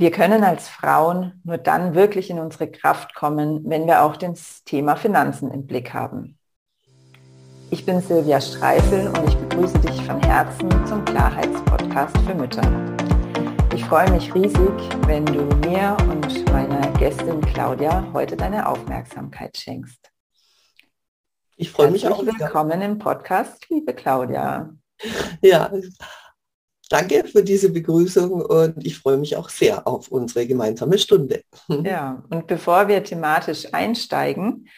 Wir 0.00 0.10
können 0.10 0.44
als 0.44 0.66
Frauen 0.66 1.42
nur 1.44 1.58
dann 1.58 1.94
wirklich 1.94 2.30
in 2.30 2.38
unsere 2.38 2.70
Kraft 2.70 3.14
kommen, 3.14 3.68
wenn 3.68 3.86
wir 3.86 4.02
auch 4.02 4.16
das 4.16 4.64
Thema 4.64 4.96
Finanzen 4.96 5.50
im 5.50 5.66
Blick 5.66 5.92
haben. 5.92 6.38
Ich 7.68 7.84
bin 7.84 8.00
Silvia 8.00 8.40
Streifel 8.40 9.08
und 9.08 9.28
ich 9.28 9.36
begrüße 9.36 9.78
dich 9.80 10.02
von 10.06 10.18
Herzen 10.22 10.70
zum 10.86 11.04
Klarheitspodcast 11.04 12.16
für 12.20 12.34
Mütter. 12.34 12.96
Ich 13.74 13.84
freue 13.84 14.10
mich 14.10 14.34
riesig, 14.34 14.72
wenn 15.06 15.26
du 15.26 15.42
mir 15.68 15.94
und 16.08 16.50
meiner 16.50 16.90
Gästin 16.92 17.42
Claudia 17.42 18.08
heute 18.14 18.38
deine 18.38 18.66
Aufmerksamkeit 18.66 19.54
schenkst. 19.58 20.10
Ich 21.56 21.70
freue 21.70 21.90
mich 21.90 22.08
auch. 22.08 22.24
Willkommen 22.24 22.80
im 22.80 22.98
Podcast, 22.98 23.68
liebe 23.68 23.92
Claudia. 23.92 24.70
Ja, 25.42 25.70
Danke 26.90 27.24
für 27.24 27.44
diese 27.44 27.70
Begrüßung 27.70 28.32
und 28.32 28.84
ich 28.84 28.98
freue 28.98 29.16
mich 29.16 29.36
auch 29.36 29.48
sehr 29.48 29.86
auf 29.86 30.08
unsere 30.08 30.46
gemeinsame 30.46 30.98
Stunde. 30.98 31.42
Ja, 31.84 32.24
und 32.30 32.48
bevor 32.48 32.88
wir 32.88 33.02
thematisch 33.04 33.72
einsteigen, 33.72 34.68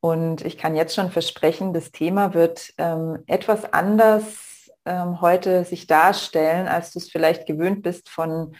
und 0.00 0.44
ich 0.44 0.56
kann 0.56 0.76
jetzt 0.76 0.94
schon 0.94 1.10
versprechen, 1.10 1.72
das 1.72 1.90
Thema 1.90 2.32
wird 2.32 2.72
ähm, 2.78 3.18
etwas 3.26 3.72
anders 3.72 4.70
ähm, 4.84 5.20
heute 5.20 5.64
sich 5.64 5.88
darstellen, 5.88 6.68
als 6.68 6.92
du 6.92 7.00
es 7.00 7.10
vielleicht 7.10 7.46
gewöhnt 7.46 7.82
bist 7.82 8.08
von, 8.08 8.54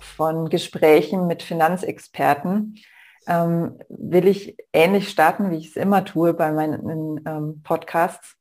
von 0.00 0.48
Gesprächen 0.48 1.28
mit 1.28 1.44
Finanzexperten. 1.44 2.80
Ähm, 3.28 3.78
will 3.88 4.26
ich 4.26 4.56
ähnlich 4.72 5.08
starten, 5.08 5.52
wie 5.52 5.58
ich 5.58 5.68
es 5.68 5.76
immer 5.76 6.04
tue 6.04 6.34
bei 6.34 6.50
meinen 6.50 7.20
ähm, 7.24 7.62
Podcasts, 7.62 8.34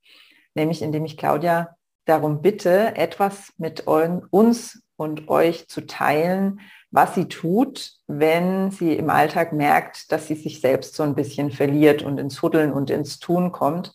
nämlich 0.56 0.82
indem 0.82 1.06
ich 1.06 1.18
Claudia 1.18 1.76
darum 2.06 2.42
bitte, 2.42 2.96
etwas 2.96 3.54
mit 3.58 3.82
uns 3.82 4.84
und 4.96 5.28
euch 5.30 5.68
zu 5.68 5.86
teilen, 5.86 6.60
was 6.92 7.16
sie 7.16 7.28
tut, 7.28 7.92
wenn 8.08 8.70
sie 8.70 8.94
im 8.94 9.10
Alltag 9.10 9.54
merkt, 9.54 10.12
dass 10.12 10.28
sie 10.28 10.36
sich 10.36 10.62
selbst 10.62 10.96
so 10.96 11.04
ein 11.04 11.16
bisschen 11.16 11.52
verliert 11.52 12.04
und 12.04 12.20
ins 12.20 12.42
Huddeln 12.42 12.72
und 12.72 12.90
ins 12.90 13.20
Tun 13.20 13.52
kommt. 13.52 13.94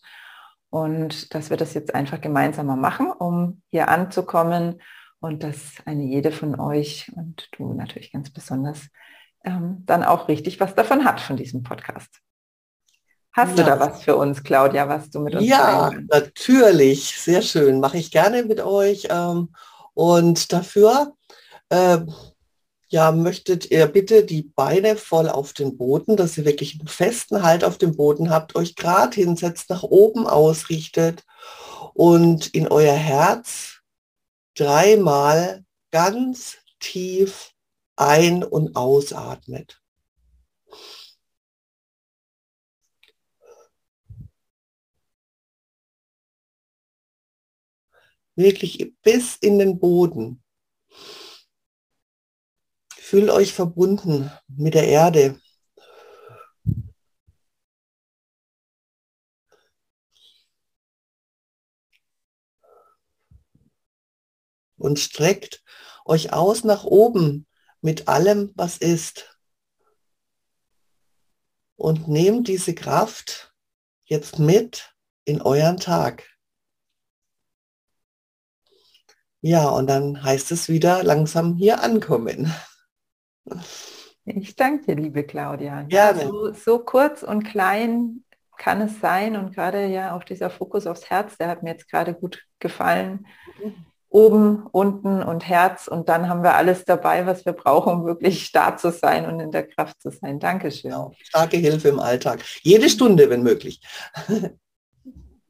Und 0.70 1.34
dass 1.34 1.48
wir 1.48 1.56
das 1.56 1.74
jetzt 1.74 1.94
einfach 1.94 2.20
gemeinsamer 2.20 2.76
machen, 2.76 3.10
um 3.10 3.62
hier 3.70 3.88
anzukommen 3.88 4.82
und 5.20 5.42
dass 5.42 5.74
eine 5.86 6.02
jede 6.02 6.30
von 6.30 6.58
euch 6.60 7.10
und 7.14 7.48
du 7.52 7.72
natürlich 7.72 8.12
ganz 8.12 8.30
besonders 8.30 8.88
ähm, 9.44 9.84
dann 9.86 10.04
auch 10.04 10.28
richtig 10.28 10.60
was 10.60 10.74
davon 10.74 11.04
hat 11.04 11.20
von 11.20 11.36
diesem 11.36 11.62
Podcast. 11.62 12.20
Hast 13.32 13.56
ja. 13.58 13.64
du 13.64 13.70
da 13.70 13.80
was 13.80 14.02
für 14.02 14.16
uns, 14.16 14.42
Claudia, 14.42 14.88
was 14.88 15.10
du 15.10 15.20
mit 15.20 15.34
uns 15.34 15.46
Ja, 15.46 15.92
natürlich. 16.08 17.14
Sehr 17.20 17.42
schön. 17.42 17.80
Mache 17.80 17.98
ich 17.98 18.10
gerne 18.10 18.42
mit 18.42 18.60
euch. 18.60 19.08
Ähm, 19.10 19.50
und 19.94 20.52
dafür 20.52 21.14
äh, 21.68 21.98
ja, 22.88 23.12
möchtet 23.12 23.70
ihr 23.70 23.86
bitte 23.86 24.24
die 24.24 24.42
Beine 24.42 24.96
voll 24.96 25.28
auf 25.28 25.52
den 25.52 25.76
Boden, 25.76 26.16
dass 26.16 26.38
ihr 26.38 26.44
wirklich 26.44 26.78
einen 26.78 26.88
festen 26.88 27.42
Halt 27.42 27.62
auf 27.62 27.76
dem 27.76 27.96
Boden 27.96 28.30
habt, 28.30 28.56
euch 28.56 28.76
gerade 28.76 29.14
hinsetzt, 29.14 29.68
nach 29.68 29.82
oben 29.82 30.26
ausrichtet 30.26 31.24
und 31.92 32.46
in 32.48 32.68
euer 32.68 32.94
Herz 32.94 33.80
dreimal 34.56 35.64
ganz 35.90 36.56
tief 36.80 37.52
ein- 37.96 38.44
und 38.44 38.74
ausatmet. 38.76 39.80
Wirklich 48.38 48.94
bis 49.02 49.36
in 49.36 49.58
den 49.58 49.78
Boden. 49.78 50.42
Fühlt 52.88 53.30
euch 53.30 53.52
verbunden 53.52 54.30
mit 54.46 54.74
der 54.74 54.86
Erde. 54.86 55.40
Und 64.76 65.00
streckt 65.00 65.64
euch 66.04 66.32
aus 66.32 66.62
nach 66.62 66.84
oben 66.84 67.46
mit 67.80 68.06
allem, 68.06 68.52
was 68.54 68.78
ist. 68.78 69.36
Und 71.74 72.06
nehmt 72.06 72.46
diese 72.46 72.74
Kraft 72.74 73.52
jetzt 74.04 74.38
mit 74.38 74.94
in 75.24 75.42
euren 75.42 75.78
Tag. 75.78 76.37
Ja, 79.40 79.68
und 79.68 79.88
dann 79.88 80.22
heißt 80.22 80.50
es 80.50 80.68
wieder 80.68 81.02
langsam 81.04 81.54
hier 81.54 81.82
ankommen. 81.82 82.52
Ich 84.24 84.56
danke 84.56 84.86
dir, 84.86 85.00
liebe 85.00 85.24
Claudia. 85.24 85.82
Gerne. 85.82 86.22
Ja, 86.22 86.26
so, 86.26 86.52
so 86.52 86.78
kurz 86.80 87.22
und 87.22 87.44
klein 87.44 88.24
kann 88.58 88.80
es 88.80 89.00
sein 89.00 89.36
und 89.36 89.54
gerade 89.54 89.86
ja 89.86 90.16
auch 90.16 90.24
dieser 90.24 90.50
Fokus 90.50 90.86
aufs 90.86 91.08
Herz, 91.08 91.38
der 91.38 91.48
hat 91.48 91.62
mir 91.62 91.70
jetzt 91.70 91.88
gerade 91.88 92.12
gut 92.12 92.44
gefallen. 92.58 93.26
Oben, 94.10 94.66
unten 94.72 95.22
und 95.22 95.46
Herz 95.48 95.86
und 95.86 96.08
dann 96.08 96.28
haben 96.28 96.42
wir 96.42 96.54
alles 96.54 96.84
dabei, 96.84 97.26
was 97.26 97.46
wir 97.46 97.52
brauchen, 97.52 97.92
um 97.92 98.06
wirklich 98.06 98.44
stark 98.46 98.80
zu 98.80 98.90
sein 98.90 99.26
und 99.26 99.38
in 99.38 99.52
der 99.52 99.66
Kraft 99.66 100.00
zu 100.02 100.10
sein. 100.10 100.40
Dankeschön. 100.40 100.90
Genau. 100.90 101.12
Starke 101.22 101.56
Hilfe 101.56 101.88
im 101.88 102.00
Alltag. 102.00 102.40
Jede 102.62 102.88
Stunde, 102.88 103.30
wenn 103.30 103.42
möglich. 103.42 103.80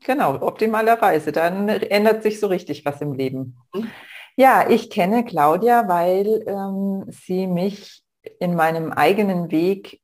Genau, 0.04 0.41
optimalerweise. 0.41 1.32
Dann 1.32 1.69
ändert 1.69 2.22
sich 2.22 2.41
so 2.41 2.47
richtig 2.47 2.84
was 2.84 3.00
im 3.00 3.12
Leben. 3.12 3.59
Mhm. 3.75 3.91
Ja, 4.36 4.70
ich 4.70 4.88
kenne 4.88 5.25
Claudia, 5.25 5.88
weil 5.88 6.44
ähm, 6.47 7.06
sie 7.09 7.48
mich 7.48 8.04
in 8.38 8.54
meinem 8.54 8.92
eigenen 8.92 9.50
Weg, 9.50 10.00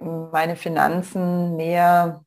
meine 0.00 0.56
Finanzen 0.56 1.56
näher, 1.56 2.24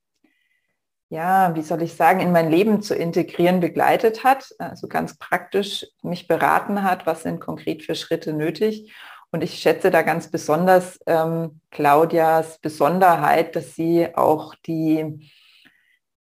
ja, 1.09 1.53
wie 1.55 1.61
soll 1.61 1.83
ich 1.83 1.93
sagen, 1.93 2.19
in 2.19 2.31
mein 2.31 2.49
Leben 2.49 2.81
zu 2.81 2.95
integrieren 2.95 3.59
begleitet 3.59 4.23
hat. 4.23 4.55
Also 4.57 4.87
ganz 4.87 5.17
praktisch 5.17 5.85
mich 6.01 6.27
beraten 6.27 6.83
hat, 6.83 7.05
was 7.05 7.23
sind 7.23 7.39
konkret 7.39 7.83
für 7.83 7.95
Schritte 7.95 8.33
nötig. 8.33 8.91
Und 9.29 9.43
ich 9.43 9.59
schätze 9.59 9.91
da 9.91 10.01
ganz 10.01 10.31
besonders 10.31 10.99
ähm, 11.05 11.61
Claudias 11.69 12.59
Besonderheit, 12.59 13.55
dass 13.55 13.75
sie 13.75 14.15
auch 14.15 14.55
die 14.65 15.29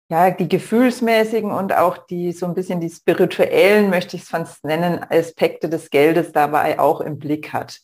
ja, 0.09 0.31
die 0.31 0.49
gefühlsmäßigen 0.49 1.51
und 1.51 1.73
auch 1.73 1.97
die 2.07 2.31
so 2.31 2.47
ein 2.47 2.55
bisschen 2.55 2.81
die 2.81 2.89
spirituellen, 2.89 3.91
möchte 3.91 4.15
ich 4.15 4.23
es 4.23 4.29
fast 4.29 4.63
nennen, 4.65 5.05
Aspekte 5.07 5.69
des 5.69 5.91
Geldes 5.91 6.31
dabei 6.31 6.79
auch 6.79 6.99
im 6.99 7.19
Blick 7.19 7.53
hat. 7.53 7.79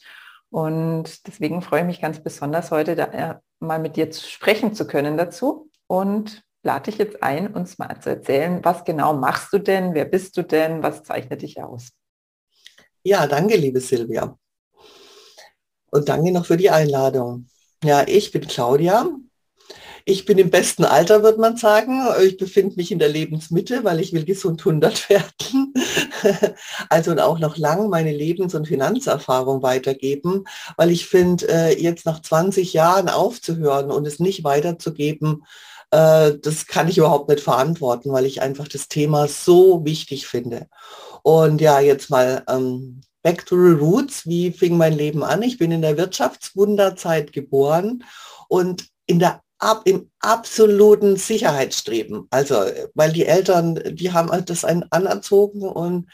Und 0.50 1.28
deswegen 1.28 1.62
freue 1.62 1.82
ich 1.82 1.86
mich 1.86 2.02
ganz 2.02 2.22
besonders 2.22 2.72
heute 2.72 2.96
da, 2.96 3.06
äh, 3.06 3.36
mal 3.60 3.80
mit 3.80 3.96
dir 3.96 4.12
sprechen 4.12 4.74
zu 4.74 4.88
können 4.88 5.18
dazu 5.18 5.70
und 5.88 6.44
lade 6.64 6.90
dich 6.90 6.98
jetzt 6.98 7.22
ein, 7.22 7.54
uns 7.54 7.78
mal 7.78 8.00
zu 8.02 8.10
erzählen, 8.10 8.60
was 8.64 8.84
genau 8.84 9.14
machst 9.14 9.54
du 9.54 9.60
denn, 9.60 9.94
wer 9.94 10.06
bist 10.06 10.36
du 10.36 10.42
denn, 10.42 10.82
was 10.82 11.04
zeichnet 11.04 11.44
dich 11.44 11.62
aus? 11.62 11.90
Ja, 13.04 13.28
danke, 13.28 13.56
liebe 13.56 13.80
Silvia. 13.80 14.36
Und 15.92 16.10
danke 16.10 16.32
noch 16.32 16.48
für 16.48 16.58
die 16.58 16.72
Einladung. 16.72 17.48
Ja, 17.84 18.04
ich 18.08 18.32
bin 18.32 18.48
Claudia, 18.48 19.08
ich 20.06 20.26
bin 20.26 20.38
im 20.38 20.52
besten 20.52 20.86
Alter, 20.86 21.24
wird 21.24 21.40
man 21.40 21.58
sagen. 21.58 22.02
Ich 22.24 22.38
befinde 22.38 22.76
mich 22.76 22.92
in 22.92 23.00
der 23.00 23.10
Lebensmitte, 23.10 23.84
weil 23.84 24.00
ich 24.00 24.14
will 24.14 24.24
gesund 24.24 24.62
100 24.62 25.10
werden. 25.10 25.74
also 26.90 27.16
auch 27.18 27.40
noch 27.40 27.58
lang 27.58 27.90
meine 27.90 28.12
Lebens- 28.14 28.54
und 28.54 28.68
Finanzerfahrung 28.68 29.64
weitergeben, 29.64 30.46
weil 30.78 30.92
ich 30.92 31.08
finde, 31.08 31.48
äh, 31.50 31.82
jetzt 31.82 32.06
nach 32.06 32.22
20 32.22 32.74
Jahren 32.74 33.10
aufzuhören 33.10 33.90
und 33.90 34.06
es 34.06 34.20
nicht 34.20 34.44
weiterzugeben, 34.44 35.44
äh, 35.90 36.34
das 36.40 36.68
kann 36.68 36.88
ich 36.88 37.00
überhaupt 37.00 37.30
nicht 37.30 37.42
verantworten, 37.42 38.12
weil 38.12 38.26
ich 38.26 38.44
einfach 38.44 38.68
das 38.68 38.88
Thema 38.88 39.28
so 39.28 39.84
wichtig 39.86 40.28
finde. 40.28 40.68
Und 41.24 41.62
ja, 41.62 41.80
jetzt 41.80 42.12
mal 42.12 42.44
ähm, 42.48 43.02
Back 43.24 43.48
to 43.48 43.56
the 43.56 43.72
Roots. 43.72 44.28
Wie 44.28 44.52
fing 44.52 44.78
mein 44.78 44.94
Leben 44.94 45.24
an? 45.24 45.42
Ich 45.42 45.58
bin 45.58 45.72
in 45.72 45.82
der 45.82 45.98
Wirtschaftswunderzeit 45.98 47.34
geboren 47.34 48.04
und 48.50 48.86
in 49.08 49.18
der 49.18 49.42
ab, 49.60 49.84
im 49.86 50.10
absoluten 50.20 51.16
Sicherheitsstreben. 51.18 52.28
Also, 52.30 52.56
weil 52.94 53.12
die 53.12 53.26
Eltern, 53.26 53.80
die 53.92 54.12
haben 54.12 54.30
halt 54.30 54.50
das 54.50 54.66
einen 54.66 54.86
anerzogen 54.92 55.64
und 55.64 56.10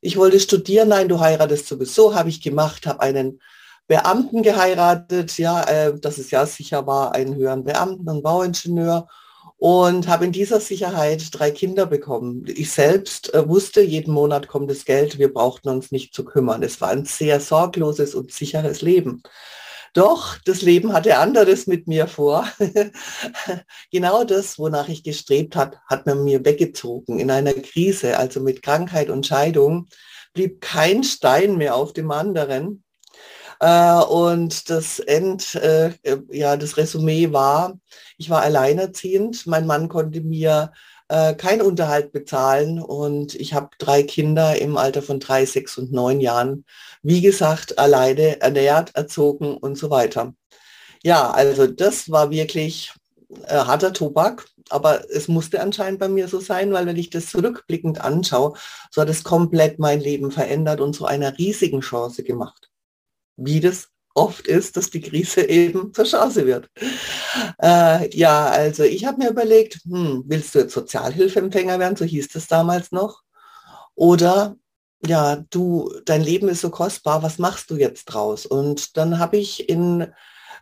ich 0.00 0.16
wollte 0.16 0.40
studieren, 0.40 0.88
nein, 0.88 1.08
du 1.08 1.20
heiratest 1.20 1.66
sowieso, 1.66 2.14
habe 2.14 2.28
ich 2.28 2.40
gemacht, 2.40 2.86
habe 2.86 3.00
einen 3.00 3.40
Beamten 3.88 4.42
geheiratet, 4.42 5.38
ja, 5.38 5.62
äh, 5.64 5.98
dass 5.98 6.18
es 6.18 6.30
ja 6.30 6.46
sicher 6.46 6.86
war, 6.86 7.14
einen 7.14 7.34
höheren 7.34 7.64
Beamten, 7.64 8.08
einen 8.08 8.22
Bauingenieur 8.22 9.08
und 9.56 10.06
habe 10.06 10.26
in 10.26 10.32
dieser 10.32 10.60
Sicherheit 10.60 11.26
drei 11.32 11.50
Kinder 11.50 11.86
bekommen. 11.86 12.44
Ich 12.46 12.70
selbst 12.70 13.34
äh, 13.34 13.48
wusste, 13.48 13.80
jeden 13.80 14.14
Monat 14.14 14.46
kommt 14.46 14.70
das 14.70 14.84
Geld, 14.84 15.18
wir 15.18 15.32
brauchten 15.32 15.68
uns 15.68 15.90
nicht 15.90 16.14
zu 16.14 16.24
kümmern. 16.24 16.62
Es 16.62 16.80
war 16.80 16.90
ein 16.90 17.04
sehr 17.06 17.40
sorgloses 17.40 18.14
und 18.14 18.30
sicheres 18.30 18.82
Leben. 18.82 19.22
Doch, 19.94 20.38
das 20.44 20.62
Leben 20.62 20.92
hatte 20.92 21.18
anderes 21.18 21.66
mit 21.66 21.86
mir 21.86 22.06
vor. 22.06 22.48
genau 23.90 24.24
das, 24.24 24.58
wonach 24.58 24.88
ich 24.88 25.02
gestrebt 25.02 25.56
hat, 25.56 25.78
hat 25.86 26.06
man 26.06 26.24
mir 26.24 26.44
weggezogen. 26.44 27.18
In 27.18 27.30
einer 27.30 27.54
Krise, 27.54 28.18
also 28.18 28.40
mit 28.40 28.62
Krankheit 28.62 29.10
und 29.10 29.26
Scheidung, 29.26 29.88
blieb 30.34 30.60
kein 30.60 31.04
Stein 31.04 31.56
mehr 31.56 31.74
auf 31.74 31.92
dem 31.92 32.10
anderen. 32.10 32.84
Äh, 33.60 34.02
und 34.02 34.70
das 34.70 34.98
End, 35.00 35.54
äh, 35.56 35.92
ja, 36.30 36.56
das 36.56 36.76
Resümee 36.76 37.32
war, 37.32 37.78
ich 38.18 38.30
war 38.30 38.42
alleinerziehend. 38.42 39.46
Mein 39.46 39.66
Mann 39.66 39.88
konnte 39.88 40.20
mir 40.20 40.72
äh, 41.08 41.34
keinen 41.34 41.62
Unterhalt 41.62 42.12
bezahlen 42.12 42.80
und 42.80 43.34
ich 43.34 43.54
habe 43.54 43.70
drei 43.78 44.02
Kinder 44.02 44.60
im 44.60 44.76
Alter 44.76 45.02
von 45.02 45.20
drei, 45.20 45.46
sechs 45.46 45.78
und 45.78 45.92
neun 45.92 46.20
Jahren, 46.20 46.64
wie 47.02 47.20
gesagt, 47.20 47.78
alleine 47.78 48.40
ernährt, 48.40 48.94
erzogen 48.94 49.56
und 49.56 49.76
so 49.76 49.90
weiter. 49.90 50.34
Ja, 51.02 51.30
also 51.30 51.66
das 51.66 52.10
war 52.10 52.30
wirklich 52.30 52.92
äh, 53.46 53.54
harter 53.56 53.92
Tobak, 53.92 54.46
aber 54.70 55.10
es 55.10 55.28
musste 55.28 55.60
anscheinend 55.60 56.00
bei 56.00 56.08
mir 56.08 56.28
so 56.28 56.40
sein, 56.40 56.72
weil 56.72 56.86
wenn 56.86 56.96
ich 56.96 57.10
das 57.10 57.26
zurückblickend 57.26 58.00
anschaue, 58.00 58.54
so 58.90 59.00
hat 59.00 59.08
es 59.08 59.24
komplett 59.24 59.78
mein 59.78 60.00
Leben 60.00 60.30
verändert 60.30 60.80
und 60.80 60.94
zu 60.94 61.06
einer 61.06 61.38
riesigen 61.38 61.80
Chance 61.80 62.22
gemacht. 62.24 62.70
Wie 63.36 63.60
das 63.60 63.88
oft 64.18 64.46
ist, 64.46 64.76
dass 64.76 64.90
die 64.90 65.00
Krise 65.00 65.42
eben 65.42 65.94
zur 65.94 66.04
Chance 66.04 66.46
wird. 66.46 66.68
Äh, 67.62 68.14
ja, 68.16 68.46
also 68.46 68.82
ich 68.82 69.04
habe 69.04 69.18
mir 69.18 69.30
überlegt, 69.30 69.80
hm, 69.84 70.24
willst 70.26 70.54
du 70.54 70.60
jetzt 70.60 70.74
Sozialhilfeempfänger 70.74 71.78
werden, 71.78 71.96
so 71.96 72.04
hieß 72.04 72.34
es 72.34 72.48
damals 72.48 72.92
noch, 72.92 73.22
oder 73.94 74.56
ja, 75.06 75.44
du, 75.50 75.92
dein 76.04 76.22
Leben 76.22 76.48
ist 76.48 76.60
so 76.60 76.70
kostbar, 76.70 77.22
was 77.22 77.38
machst 77.38 77.70
du 77.70 77.76
jetzt 77.76 78.06
draus? 78.06 78.46
Und 78.46 78.96
dann 78.96 79.18
habe 79.18 79.36
ich 79.36 79.68
in, 79.68 80.12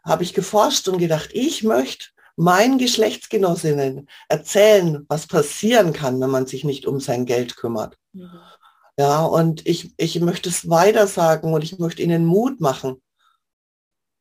habe 0.05 0.23
ich 0.23 0.35
geforscht 0.35 0.89
und 0.89 0.99
gedacht, 0.99 1.31
ich 1.33 1.63
möchte 1.63 2.09
meinen 2.37 2.77
Geschlechtsgenossinnen 2.77 4.09
erzählen, 4.29 5.07
was 5.09 5.27
passieren 5.27 5.95
kann, 5.95 6.21
wenn 6.21 6.31
man 6.31 6.47
sich 6.47 6.65
nicht 6.65 6.87
um 6.87 7.01
sein 7.01 7.25
Geld 7.25 7.57
kümmert. 7.57 7.97
Mhm. 8.13 8.31
Ja, 8.99 9.25
und 9.25 9.67
ich, 9.67 9.93
ich 9.99 10.21
möchte 10.21 10.49
es 10.49 10.71
weiter 10.71 11.07
sagen 11.07 11.53
und 11.53 11.63
ich 11.63 11.79
möchte 11.79 12.03
ihnen 12.03 12.25
Mut 12.25 12.61
machen. 12.61 13.03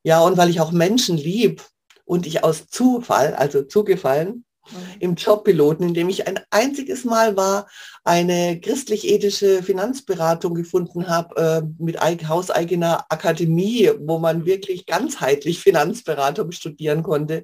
Ja, 0.06 0.20
und 0.20 0.38
weil 0.38 0.52
ich 0.52 0.62
auch 0.62 0.72
Menschen 0.72 1.18
lieb 1.18 1.64
und 2.06 2.28
ich 2.28 2.44
aus 2.44 2.68
Zufall, 2.68 3.34
also 3.34 3.64
zugefallen, 3.64 4.46
mhm. 4.70 4.78
im 5.00 5.16
Jobpiloten, 5.16 5.88
in 5.88 5.94
dem 5.96 6.10
ich 6.10 6.28
ein 6.28 6.40
einziges 6.52 7.06
Mal 7.06 7.36
war, 7.36 7.68
eine 8.04 8.60
christlich-ethische 8.62 9.64
Finanzberatung 9.64 10.54
gefunden 10.54 11.10
habe 11.10 11.64
äh, 11.64 11.84
mit 11.84 12.00
hauseigener 12.00 13.08
Akademie, 13.10 13.90
wo 14.00 14.20
man 14.20 14.46
wirklich 14.46 14.86
ganzheitlich 14.86 15.60
Finanzberatung 15.60 16.52
studieren 16.52 17.02
konnte, 17.02 17.44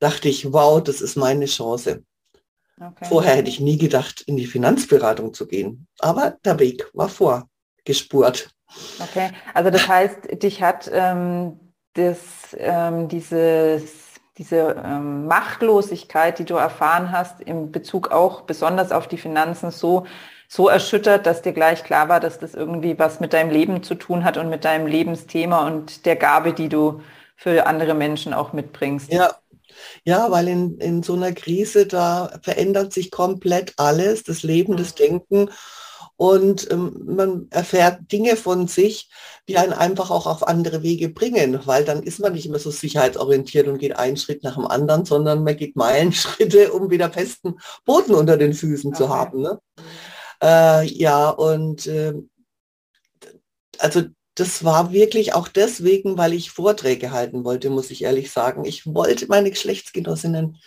dachte 0.00 0.28
ich, 0.28 0.52
wow, 0.52 0.82
das 0.82 1.00
ist 1.00 1.14
meine 1.14 1.46
Chance. 1.46 2.02
Okay. 2.80 3.06
Vorher 3.08 3.36
hätte 3.36 3.50
ich 3.50 3.60
nie 3.60 3.78
gedacht, 3.78 4.22
in 4.22 4.36
die 4.36 4.46
Finanzberatung 4.46 5.32
zu 5.32 5.46
gehen. 5.46 5.86
Aber 6.00 6.38
der 6.44 6.58
Weg 6.58 6.90
war 6.92 7.08
vorgespurt. 7.08 8.50
Okay, 8.98 9.30
also 9.54 9.70
das 9.70 9.86
heißt, 9.86 10.42
dich 10.42 10.60
hat 10.60 10.90
ähm, 10.92 11.69
das, 11.94 12.18
ähm, 12.58 13.08
dieses, 13.08 13.82
diese 14.38 14.76
ähm, 14.84 15.26
Machtlosigkeit, 15.26 16.38
die 16.38 16.44
du 16.44 16.54
erfahren 16.54 17.12
hast, 17.12 17.40
in 17.40 17.72
Bezug 17.72 18.10
auch 18.10 18.42
besonders 18.42 18.92
auf 18.92 19.08
die 19.08 19.18
Finanzen 19.18 19.70
so, 19.70 20.06
so 20.48 20.68
erschüttert, 20.68 21.26
dass 21.26 21.42
dir 21.42 21.52
gleich 21.52 21.84
klar 21.84 22.08
war, 22.08 22.20
dass 22.20 22.38
das 22.38 22.54
irgendwie 22.54 22.98
was 22.98 23.20
mit 23.20 23.32
deinem 23.32 23.50
Leben 23.50 23.82
zu 23.82 23.94
tun 23.94 24.24
hat 24.24 24.36
und 24.36 24.48
mit 24.48 24.64
deinem 24.64 24.86
Lebensthema 24.86 25.66
und 25.66 26.06
der 26.06 26.16
Gabe, 26.16 26.52
die 26.52 26.68
du 26.68 27.00
für 27.36 27.66
andere 27.66 27.94
Menschen 27.94 28.34
auch 28.34 28.52
mitbringst. 28.52 29.12
Ja, 29.12 29.30
ja, 30.04 30.30
weil 30.30 30.48
in, 30.48 30.78
in 30.78 31.02
so 31.02 31.14
einer 31.14 31.32
Krise, 31.32 31.86
da 31.86 32.38
verändert 32.42 32.92
sich 32.92 33.10
komplett 33.10 33.74
alles, 33.76 34.24
das 34.24 34.42
Leben, 34.42 34.76
das 34.76 34.92
mhm. 34.92 34.96
Denken. 34.96 35.50
Und 36.20 36.70
ähm, 36.70 37.00
man 37.06 37.46
erfährt 37.48 38.12
Dinge 38.12 38.36
von 38.36 38.68
sich, 38.68 39.08
die 39.48 39.56
einen 39.56 39.72
einfach 39.72 40.10
auch 40.10 40.26
auf 40.26 40.46
andere 40.46 40.82
Wege 40.82 41.08
bringen, 41.08 41.58
weil 41.64 41.82
dann 41.86 42.02
ist 42.02 42.20
man 42.20 42.34
nicht 42.34 42.44
immer 42.44 42.58
so 42.58 42.70
sicherheitsorientiert 42.70 43.66
und 43.66 43.78
geht 43.78 43.96
einen 43.96 44.18
Schritt 44.18 44.44
nach 44.44 44.56
dem 44.56 44.66
anderen, 44.66 45.06
sondern 45.06 45.44
man 45.44 45.56
geht 45.56 45.76
Meilenschritte, 45.76 46.74
um 46.74 46.90
wieder 46.90 47.10
festen 47.10 47.54
Boden 47.86 48.14
unter 48.14 48.36
den 48.36 48.52
Füßen 48.52 48.90
okay. 48.90 48.98
zu 48.98 49.08
haben. 49.08 49.40
Ne? 49.40 49.60
Äh, 50.42 50.84
ja, 50.88 51.30
und 51.30 51.86
äh, 51.86 52.12
also 53.78 54.02
das 54.34 54.62
war 54.62 54.92
wirklich 54.92 55.32
auch 55.32 55.48
deswegen, 55.48 56.18
weil 56.18 56.34
ich 56.34 56.50
Vorträge 56.50 57.12
halten 57.12 57.44
wollte, 57.44 57.70
muss 57.70 57.90
ich 57.90 58.04
ehrlich 58.04 58.30
sagen. 58.30 58.66
Ich 58.66 58.84
wollte 58.84 59.26
meine 59.28 59.48
Geschlechtsgenossinnen 59.48 60.58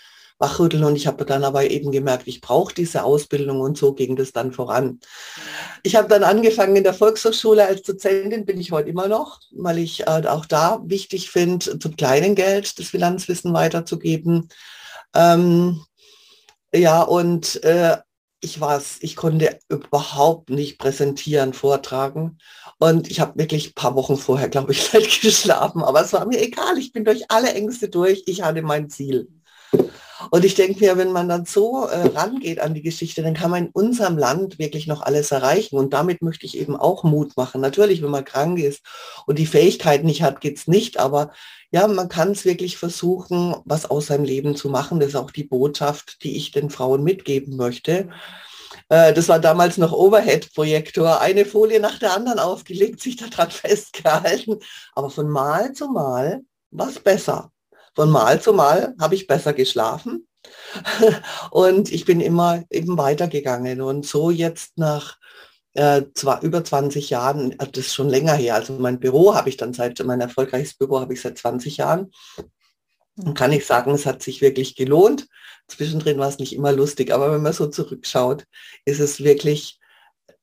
wachrütteln 0.44 0.84
und 0.84 0.98
ich 0.98 1.07
habe 1.07 1.25
dann 1.25 1.44
aber 1.45 1.69
eben 1.72 1.92
gemerkt, 1.92 2.28
ich 2.28 2.42
brauche 2.42 2.74
diese 2.74 3.04
Ausbildung 3.04 3.62
und 3.62 3.78
so 3.78 3.94
ging 3.94 4.18
das 4.18 4.34
dann 4.34 4.51
voran. 4.51 5.00
Ich 5.84 5.95
habe 5.95 6.10
dann 6.10 6.24
angefangen 6.24 6.75
in 6.75 6.84
der 6.84 6.94
Volkshochschule 6.94 7.66
als 7.66 7.81
Dozentin, 7.84 8.45
bin 8.45 8.60
ich 8.60 8.72
heute 8.72 8.90
immer 8.90 9.07
noch, 9.07 9.40
weil 9.51 9.78
ich 9.78 10.01
äh, 10.01 10.28
auch 10.28 10.45
da 10.45 10.81
wichtig 10.84 11.31
finde, 11.31 11.80
zum 11.80 11.95
kleinen 11.95 12.36
Geld 12.36 12.78
das 12.78 12.88
Finanzwissen 12.88 13.54
weiterzugeben. 13.54 14.50
Ähm, 15.16 15.81
ja, 16.74 17.01
und 17.04 17.63
äh, 17.63 17.98
ich 18.42 18.60
war 18.60 18.81
ich 19.00 19.16
konnte 19.16 19.60
überhaupt 19.69 20.50
nicht 20.50 20.78
präsentieren, 20.78 21.54
vortragen. 21.54 22.38
Und 22.80 23.10
ich 23.10 23.22
habe 23.22 23.40
wirklich 23.40 23.69
ein 23.69 23.75
paar 23.75 23.95
Wochen 23.95 24.18
vorher, 24.18 24.50
glaube 24.50 24.74
ich, 24.74 24.92
nicht 24.92 25.22
geschlafen. 25.22 25.81
Aber 25.81 26.01
es 26.01 26.12
war 26.12 26.25
mir 26.25 26.42
egal. 26.42 26.78
Ich 26.78 26.92
bin 26.92 27.06
durch 27.06 27.24
alle 27.30 27.54
Ängste 27.54 27.88
durch. 27.88 28.24
Ich 28.25 28.42
hatte 28.42 28.62
mein 28.62 28.90
Ziel. 28.90 29.30
Und 30.31 30.46
ich 30.46 30.56
denke 30.56 30.80
mir, 30.80 30.98
wenn 30.98 31.12
man 31.12 31.30
dann 31.30 31.46
so 31.46 31.86
äh, 31.86 32.08
rangeht 32.08 32.60
an 32.60 32.74
die 32.74 32.81
Geschichte, 32.81 33.24
dann 33.24 33.34
kann 33.34 33.52
man 33.52 33.66
in 33.66 33.72
unserem 33.72 34.18
Land 34.18 34.60
wirklich 34.60 34.88
noch 34.88 35.02
alles 35.02 35.31
erreichen. 35.31 35.78
Und 35.78 35.94
damit 35.94 36.22
möchte 36.22 36.46
ich 36.46 36.58
eben 36.58 36.75
auch 36.75 37.04
Mut 37.04 37.36
machen. 37.38 37.62
Natürlich, 37.62 38.02
wenn 38.02 38.12
man 38.12 38.25
krank 38.25 38.60
ist 38.60 38.81
und 39.25 39.40
die 39.40 39.46
Fähigkeit 39.46 40.04
nicht 40.04 40.24
hat, 40.24 40.42
geht 40.42 40.58
es 40.58 40.68
nicht. 40.68 41.00
Aber 41.00 41.31
ja, 41.72 41.88
man 41.88 42.10
kann 42.10 42.31
es 42.31 42.46
wirklich 42.46 42.78
versuchen, 42.78 43.56
was 43.66 43.90
aus 43.90 44.08
seinem 44.08 44.25
Leben 44.25 44.56
zu 44.56 44.70
machen. 44.70 45.00
Das 45.00 45.10
ist 45.10 45.16
auch 45.16 45.31
die 45.31 45.44
Botschaft, 45.44 46.24
die 46.24 46.38
ich 46.38 46.52
den 46.52 46.69
Frauen 46.69 47.04
mitgeben 47.04 47.56
möchte. 47.56 48.10
Äh, 48.90 49.14
das 49.14 49.30
war 49.30 49.40
damals 49.40 49.78
noch 49.78 49.92
Overhead-Projektor, 49.92 51.22
eine 51.22 51.46
Folie 51.46 51.80
nach 51.80 52.00
der 52.00 52.14
anderen 52.14 52.40
aufgelegt, 52.40 53.02
sich 53.02 53.16
daran 53.18 53.52
festgehalten. 53.52 54.60
Aber 54.94 55.10
von 55.10 55.30
Mal 55.30 55.74
zu 55.74 55.88
Mal 55.88 56.42
war 56.72 56.90
es 56.90 57.00
besser. 57.00 57.53
Von 57.95 58.10
Mal 58.10 58.42
zu 58.42 58.54
Mal 58.54 58.95
habe 59.00 59.16
ich 59.16 59.28
besser 59.28 59.54
geschlafen. 59.54 60.28
und 61.51 61.92
ich 61.92 62.06
bin 62.06 62.19
immer 62.19 62.63
eben 62.69 62.98
weitergegangen. 62.98 63.81
Und 63.81 64.06
so 64.06 64.31
jetzt 64.31 64.78
nach 64.78 65.18
äh, 65.74 66.04
zwar 66.13 66.42
über 66.44 66.63
20 66.63 67.10
Jahren, 67.10 67.51
äh, 67.60 67.68
das 67.68 67.88
ist 67.88 67.95
schon 67.95 68.10
länger 68.10 68.34
her, 68.34 68.56
also 68.56 68.74
mein 68.74 69.00
Büro 69.00 69.34
habe 69.34 69.50
ich 69.50 69.57
dann 69.57 69.74
seit, 69.74 70.04
mein 70.06 70.22
erfolgreiches 70.22 70.75
Büro 70.75 71.00
habe 71.00 71.13
ich 71.13 71.22
seit 71.22 71.38
20 71.38 71.78
Jahren. 71.78 72.12
Und 73.16 73.35
kann 73.35 73.52
ich 73.52 73.66
sagen, 73.66 73.92
es 73.92 74.06
hat 74.06 74.23
sich 74.23 74.42
wirklich 74.42 74.76
gelohnt. 74.76 75.28
Zwischendrin 75.68 76.18
war 76.18 76.30
es 76.30 76.40
nicht 76.40 76.54
immer 76.54 76.71
lustig, 76.71 77.14
aber 77.14 77.31
wenn 77.31 77.44
man 77.44 77.54
so 77.54 77.68
zurückschaut, 77.68 78.45
ist 78.85 79.00
es 79.00 79.23
wirklich 79.23 79.80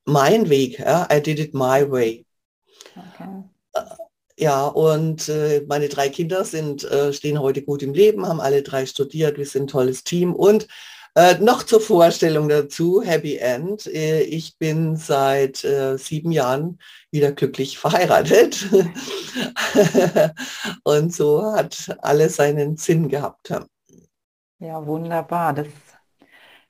mein 0.04 0.49
Weg. 0.49 0.78
Ja? 0.78 1.09
I 1.12 1.21
did 1.21 1.40
it 1.40 1.52
my 1.52 1.88
way. 1.90 2.26
Okay. 2.97 3.50
Ja, 4.40 4.66
und 4.68 5.28
äh, 5.28 5.62
meine 5.68 5.90
drei 5.90 6.09
Kinder 6.09 6.47
sind, 6.47 6.82
äh, 6.85 7.12
stehen 7.12 7.38
heute 7.40 7.61
gut 7.61 7.82
im 7.82 7.92
Leben, 7.92 8.26
haben 8.26 8.40
alle 8.40 8.62
drei 8.62 8.87
studiert, 8.87 9.37
wir 9.37 9.44
sind 9.44 9.64
ein 9.64 9.66
tolles 9.66 10.02
Team 10.02 10.35
und 10.35 10.66
äh, 11.14 11.35
noch 11.40 11.64
zur 11.64 11.82
Vorstellung 11.82 12.49
dazu, 12.49 13.02
Happy 13.02 13.37
End. 13.37 13.87
Äh, 13.87 14.23
ich 14.23 14.56
bin 14.56 14.97
seit 14.97 15.62
äh, 15.62 15.99
sieben 15.99 16.32
Jahren 16.32 16.78
wieder 17.11 17.32
glücklich 17.32 17.78
verheiratet. 17.80 18.66
Und 20.85 21.12
so 21.12 21.52
hat 21.52 21.99
alles 22.00 22.37
seinen 22.37 22.78
Sinn 22.78 23.09
gehabt. 23.09 23.52
Ja, 24.59 24.87
wunderbar. 24.87 25.52
Das 25.52 25.66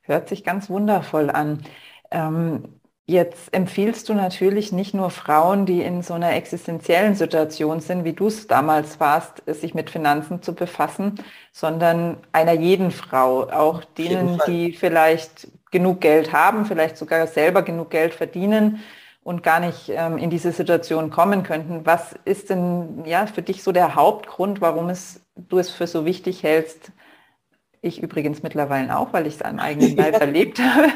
hört 0.01 0.29
sich 0.29 0.43
ganz 0.43 0.69
wundervoll 0.71 1.31
an. 1.31 1.63
Ähm, 2.11 2.80
Jetzt 3.11 3.53
empfiehlst 3.53 4.09
du 4.09 4.15
natürlich 4.15 4.71
nicht 4.71 4.95
nur 4.95 5.11
Frauen, 5.11 5.67
die 5.67 5.83
in 5.83 6.01
so 6.05 6.15
einer 6.15 6.33
existenziellen 6.35 7.17
Situation 7.17 7.81
sind, 7.81 8.05
wie 8.05 8.13
du 8.13 8.29
es 8.29 8.47
damals 8.47 9.01
warst, 9.01 9.43
sich 9.47 9.75
mit 9.75 9.91
Finanzen 9.91 10.43
zu 10.43 10.55
befassen, 10.55 11.17
sondern 11.51 12.19
einer 12.31 12.53
jeden 12.53 12.93
Frau, 12.93 13.51
auch 13.51 13.83
denen, 13.83 14.39
die 14.47 14.75
vielleicht 14.75 15.49
genug 15.73 16.01
Geld 16.01 16.33
haben, 16.33 16.67
vielleicht 16.67 16.97
sogar 16.97 17.27
selber 17.27 17.63
genug 17.63 17.91
Geld 17.91 18.15
verdienen 18.15 18.79
und 19.25 19.43
gar 19.43 19.59
nicht 19.59 19.89
ähm, 19.89 20.17
in 20.17 20.31
diese 20.31 20.53
Situation 20.53 21.11
kommen 21.11 21.43
könnten. 21.43 21.85
Was 21.85 22.15
ist 22.25 22.49
denn 22.49 23.03
ja 23.07 23.27
für 23.27 23.43
dich 23.43 23.65
so 23.65 23.73
der 23.73 23.97
Hauptgrund, 23.97 24.61
warum 24.61 24.89
es, 24.89 25.21
du 25.35 25.59
es 25.59 25.69
für 25.69 25.89
so 25.89 26.05
wichtig 26.05 26.45
hältst, 26.45 26.93
ich 27.83 28.03
übrigens 28.03 28.43
mittlerweile 28.43 28.99
auch, 28.99 29.13
weil 29.13 29.27
ich 29.27 29.37
es 29.37 29.43
am 29.43 29.59
eigenen 29.59 29.97
Leib 29.97 30.15
erlebt 30.21 30.59
habe, 30.59 30.89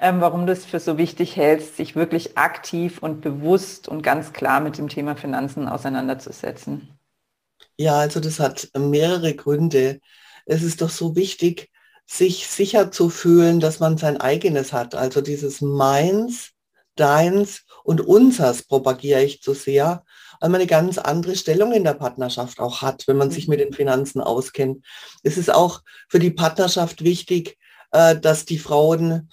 ähm, 0.00 0.20
warum 0.20 0.46
du 0.46 0.52
es 0.52 0.64
für 0.64 0.80
so 0.80 0.98
wichtig 0.98 1.36
hältst, 1.36 1.76
sich 1.76 1.94
wirklich 1.94 2.36
aktiv 2.36 2.98
und 3.00 3.20
bewusst 3.20 3.88
und 3.88 4.02
ganz 4.02 4.32
klar 4.32 4.60
mit 4.60 4.78
dem 4.78 4.88
Thema 4.88 5.16
Finanzen 5.16 5.68
auseinanderzusetzen. 5.68 6.88
Ja, 7.76 7.98
also 7.98 8.20
das 8.20 8.40
hat 8.40 8.70
mehrere 8.76 9.34
Gründe. 9.34 10.00
Es 10.46 10.62
ist 10.62 10.80
doch 10.80 10.90
so 10.90 11.14
wichtig, 11.14 11.70
sich 12.06 12.46
sicher 12.46 12.90
zu 12.90 13.10
fühlen, 13.10 13.60
dass 13.60 13.80
man 13.80 13.98
sein 13.98 14.16
eigenes 14.16 14.72
hat. 14.72 14.94
Also 14.94 15.20
dieses 15.20 15.60
Meins, 15.60 16.52
Deins 16.94 17.64
und 17.84 18.00
Unsers 18.00 18.62
propagiere 18.62 19.22
ich 19.22 19.42
zu 19.42 19.52
sehr. 19.54 20.04
Weil 20.40 20.50
man 20.50 20.60
eine 20.60 20.68
ganz 20.68 20.98
andere 20.98 21.36
Stellung 21.36 21.72
in 21.72 21.84
der 21.84 21.94
Partnerschaft 21.94 22.60
auch 22.60 22.82
hat, 22.82 23.04
wenn 23.06 23.16
man 23.16 23.30
sich 23.30 23.48
mit 23.48 23.60
den 23.60 23.72
Finanzen 23.72 24.20
auskennt. 24.20 24.84
Es 25.22 25.36
ist 25.38 25.52
auch 25.52 25.82
für 26.08 26.18
die 26.18 26.30
Partnerschaft 26.30 27.02
wichtig, 27.02 27.58
äh, 27.92 28.18
dass 28.18 28.44
die 28.44 28.58
Frauen 28.58 29.28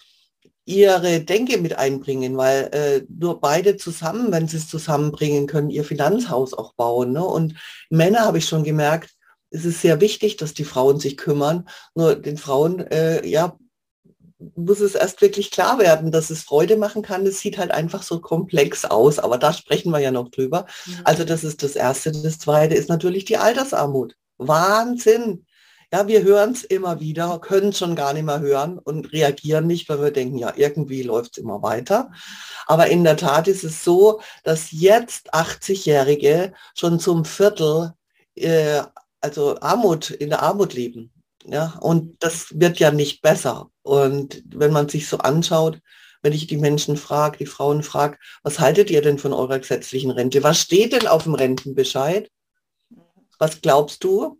ihre 0.65 1.19
Denke 1.22 1.57
mit 1.57 1.77
einbringen, 1.77 2.38
weil 2.38 2.69
äh, 2.72 3.05
nur 3.10 3.41
beide 3.41 3.75
zusammen, 3.77 4.31
wenn 4.31 4.48
sie 4.48 4.57
es 4.57 4.69
zusammenbringen, 4.69 5.48
können 5.48 5.69
ihr 5.69 5.83
Finanzhaus 5.83 6.53
auch 6.53 6.74
bauen. 6.74 7.12
Ne? 7.12 7.24
Und 7.24 7.55
Männer 7.89 8.22
habe 8.22 8.38
ich 8.38 8.45
schon 8.45 8.63
gemerkt, 8.63 9.12
es 9.50 9.65
ist 9.65 9.81
sehr 9.81 10.01
wichtig, 10.01 10.38
dass 10.38 10.53
die 10.53 10.63
Frauen 10.63 11.00
sich 11.00 11.17
kümmern. 11.17 11.67
Nur 11.95 12.15
den 12.15 12.38
Frauen, 12.38 12.79
äh, 12.79 13.25
ja, 13.27 13.57
muss 14.55 14.79
es 14.79 14.95
erst 14.95 15.21
wirklich 15.21 15.51
klar 15.51 15.79
werden, 15.79 16.12
dass 16.12 16.29
es 16.29 16.43
Freude 16.43 16.77
machen 16.77 17.01
kann. 17.01 17.25
Es 17.25 17.39
sieht 17.39 17.57
halt 17.57 17.71
einfach 17.71 18.03
so 18.03 18.19
komplex 18.19 18.85
aus, 18.85 19.19
aber 19.19 19.38
da 19.38 19.53
sprechen 19.53 19.91
wir 19.91 20.00
ja 20.00 20.12
noch 20.12 20.29
drüber. 20.29 20.65
Mhm. 20.85 21.00
Also 21.03 21.23
das 21.23 21.43
ist 21.43 21.63
das 21.63 21.75
Erste. 21.75 22.12
Das 22.12 22.39
Zweite 22.39 22.75
ist 22.75 22.89
natürlich 22.89 23.25
die 23.25 23.38
Altersarmut. 23.38 24.15
Wahnsinn. 24.38 25.45
Ja, 25.91 26.07
wir 26.07 26.23
hören 26.23 26.53
es 26.53 26.63
immer 26.63 27.00
wieder, 27.00 27.38
können 27.38 27.69
es 27.69 27.77
schon 27.77 27.95
gar 27.95 28.13
nicht 28.13 28.23
mehr 28.23 28.39
hören 28.39 28.79
und 28.79 29.13
reagieren 29.13 29.67
nicht, 29.67 29.88
weil 29.89 30.01
wir 30.01 30.09
denken, 30.09 30.39
ja, 30.39 30.51
irgendwie 30.55 31.03
läuft 31.03 31.33
es 31.33 31.43
immer 31.43 31.62
weiter. 31.62 32.12
Aber 32.65 32.88
in 32.88 33.03
der 33.03 33.15
Tat 33.15 33.47
ist 33.47 33.63
es 33.63 33.83
so, 33.83 34.19
dass 34.43 34.71
jetzt 34.71 35.35
80-Jährige 35.35 36.53
schon 36.75 37.00
zum 37.00 37.25
Viertel, 37.25 37.93
äh, 38.33 38.81
also 39.21 39.59
Armut, 39.62 40.09
in 40.09 40.29
der 40.31 40.41
Armut 40.41 40.73
leben. 40.73 41.12
Ja, 41.45 41.77
und 41.81 42.15
das 42.23 42.57
wird 42.57 42.79
ja 42.79 42.91
nicht 42.91 43.21
besser. 43.21 43.69
Und 43.81 44.43
wenn 44.47 44.71
man 44.71 44.88
sich 44.88 45.07
so 45.07 45.17
anschaut, 45.17 45.79
wenn 46.21 46.33
ich 46.33 46.47
die 46.47 46.57
Menschen 46.57 46.95
frage, 46.95 47.38
die 47.38 47.45
Frauen 47.45 47.83
frage, 47.83 48.17
was 48.43 48.59
haltet 48.59 48.89
ihr 48.89 49.01
denn 49.01 49.19
von 49.19 49.33
eurer 49.33 49.59
gesetzlichen 49.59 50.12
Rente? 50.12 50.41
Was 50.41 50.59
steht 50.59 50.93
denn 50.93 51.07
auf 51.07 51.23
dem 51.23 51.35
Rentenbescheid? 51.35 52.29
Was 53.39 53.62
glaubst 53.62 54.03
du? 54.05 54.39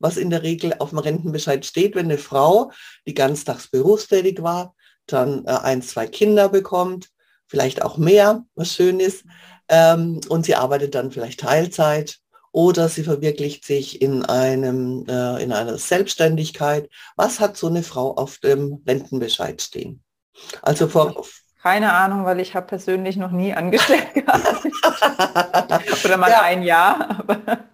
was 0.00 0.16
in 0.16 0.30
der 0.30 0.42
Regel 0.42 0.74
auf 0.78 0.90
dem 0.90 0.98
Rentenbescheid 0.98 1.64
steht, 1.64 1.94
wenn 1.94 2.06
eine 2.06 2.18
Frau, 2.18 2.72
die 3.06 3.14
ganztags 3.14 3.68
berufstätig 3.68 4.42
war, 4.42 4.74
dann 5.06 5.44
äh, 5.44 5.50
ein, 5.50 5.82
zwei 5.82 6.06
Kinder 6.06 6.48
bekommt, 6.48 7.10
vielleicht 7.46 7.82
auch 7.82 7.98
mehr, 7.98 8.44
was 8.54 8.72
schön 8.74 8.98
ist, 8.98 9.24
ähm, 9.68 10.20
und 10.28 10.46
sie 10.46 10.56
arbeitet 10.56 10.94
dann 10.94 11.12
vielleicht 11.12 11.40
Teilzeit 11.40 12.18
oder 12.52 12.88
sie 12.88 13.04
verwirklicht 13.04 13.64
sich 13.64 14.02
in, 14.02 14.24
einem, 14.24 15.04
äh, 15.08 15.42
in 15.42 15.52
einer 15.52 15.78
Selbstständigkeit. 15.78 16.88
Was 17.16 17.40
hat 17.40 17.56
so 17.56 17.68
eine 17.68 17.82
Frau 17.82 18.16
auf 18.16 18.38
dem 18.38 18.82
Rentenbescheid 18.86 19.62
stehen? 19.62 20.02
Also 20.62 20.88
vor, 20.88 21.24
keine 21.62 21.92
Ahnung, 21.92 22.24
weil 22.24 22.40
ich 22.40 22.54
habe 22.54 22.66
persönlich 22.66 23.16
noch 23.16 23.30
nie 23.30 23.52
angestellt 23.52 24.08
gehabt. 24.14 24.64
Oder 26.04 26.16
mal 26.16 26.30
ja. 26.30 26.42
ein 26.42 26.62
Jahr. 26.62 27.20
Aber 27.20 27.68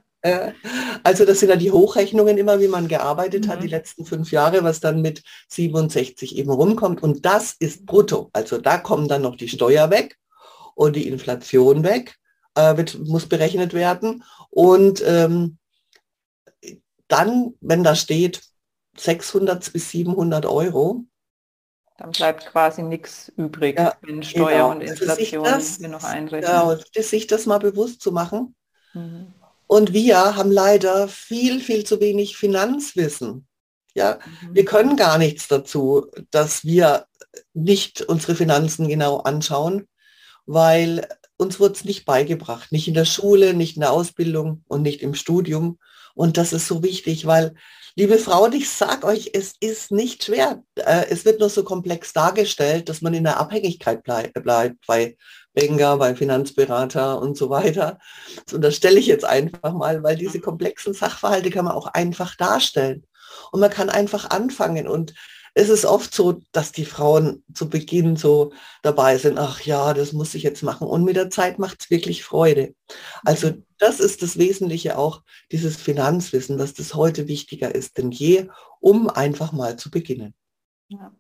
also 1.02 1.24
das 1.24 1.40
sind 1.40 1.50
ja 1.50 1.56
die 1.56 1.70
Hochrechnungen 1.70 2.38
immer, 2.38 2.60
wie 2.60 2.68
man 2.68 2.88
gearbeitet 2.88 3.46
mhm. 3.46 3.50
hat 3.50 3.62
die 3.62 3.68
letzten 3.68 4.04
fünf 4.04 4.32
Jahre, 4.32 4.64
was 4.64 4.80
dann 4.80 5.02
mit 5.02 5.22
67 5.48 6.36
eben 6.36 6.50
rumkommt. 6.50 7.02
Und 7.02 7.24
das 7.24 7.54
ist 7.58 7.86
brutto. 7.86 8.30
Also 8.32 8.58
da 8.58 8.78
kommen 8.78 9.08
dann 9.08 9.22
noch 9.22 9.36
die 9.36 9.48
Steuer 9.48 9.90
weg 9.90 10.16
und 10.74 10.96
die 10.96 11.08
Inflation 11.08 11.84
weg, 11.84 12.16
äh, 12.56 12.76
wird, 12.76 12.98
muss 12.98 13.26
berechnet 13.26 13.72
werden. 13.74 14.24
Und 14.50 15.02
ähm, 15.06 15.58
dann, 17.08 17.54
wenn 17.60 17.84
da 17.84 17.94
steht 17.94 18.42
600 18.96 19.72
bis 19.72 19.90
das 19.90 20.46
Euro, 20.46 21.04
dann 21.98 22.10
bleibt 22.10 22.46
quasi 22.46 22.82
nichts 22.82 23.32
übrig, 23.36 23.78
ja, 23.78 23.94
wenn 24.02 24.22
Steuer 24.22 24.50
genau. 24.50 24.70
und 24.72 24.82
also 24.82 25.04
Inflation 25.04 25.44
das, 25.44 25.78
noch 25.78 26.04
einrechnen. 26.04 26.50
Ja, 26.50 26.62
sich 27.10 27.26
das 27.26 27.46
mal 27.46 27.58
bewusst 27.58 28.02
zu 28.02 28.12
machen. 28.12 28.54
Mhm. 28.92 29.32
Und 29.66 29.92
wir 29.92 30.36
haben 30.36 30.52
leider 30.52 31.08
viel, 31.08 31.60
viel 31.60 31.84
zu 31.84 32.00
wenig 32.00 32.36
Finanzwissen. 32.36 33.46
Ja, 33.94 34.18
mhm. 34.42 34.54
wir 34.54 34.64
können 34.66 34.96
gar 34.96 35.16
nichts 35.16 35.48
dazu, 35.48 36.06
dass 36.30 36.64
wir 36.64 37.06
nicht 37.54 38.02
unsere 38.02 38.34
Finanzen 38.34 38.88
genau 38.88 39.18
anschauen, 39.18 39.88
weil 40.44 41.08
uns 41.36 41.60
wird 41.60 41.76
es 41.76 41.84
nicht 41.84 42.04
beigebracht, 42.04 42.72
nicht 42.72 42.88
in 42.88 42.94
der 42.94 43.04
Schule, 43.04 43.54
nicht 43.54 43.76
in 43.76 43.80
der 43.80 43.92
Ausbildung 43.92 44.62
und 44.68 44.82
nicht 44.82 45.02
im 45.02 45.14
Studium. 45.14 45.78
Und 46.14 46.38
das 46.38 46.52
ist 46.52 46.66
so 46.66 46.82
wichtig, 46.82 47.26
weil, 47.26 47.54
liebe 47.94 48.18
Frauen, 48.18 48.52
ich 48.54 48.70
sage 48.70 49.06
euch, 49.06 49.30
es 49.34 49.54
ist 49.60 49.92
nicht 49.92 50.24
schwer. 50.24 50.62
Äh, 50.76 51.06
es 51.10 51.24
wird 51.24 51.40
nur 51.40 51.50
so 51.50 51.62
komplex 51.62 52.12
dargestellt, 52.14 52.88
dass 52.88 53.02
man 53.02 53.12
in 53.12 53.24
der 53.24 53.38
Abhängigkeit 53.38 54.02
bleibt, 54.02 54.42
bleibt 54.42 54.86
bei 54.86 55.16
Banker, 55.54 55.98
bei 55.98 56.14
Finanzberater 56.14 57.20
und 57.20 57.36
so 57.36 57.50
weiter. 57.50 57.98
Das 58.44 58.54
unterstelle 58.54 58.98
ich 58.98 59.06
jetzt 59.06 59.24
einfach 59.24 59.72
mal, 59.72 60.02
weil 60.02 60.16
diese 60.16 60.40
komplexen 60.40 60.94
Sachverhalte 60.94 61.50
kann 61.50 61.66
man 61.66 61.74
auch 61.74 61.86
einfach 61.88 62.34
darstellen. 62.36 63.06
Und 63.52 63.60
man 63.60 63.70
kann 63.70 63.90
einfach 63.90 64.30
anfangen. 64.30 64.88
Und 64.88 65.14
es 65.58 65.70
ist 65.70 65.86
oft 65.86 66.14
so, 66.14 66.42
dass 66.52 66.70
die 66.70 66.84
Frauen 66.84 67.42
zu 67.54 67.70
Beginn 67.70 68.16
so 68.16 68.52
dabei 68.82 69.16
sind, 69.16 69.38
ach 69.38 69.62
ja, 69.62 69.94
das 69.94 70.12
muss 70.12 70.34
ich 70.34 70.42
jetzt 70.42 70.62
machen. 70.62 70.86
Und 70.86 71.02
mit 71.02 71.16
der 71.16 71.30
Zeit 71.30 71.58
macht 71.58 71.80
es 71.80 71.90
wirklich 71.90 72.24
Freude. 72.24 72.74
Also 73.24 73.54
das 73.78 73.98
ist 73.98 74.20
das 74.20 74.36
Wesentliche 74.36 74.98
auch, 74.98 75.22
dieses 75.50 75.76
Finanzwissen, 75.76 76.58
dass 76.58 76.74
das 76.74 76.94
heute 76.94 77.26
wichtiger 77.26 77.74
ist 77.74 77.96
denn 77.96 78.10
je, 78.10 78.48
um 78.80 79.08
einfach 79.08 79.52
mal 79.52 79.76
zu 79.76 79.90
beginnen. 79.90 80.34
Ja. 80.88 81.10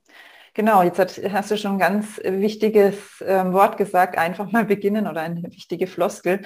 Genau, 0.52 0.82
jetzt 0.82 0.98
hat, 0.98 1.18
hast 1.32 1.50
du 1.50 1.56
schon 1.56 1.72
ein 1.72 1.78
ganz 1.78 2.18
wichtiges 2.22 3.20
äh, 3.22 3.52
Wort 3.52 3.78
gesagt, 3.78 4.18
einfach 4.18 4.52
mal 4.52 4.66
beginnen 4.66 5.06
oder 5.06 5.22
eine 5.22 5.42
wichtige 5.44 5.86
Floskel. 5.86 6.42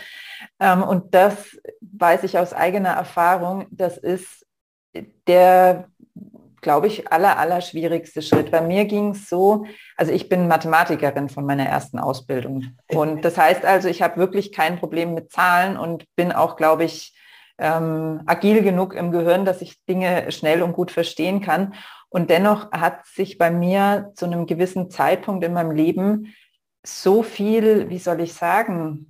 Ähm, 0.60 0.84
und 0.84 1.12
das 1.12 1.58
weiß 1.80 2.22
ich 2.22 2.38
aus 2.38 2.52
eigener 2.52 2.90
Erfahrung, 2.90 3.66
das 3.72 3.98
ist 3.98 4.46
der, 5.26 5.88
glaube 6.60 6.86
ich, 6.86 7.10
aller, 7.10 7.38
aller 7.38 7.60
schwierigste 7.60 8.22
Schritt. 8.22 8.50
Bei 8.50 8.60
mir 8.60 8.84
ging 8.84 9.10
es 9.10 9.28
so, 9.28 9.66
also 9.96 10.12
ich 10.12 10.28
bin 10.28 10.48
Mathematikerin 10.48 11.28
von 11.28 11.46
meiner 11.46 11.66
ersten 11.66 11.98
Ausbildung. 11.98 12.76
Und 12.88 13.24
das 13.24 13.38
heißt 13.38 13.64
also, 13.64 13.88
ich 13.88 14.02
habe 14.02 14.16
wirklich 14.16 14.52
kein 14.52 14.78
Problem 14.78 15.14
mit 15.14 15.32
Zahlen 15.32 15.76
und 15.76 16.04
bin 16.16 16.32
auch, 16.32 16.56
glaube 16.56 16.84
ich, 16.84 17.14
ähm, 17.58 18.22
agil 18.26 18.62
genug 18.62 18.94
im 18.94 19.10
Gehirn, 19.10 19.44
dass 19.44 19.60
ich 19.60 19.84
Dinge 19.84 20.32
schnell 20.32 20.62
und 20.62 20.72
gut 20.72 20.90
verstehen 20.90 21.40
kann. 21.40 21.74
Und 22.08 22.30
dennoch 22.30 22.72
hat 22.72 23.06
sich 23.06 23.38
bei 23.38 23.50
mir 23.50 24.12
zu 24.14 24.26
einem 24.26 24.46
gewissen 24.46 24.90
Zeitpunkt 24.90 25.44
in 25.44 25.52
meinem 25.52 25.70
Leben 25.70 26.34
so 26.84 27.22
viel, 27.22 27.88
wie 27.90 27.98
soll 27.98 28.20
ich 28.20 28.32
sagen, 28.32 29.09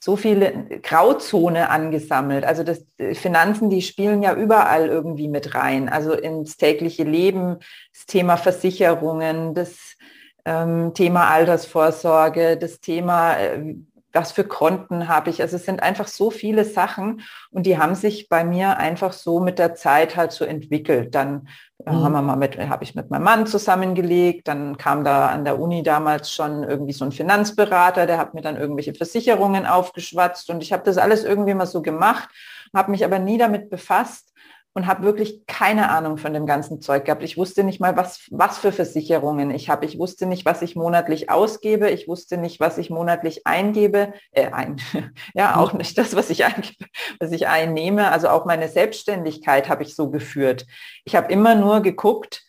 so 0.00 0.16
viele 0.16 0.80
Grauzone 0.82 1.70
angesammelt. 1.70 2.44
Also 2.44 2.62
das 2.62 2.84
Finanzen, 3.14 3.68
die 3.68 3.82
spielen 3.82 4.22
ja 4.22 4.34
überall 4.34 4.86
irgendwie 4.86 5.28
mit 5.28 5.54
rein. 5.54 5.88
Also 5.88 6.12
ins 6.12 6.56
tägliche 6.56 7.04
Leben, 7.04 7.58
das 7.92 8.06
Thema 8.06 8.36
Versicherungen, 8.36 9.54
das 9.54 9.96
ähm, 10.44 10.94
Thema 10.94 11.28
Altersvorsorge, 11.28 12.56
das 12.56 12.80
Thema, 12.80 13.34
äh, 13.38 13.74
was 14.12 14.32
für 14.32 14.44
Konten 14.44 15.08
habe 15.08 15.30
ich. 15.30 15.42
Also 15.42 15.56
es 15.56 15.64
sind 15.64 15.82
einfach 15.82 16.08
so 16.08 16.30
viele 16.30 16.64
Sachen 16.64 17.22
und 17.50 17.66
die 17.66 17.78
haben 17.78 17.94
sich 17.94 18.28
bei 18.28 18.44
mir 18.44 18.78
einfach 18.78 19.12
so 19.12 19.40
mit 19.40 19.58
der 19.58 19.74
Zeit 19.74 20.16
halt 20.16 20.32
so 20.32 20.44
entwickelt. 20.44 21.14
Dann 21.14 21.48
mhm. 21.84 22.04
haben 22.04 22.12
wir 22.12 22.22
mal 22.22 22.36
mit, 22.36 22.58
habe 22.58 22.84
ich 22.84 22.94
mit 22.94 23.10
meinem 23.10 23.24
Mann 23.24 23.46
zusammengelegt, 23.46 24.48
dann 24.48 24.76
kam 24.76 25.04
da 25.04 25.28
an 25.28 25.44
der 25.44 25.60
Uni 25.60 25.82
damals 25.82 26.32
schon 26.32 26.62
irgendwie 26.64 26.92
so 26.92 27.04
ein 27.04 27.12
Finanzberater, 27.12 28.06
der 28.06 28.18
hat 28.18 28.34
mir 28.34 28.42
dann 28.42 28.56
irgendwelche 28.56 28.94
Versicherungen 28.94 29.66
aufgeschwatzt 29.66 30.50
und 30.50 30.62
ich 30.62 30.72
habe 30.72 30.84
das 30.84 30.98
alles 30.98 31.24
irgendwie 31.24 31.54
mal 31.54 31.66
so 31.66 31.82
gemacht, 31.82 32.28
habe 32.74 32.90
mich 32.90 33.04
aber 33.04 33.18
nie 33.18 33.38
damit 33.38 33.70
befasst, 33.70 34.32
und 34.78 34.86
habe 34.86 35.02
wirklich 35.02 35.44
keine 35.46 35.90
Ahnung 35.90 36.18
von 36.18 36.32
dem 36.32 36.46
ganzen 36.46 36.80
Zeug 36.80 37.04
gehabt. 37.04 37.24
Ich 37.24 37.36
wusste 37.36 37.64
nicht 37.64 37.80
mal, 37.80 37.96
was, 37.96 38.28
was 38.30 38.58
für 38.58 38.70
Versicherungen 38.70 39.50
ich 39.50 39.68
habe. 39.68 39.84
Ich 39.84 39.98
wusste 39.98 40.24
nicht, 40.24 40.46
was 40.46 40.62
ich 40.62 40.76
monatlich 40.76 41.30
ausgebe. 41.30 41.90
Ich 41.90 42.06
wusste 42.06 42.38
nicht, 42.38 42.60
was 42.60 42.78
ich 42.78 42.88
monatlich 42.88 43.44
eingebe. 43.44 44.12
Äh, 44.30 44.52
ein, 44.52 44.76
ja, 45.34 45.56
auch 45.56 45.72
nicht 45.72 45.98
das, 45.98 46.14
was 46.14 46.30
ich, 46.30 46.44
eingebe, 46.44 46.86
was 47.18 47.32
ich 47.32 47.48
einnehme. 47.48 48.12
Also 48.12 48.28
auch 48.28 48.44
meine 48.44 48.68
Selbstständigkeit 48.68 49.68
habe 49.68 49.82
ich 49.82 49.96
so 49.96 50.10
geführt. 50.12 50.64
Ich 51.04 51.16
habe 51.16 51.32
immer 51.32 51.56
nur 51.56 51.80
geguckt, 51.80 52.44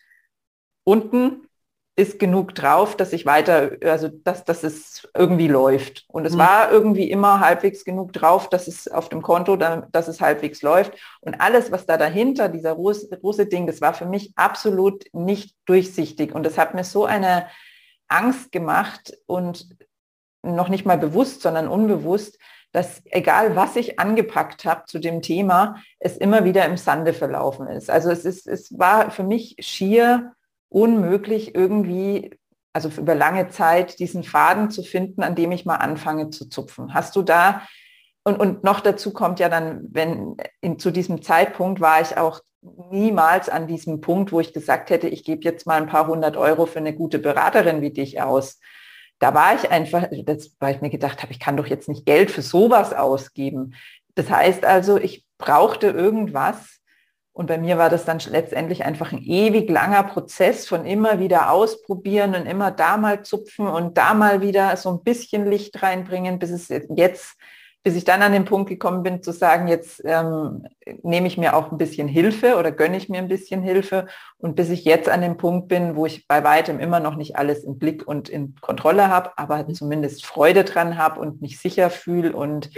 unten 0.84 1.48
ist 2.00 2.18
genug 2.18 2.54
drauf, 2.54 2.96
dass 2.96 3.12
ich 3.12 3.26
weiter, 3.26 3.72
also 3.84 4.08
dass, 4.08 4.44
dass 4.46 4.64
es 4.64 5.06
irgendwie 5.14 5.48
läuft. 5.48 6.06
Und 6.08 6.24
es 6.24 6.32
mhm. 6.32 6.38
war 6.38 6.72
irgendwie 6.72 7.10
immer 7.10 7.40
halbwegs 7.40 7.84
genug 7.84 8.14
drauf, 8.14 8.48
dass 8.48 8.68
es 8.68 8.88
auf 8.88 9.10
dem 9.10 9.20
Konto, 9.20 9.56
dass 9.56 10.08
es 10.08 10.20
halbwegs 10.22 10.62
läuft. 10.62 10.94
Und 11.20 11.42
alles, 11.42 11.70
was 11.70 11.84
da 11.84 11.98
dahinter, 11.98 12.48
dieser 12.48 12.74
große 12.74 13.46
Ding, 13.46 13.66
das 13.66 13.82
war 13.82 13.92
für 13.92 14.06
mich 14.06 14.32
absolut 14.34 15.04
nicht 15.12 15.54
durchsichtig. 15.66 16.34
Und 16.34 16.44
das 16.44 16.56
hat 16.56 16.72
mir 16.74 16.84
so 16.84 17.04
eine 17.04 17.46
Angst 18.08 18.50
gemacht 18.50 19.12
und 19.26 19.68
noch 20.42 20.70
nicht 20.70 20.86
mal 20.86 20.96
bewusst, 20.96 21.42
sondern 21.42 21.68
unbewusst, 21.68 22.38
dass 22.72 23.02
egal 23.10 23.56
was 23.56 23.76
ich 23.76 24.00
angepackt 24.00 24.64
habe 24.64 24.84
zu 24.86 25.00
dem 25.00 25.20
Thema, 25.20 25.76
es 25.98 26.16
immer 26.16 26.44
wieder 26.44 26.64
im 26.64 26.78
Sande 26.78 27.12
verlaufen 27.12 27.66
ist. 27.66 27.90
Also 27.90 28.10
es 28.10 28.24
ist, 28.24 28.48
es 28.48 28.78
war 28.78 29.10
für 29.10 29.24
mich 29.24 29.56
schier 29.58 30.32
unmöglich, 30.70 31.54
irgendwie 31.54 32.30
also 32.72 32.88
über 32.88 33.14
lange 33.14 33.48
Zeit 33.48 33.98
diesen 33.98 34.22
Faden 34.22 34.70
zu 34.70 34.82
finden, 34.82 35.22
an 35.22 35.34
dem 35.34 35.52
ich 35.52 35.66
mal 35.66 35.76
anfange 35.76 36.30
zu 36.30 36.48
zupfen. 36.48 36.94
Hast 36.94 37.16
du 37.16 37.22
da, 37.22 37.62
und, 38.22 38.38
und 38.38 38.64
noch 38.64 38.80
dazu 38.80 39.12
kommt 39.12 39.40
ja 39.40 39.48
dann, 39.48 39.80
wenn 39.90 40.36
in, 40.60 40.78
zu 40.78 40.90
diesem 40.90 41.22
Zeitpunkt 41.22 41.80
war 41.80 42.00
ich 42.00 42.16
auch 42.16 42.40
niemals 42.90 43.48
an 43.48 43.66
diesem 43.66 44.00
Punkt, 44.00 44.32
wo 44.32 44.40
ich 44.40 44.52
gesagt 44.52 44.90
hätte, 44.90 45.08
ich 45.08 45.24
gebe 45.24 45.42
jetzt 45.42 45.66
mal 45.66 45.80
ein 45.80 45.88
paar 45.88 46.06
hundert 46.06 46.36
Euro 46.36 46.66
für 46.66 46.78
eine 46.78 46.94
gute 46.94 47.18
Beraterin 47.18 47.80
wie 47.80 47.90
dich 47.90 48.20
aus. 48.20 48.60
Da 49.18 49.34
war 49.34 49.54
ich 49.54 49.70
einfach, 49.70 50.06
das, 50.24 50.54
weil 50.60 50.74
ich 50.74 50.82
mir 50.82 50.90
gedacht 50.90 51.22
habe, 51.22 51.32
ich 51.32 51.40
kann 51.40 51.56
doch 51.56 51.66
jetzt 51.66 51.88
nicht 51.88 52.04
Geld 52.04 52.30
für 52.30 52.42
sowas 52.42 52.92
ausgeben. 52.92 53.74
Das 54.14 54.30
heißt 54.30 54.64
also, 54.64 54.98
ich 54.98 55.24
brauchte 55.38 55.88
irgendwas, 55.88 56.79
und 57.32 57.46
bei 57.46 57.58
mir 57.58 57.78
war 57.78 57.90
das 57.90 58.04
dann 58.04 58.18
letztendlich 58.28 58.84
einfach 58.84 59.12
ein 59.12 59.22
ewig 59.22 59.70
langer 59.70 60.02
Prozess 60.02 60.66
von 60.66 60.84
immer 60.84 61.20
wieder 61.20 61.52
ausprobieren 61.52 62.34
und 62.34 62.46
immer 62.46 62.70
da 62.70 62.96
mal 62.96 63.22
zupfen 63.22 63.68
und 63.68 63.96
da 63.96 64.14
mal 64.14 64.40
wieder 64.40 64.76
so 64.76 64.90
ein 64.90 65.02
bisschen 65.04 65.48
Licht 65.48 65.80
reinbringen, 65.82 66.40
bis 66.40 66.50
es 66.50 66.68
jetzt, 66.68 67.36
bis 67.84 67.94
ich 67.94 68.04
dann 68.04 68.20
an 68.22 68.32
den 68.32 68.44
Punkt 68.44 68.68
gekommen 68.68 69.04
bin 69.04 69.22
zu 69.22 69.32
sagen, 69.32 69.68
jetzt 69.68 70.02
ähm, 70.04 70.66
nehme 71.02 71.28
ich 71.28 71.38
mir 71.38 71.54
auch 71.54 71.70
ein 71.70 71.78
bisschen 71.78 72.08
Hilfe 72.08 72.56
oder 72.56 72.72
gönne 72.72 72.96
ich 72.96 73.08
mir 73.08 73.18
ein 73.18 73.28
bisschen 73.28 73.62
Hilfe. 73.62 74.06
Und 74.36 74.56
bis 74.56 74.68
ich 74.68 74.84
jetzt 74.84 75.08
an 75.08 75.22
dem 75.22 75.36
Punkt 75.36 75.68
bin, 75.68 75.94
wo 75.94 76.06
ich 76.06 76.26
bei 76.26 76.42
weitem 76.42 76.80
immer 76.80 76.98
noch 76.98 77.14
nicht 77.14 77.36
alles 77.36 77.62
im 77.62 77.78
Blick 77.78 78.06
und 78.06 78.28
in 78.28 78.56
Kontrolle 78.60 79.08
habe, 79.08 79.30
aber 79.38 79.66
zumindest 79.68 80.26
Freude 80.26 80.64
dran 80.64 80.98
habe 80.98 81.20
und 81.20 81.40
mich 81.40 81.60
sicher 81.60 81.90
fühle 81.90 82.34
und 82.34 82.70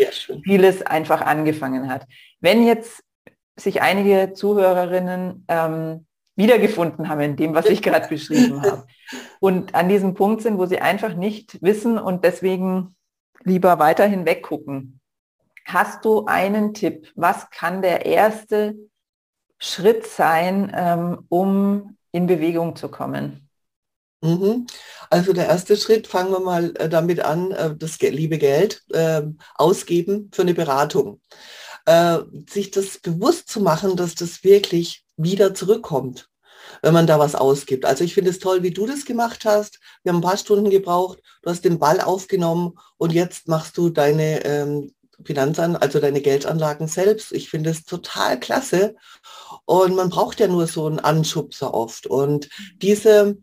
vieles 0.44 0.82
einfach 0.82 1.22
angefangen 1.22 1.90
hat. 1.90 2.06
Wenn 2.40 2.64
jetzt 2.64 3.02
sich 3.56 3.82
einige 3.82 4.32
Zuhörerinnen 4.32 5.44
ähm, 5.48 6.06
wiedergefunden 6.36 7.08
haben 7.08 7.20
in 7.20 7.36
dem, 7.36 7.54
was 7.54 7.66
ich 7.66 7.82
gerade 7.82 8.08
beschrieben 8.08 8.62
habe. 8.70 8.86
Und 9.40 9.74
an 9.74 9.88
diesem 9.88 10.14
Punkt 10.14 10.42
sind, 10.42 10.58
wo 10.58 10.66
sie 10.66 10.80
einfach 10.80 11.14
nicht 11.14 11.62
wissen 11.62 11.98
und 11.98 12.24
deswegen 12.24 12.96
lieber 13.44 13.78
weiterhin 13.78 14.24
weggucken. 14.24 15.00
Hast 15.64 16.04
du 16.04 16.26
einen 16.26 16.74
Tipp? 16.74 17.12
Was 17.14 17.50
kann 17.50 17.82
der 17.82 18.06
erste 18.06 18.74
Schritt 19.58 20.06
sein, 20.06 20.72
ähm, 20.74 21.24
um 21.28 21.96
in 22.10 22.26
Bewegung 22.26 22.74
zu 22.74 22.88
kommen? 22.88 23.48
Mhm. 24.22 24.66
Also 25.10 25.32
der 25.32 25.46
erste 25.46 25.76
Schritt, 25.76 26.06
fangen 26.06 26.30
wir 26.30 26.40
mal 26.40 26.72
äh, 26.76 26.88
damit 26.88 27.20
an, 27.20 27.50
äh, 27.52 27.74
das 27.76 28.00
liebe 28.00 28.38
Geld 28.38 28.82
äh, 28.92 29.22
ausgeben 29.54 30.30
für 30.32 30.42
eine 30.42 30.54
Beratung 30.54 31.20
äh, 31.86 32.18
sich 32.48 32.70
das 32.70 32.98
bewusst 32.98 33.48
zu 33.48 33.60
machen, 33.60 33.96
dass 33.96 34.14
das 34.14 34.44
wirklich 34.44 35.04
wieder 35.16 35.54
zurückkommt, 35.54 36.28
wenn 36.82 36.94
man 36.94 37.06
da 37.06 37.18
was 37.18 37.34
ausgibt. 37.34 37.84
Also 37.84 38.04
ich 38.04 38.14
finde 38.14 38.30
es 38.30 38.38
toll, 38.38 38.62
wie 38.62 38.70
du 38.70 38.86
das 38.86 39.04
gemacht 39.04 39.44
hast. 39.44 39.78
Wir 40.02 40.12
haben 40.12 40.18
ein 40.18 40.22
paar 40.22 40.36
Stunden 40.36 40.70
gebraucht, 40.70 41.18
du 41.42 41.50
hast 41.50 41.64
den 41.64 41.78
Ball 41.78 42.00
aufgenommen 42.00 42.78
und 42.96 43.12
jetzt 43.12 43.48
machst 43.48 43.76
du 43.76 43.90
deine 43.90 44.44
ähm, 44.44 44.92
Finanzan, 45.24 45.76
also 45.76 46.00
deine 46.00 46.20
Geldanlagen 46.20 46.88
selbst. 46.88 47.32
Ich 47.32 47.48
finde 47.50 47.70
es 47.70 47.84
total 47.84 48.40
klasse. 48.40 48.96
Und 49.64 49.94
man 49.94 50.10
braucht 50.10 50.40
ja 50.40 50.48
nur 50.48 50.66
so 50.66 50.86
einen 50.86 50.98
Anschubser 50.98 51.74
oft. 51.74 52.06
Und 52.06 52.48
diese 52.76 53.36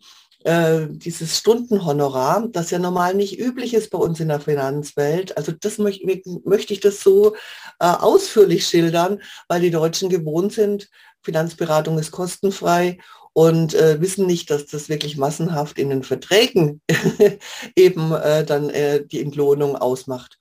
äh, 0.43 0.87
dieses 0.89 1.37
Stundenhonorar, 1.37 2.47
das 2.49 2.71
ja 2.71 2.79
normal 2.79 3.13
nicht 3.13 3.39
üblich 3.39 3.73
ist 3.73 3.89
bei 3.89 3.97
uns 3.97 4.19
in 4.19 4.29
der 4.29 4.39
Finanzwelt. 4.39 5.35
Also 5.37 5.51
das 5.51 5.77
möchte, 5.77 6.05
möchte 6.45 6.73
ich 6.73 6.79
das 6.79 7.01
so 7.01 7.35
äh, 7.79 7.85
ausführlich 7.85 8.65
schildern, 8.65 9.21
weil 9.47 9.61
die 9.61 9.71
Deutschen 9.71 10.09
gewohnt 10.09 10.53
sind, 10.53 10.89
Finanzberatung 11.21 11.99
ist 11.99 12.11
kostenfrei 12.11 12.97
und 13.33 13.73
äh, 13.73 14.01
wissen 14.01 14.25
nicht, 14.25 14.49
dass 14.49 14.65
das 14.65 14.89
wirklich 14.89 15.17
massenhaft 15.17 15.77
in 15.77 15.89
den 15.89 16.03
Verträgen 16.03 16.81
eben 17.75 18.13
äh, 18.13 18.43
dann 18.45 18.69
äh, 18.69 19.05
die 19.05 19.21
Entlohnung 19.21 19.75
ausmacht. 19.75 20.38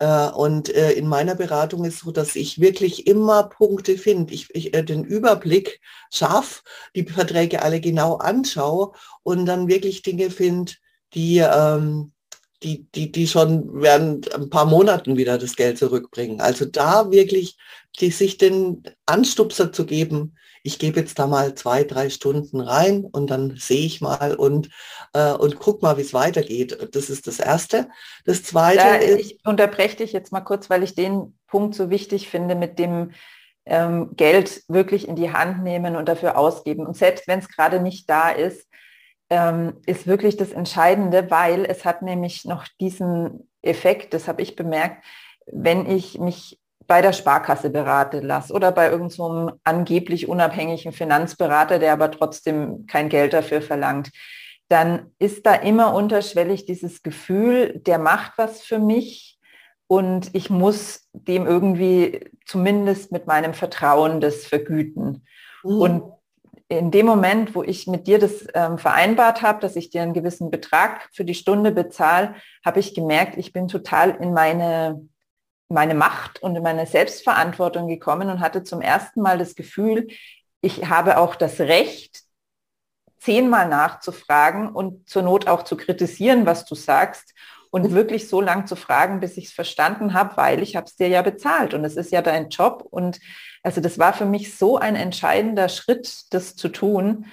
Äh, 0.00 0.30
und 0.30 0.74
äh, 0.74 0.92
in 0.92 1.06
meiner 1.06 1.34
Beratung 1.34 1.84
ist 1.84 2.00
so, 2.00 2.10
dass 2.10 2.34
ich 2.34 2.58
wirklich 2.58 3.06
immer 3.06 3.44
Punkte 3.44 3.98
finde. 3.98 4.32
Ich, 4.32 4.48
ich 4.54 4.74
äh, 4.74 4.82
den 4.82 5.04
Überblick 5.04 5.80
schaffe, 6.10 6.62
die 6.96 7.04
Verträge 7.04 7.62
alle 7.62 7.80
genau 7.80 8.16
anschaue 8.16 8.92
und 9.22 9.44
dann 9.44 9.68
wirklich 9.68 10.02
Dinge 10.02 10.30
finde, 10.30 10.72
die, 11.12 11.38
ähm, 11.38 12.12
die, 12.62 12.86
die, 12.94 13.12
die 13.12 13.28
schon 13.28 13.82
während 13.82 14.34
ein 14.34 14.48
paar 14.48 14.64
Monaten 14.64 15.18
wieder 15.18 15.36
das 15.36 15.54
Geld 15.54 15.78
zurückbringen. 15.78 16.40
Also 16.40 16.64
da 16.64 17.10
wirklich 17.10 17.58
die, 18.00 18.10
sich 18.10 18.38
den 18.38 18.82
Anstupser 19.04 19.70
zu 19.70 19.84
geben, 19.84 20.34
ich 20.62 20.78
gebe 20.78 21.00
jetzt 21.00 21.18
da 21.18 21.26
mal 21.26 21.54
zwei, 21.54 21.84
drei 21.84 22.08
Stunden 22.10 22.60
rein 22.60 23.04
und 23.04 23.28
dann 23.28 23.56
sehe 23.56 23.84
ich 23.84 24.00
mal 24.00 24.34
und, 24.34 24.70
äh, 25.12 25.32
und 25.32 25.58
guck 25.58 25.82
mal, 25.82 25.96
wie 25.96 26.02
es 26.02 26.14
weitergeht. 26.14 26.94
Das 26.94 27.10
ist 27.10 27.26
das 27.26 27.40
Erste. 27.40 27.88
Das 28.24 28.42
Zweite 28.42 28.78
da, 28.78 28.94
ist... 28.94 29.20
Ich 29.20 29.38
unterbreche 29.44 29.96
dich 29.96 30.12
jetzt 30.12 30.32
mal 30.32 30.40
kurz, 30.40 30.70
weil 30.70 30.82
ich 30.82 30.94
den 30.94 31.38
Punkt 31.46 31.74
so 31.74 31.90
wichtig 31.90 32.28
finde 32.28 32.54
mit 32.54 32.78
dem 32.78 33.12
ähm, 33.66 34.10
Geld 34.16 34.62
wirklich 34.68 35.08
in 35.08 35.16
die 35.16 35.32
Hand 35.32 35.62
nehmen 35.62 35.96
und 35.96 36.08
dafür 36.08 36.36
ausgeben. 36.38 36.86
Und 36.86 36.96
selbst 36.96 37.28
wenn 37.28 37.40
es 37.40 37.48
gerade 37.48 37.80
nicht 37.80 38.08
da 38.08 38.30
ist, 38.30 38.66
ähm, 39.28 39.74
ist 39.86 40.06
wirklich 40.06 40.36
das 40.36 40.52
Entscheidende, 40.52 41.30
weil 41.30 41.64
es 41.64 41.84
hat 41.84 42.02
nämlich 42.02 42.44
noch 42.44 42.66
diesen 42.80 43.48
Effekt, 43.62 44.14
das 44.14 44.26
habe 44.26 44.42
ich 44.42 44.56
bemerkt, 44.56 45.04
wenn 45.46 45.88
ich 45.88 46.18
mich 46.18 46.58
bei 46.86 47.02
der 47.02 47.12
Sparkasse 47.12 47.70
berate 47.70 48.18
lasse 48.20 48.52
oder 48.52 48.72
bei 48.72 48.86
irgendeinem 48.90 49.48
so 49.48 49.52
angeblich 49.62 50.28
unabhängigen 50.28 50.92
Finanzberater, 50.92 51.78
der 51.78 51.92
aber 51.92 52.10
trotzdem 52.10 52.86
kein 52.86 53.08
Geld 53.08 53.32
dafür 53.32 53.62
verlangt, 53.62 54.10
dann 54.70 55.10
ist 55.18 55.46
da 55.46 55.54
immer 55.54 55.94
unterschwellig 55.94 56.64
dieses 56.64 57.02
Gefühl, 57.02 57.80
der 57.84 57.98
macht 57.98 58.32
was 58.36 58.62
für 58.62 58.78
mich 58.78 59.38
und 59.88 60.30
ich 60.32 60.48
muss 60.48 61.08
dem 61.12 61.46
irgendwie 61.46 62.30
zumindest 62.46 63.10
mit 63.10 63.26
meinem 63.26 63.52
Vertrauen 63.52 64.20
das 64.20 64.46
vergüten. 64.46 65.26
Mhm. 65.64 65.80
Und 65.80 66.12
in 66.68 66.92
dem 66.92 67.04
Moment, 67.04 67.56
wo 67.56 67.64
ich 67.64 67.88
mit 67.88 68.06
dir 68.06 68.20
das 68.20 68.46
ähm, 68.54 68.78
vereinbart 68.78 69.42
habe, 69.42 69.60
dass 69.60 69.74
ich 69.74 69.90
dir 69.90 70.02
einen 70.02 70.14
gewissen 70.14 70.52
Betrag 70.52 71.08
für 71.12 71.24
die 71.24 71.34
Stunde 71.34 71.72
bezahle, 71.72 72.36
habe 72.64 72.78
ich 72.78 72.94
gemerkt, 72.94 73.36
ich 73.36 73.52
bin 73.52 73.66
total 73.66 74.10
in 74.10 74.32
meine 74.32 75.08
meine 75.70 75.94
Macht 75.94 76.42
und 76.42 76.56
in 76.56 76.62
meine 76.62 76.84
Selbstverantwortung 76.84 77.86
gekommen 77.86 78.28
und 78.28 78.40
hatte 78.40 78.64
zum 78.64 78.80
ersten 78.80 79.22
Mal 79.22 79.38
das 79.38 79.54
Gefühl, 79.54 80.08
ich 80.60 80.88
habe 80.88 81.18
auch 81.18 81.36
das 81.36 81.60
Recht, 81.60 82.22
zehnmal 83.20 83.68
nachzufragen 83.68 84.70
und 84.70 85.08
zur 85.08 85.22
Not 85.22 85.46
auch 85.46 85.62
zu 85.62 85.76
kritisieren, 85.76 86.46
was 86.46 86.64
du 86.64 86.74
sagst 86.74 87.34
und 87.70 87.92
wirklich 87.92 88.28
so 88.28 88.40
lang 88.40 88.66
zu 88.66 88.74
fragen, 88.74 89.20
bis 89.20 89.36
ich 89.36 89.46
es 89.46 89.52
verstanden 89.52 90.14
habe, 90.14 90.36
weil 90.36 90.62
ich 90.62 90.74
habe 90.74 90.86
es 90.86 90.96
dir 90.96 91.08
ja 91.08 91.22
bezahlt 91.22 91.74
und 91.74 91.84
es 91.84 91.96
ist 91.96 92.10
ja 92.10 92.22
dein 92.22 92.48
Job 92.48 92.86
und 92.90 93.20
also 93.62 93.80
das 93.80 93.98
war 93.98 94.12
für 94.12 94.24
mich 94.24 94.56
so 94.56 94.78
ein 94.78 94.96
entscheidender 94.96 95.68
Schritt, 95.68 96.24
das 96.30 96.56
zu 96.56 96.68
tun, 96.68 97.26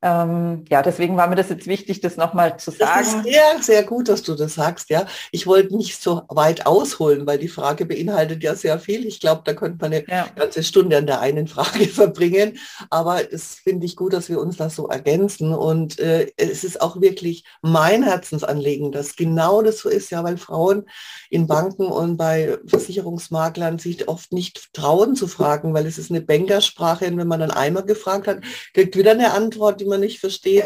ähm, 0.00 0.64
ja, 0.68 0.82
deswegen 0.82 1.16
war 1.16 1.26
mir 1.26 1.34
das 1.34 1.48
jetzt 1.48 1.66
wichtig, 1.66 2.00
das 2.00 2.16
nochmal 2.16 2.56
zu 2.56 2.70
sagen. 2.70 3.04
Das 3.04 3.14
ist 3.14 3.24
sehr, 3.24 3.62
sehr 3.62 3.82
gut, 3.82 4.08
dass 4.08 4.22
du 4.22 4.34
das 4.36 4.54
sagst, 4.54 4.90
ja. 4.90 5.06
Ich 5.32 5.48
wollte 5.48 5.76
nicht 5.76 6.00
so 6.00 6.22
weit 6.28 6.66
ausholen, 6.66 7.26
weil 7.26 7.38
die 7.38 7.48
Frage 7.48 7.84
beinhaltet 7.84 8.44
ja 8.44 8.54
sehr 8.54 8.78
viel. 8.78 9.04
Ich 9.06 9.18
glaube, 9.18 9.42
da 9.44 9.54
könnte 9.54 9.78
man 9.80 9.92
eine 9.92 10.08
ja. 10.08 10.28
ganze 10.36 10.62
Stunde 10.62 10.98
an 10.98 11.06
der 11.06 11.20
einen 11.20 11.48
Frage 11.48 11.86
verbringen. 11.88 12.58
Aber 12.90 13.32
es 13.32 13.54
finde 13.56 13.86
ich 13.86 13.96
gut, 13.96 14.12
dass 14.12 14.28
wir 14.28 14.38
uns 14.38 14.56
das 14.56 14.76
so 14.76 14.86
ergänzen. 14.86 15.52
Und 15.52 15.98
äh, 15.98 16.30
es 16.36 16.62
ist 16.62 16.80
auch 16.80 17.00
wirklich 17.00 17.42
mein 17.60 18.04
Herzensanliegen, 18.04 18.92
dass 18.92 19.16
genau 19.16 19.62
das 19.62 19.78
so 19.78 19.88
ist, 19.88 20.10
ja, 20.10 20.22
weil 20.22 20.36
Frauen 20.36 20.84
in 21.28 21.48
Banken 21.48 21.86
und 21.86 22.16
bei 22.16 22.56
Versicherungsmaklern 22.66 23.80
sich 23.80 24.06
oft 24.06 24.32
nicht 24.32 24.72
trauen 24.74 25.16
zu 25.16 25.26
fragen, 25.26 25.74
weil 25.74 25.86
es 25.86 25.98
ist 25.98 26.12
eine 26.12 26.20
Bankersprache. 26.20 27.06
Und 27.06 27.16
wenn 27.16 27.26
man 27.26 27.40
dann 27.40 27.50
einmal 27.50 27.84
gefragt 27.84 28.28
hat, 28.28 28.42
kriegt 28.74 28.96
wieder 28.96 29.10
eine 29.10 29.32
Antwort, 29.32 29.80
die 29.80 29.87
man 29.88 30.00
nicht 30.00 30.20
versteht, 30.20 30.64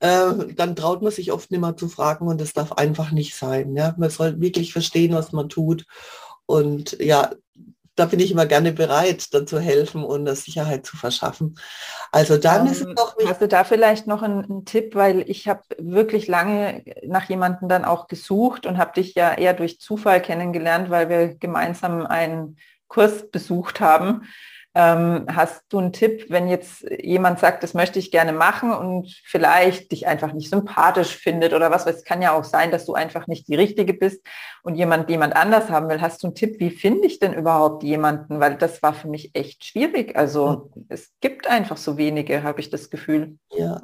äh, 0.00 0.32
dann 0.56 0.76
traut 0.76 1.02
man 1.02 1.12
sich 1.12 1.32
oft 1.32 1.50
nicht 1.50 1.60
mehr 1.60 1.76
zu 1.76 1.88
fragen 1.88 2.26
und 2.26 2.40
das 2.40 2.52
darf 2.52 2.72
einfach 2.72 3.12
nicht 3.12 3.34
sein. 3.36 3.76
Ja? 3.76 3.94
Man 3.96 4.10
soll 4.10 4.40
wirklich 4.40 4.72
verstehen, 4.72 5.14
was 5.14 5.32
man 5.32 5.48
tut. 5.48 5.86
Und 6.46 6.96
ja, 7.00 7.30
da 7.94 8.06
bin 8.06 8.20
ich 8.20 8.30
immer 8.30 8.46
gerne 8.46 8.72
bereit, 8.72 9.34
dann 9.34 9.46
zu 9.46 9.60
helfen 9.60 10.02
und 10.02 10.24
das 10.24 10.44
Sicherheit 10.44 10.86
zu 10.86 10.96
verschaffen. 10.96 11.56
Also 12.10 12.38
dann 12.38 12.66
ähm, 12.66 12.72
ist 12.72 12.80
es 12.80 12.86
ähm, 12.86 12.94
auch 12.96 13.14
Hast 13.26 13.42
du 13.42 13.48
da 13.48 13.64
vielleicht 13.64 14.06
noch 14.06 14.22
einen, 14.22 14.44
einen 14.44 14.64
Tipp, 14.64 14.94
weil 14.94 15.28
ich 15.28 15.48
habe 15.48 15.62
wirklich 15.78 16.26
lange 16.26 16.84
nach 17.06 17.28
jemandem 17.28 17.68
dann 17.68 17.84
auch 17.84 18.06
gesucht 18.08 18.66
und 18.66 18.78
habe 18.78 18.94
dich 18.94 19.14
ja 19.14 19.34
eher 19.34 19.54
durch 19.54 19.78
Zufall 19.78 20.22
kennengelernt, 20.22 20.88
weil 20.90 21.08
wir 21.08 21.34
gemeinsam 21.34 22.06
einen 22.06 22.56
Kurs 22.88 23.30
besucht 23.30 23.80
haben 23.80 24.22
Ähm, 24.74 25.26
hast 25.28 25.64
du 25.68 25.78
einen 25.78 25.92
Tipp, 25.92 26.26
wenn 26.28 26.48
jetzt 26.48 26.86
jemand 27.02 27.40
sagt, 27.40 27.62
das 27.62 27.74
möchte 27.74 27.98
ich 27.98 28.10
gerne 28.10 28.32
machen 28.32 28.72
und 28.72 29.14
vielleicht 29.24 29.92
dich 29.92 30.06
einfach 30.06 30.32
nicht 30.32 30.48
sympathisch 30.48 31.14
findet 31.14 31.52
oder 31.52 31.70
was, 31.70 31.86
es 31.86 32.04
kann 32.04 32.22
ja 32.22 32.32
auch 32.32 32.44
sein, 32.44 32.70
dass 32.70 32.86
du 32.86 32.94
einfach 32.94 33.26
nicht 33.26 33.48
die 33.48 33.54
Richtige 33.54 33.92
bist 33.92 34.22
und 34.62 34.76
jemand 34.76 35.10
jemand 35.10 35.36
anders 35.36 35.68
haben 35.68 35.90
will. 35.90 36.00
Hast 36.00 36.22
du 36.22 36.28
einen 36.28 36.34
Tipp, 36.34 36.58
wie 36.58 36.70
finde 36.70 37.06
ich 37.06 37.18
denn 37.18 37.34
überhaupt 37.34 37.82
jemanden? 37.82 38.40
Weil 38.40 38.56
das 38.56 38.82
war 38.82 38.94
für 38.94 39.08
mich 39.08 39.32
echt 39.34 39.62
schwierig. 39.64 40.16
Also 40.16 40.70
es 40.88 41.10
gibt 41.20 41.48
einfach 41.48 41.76
so 41.76 41.98
wenige, 41.98 42.42
habe 42.42 42.60
ich 42.60 42.70
das 42.70 42.88
Gefühl. 42.88 43.36
Ja, 43.50 43.82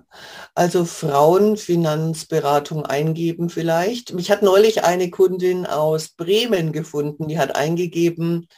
also 0.55 0.87
Frauenfinanzberatung 0.87 2.87
eingeben 2.87 3.51
vielleicht. 3.51 4.14
Mich 4.14 4.31
hat 4.31 4.42
neulich 4.42 4.85
eine 4.85 5.11
Kundin 5.11 5.66
aus 5.66 6.09
Bremen 6.11 6.72
gefunden, 6.72 7.29
die 7.29 7.38
hat 7.38 7.57
eingegeben, 7.57 8.48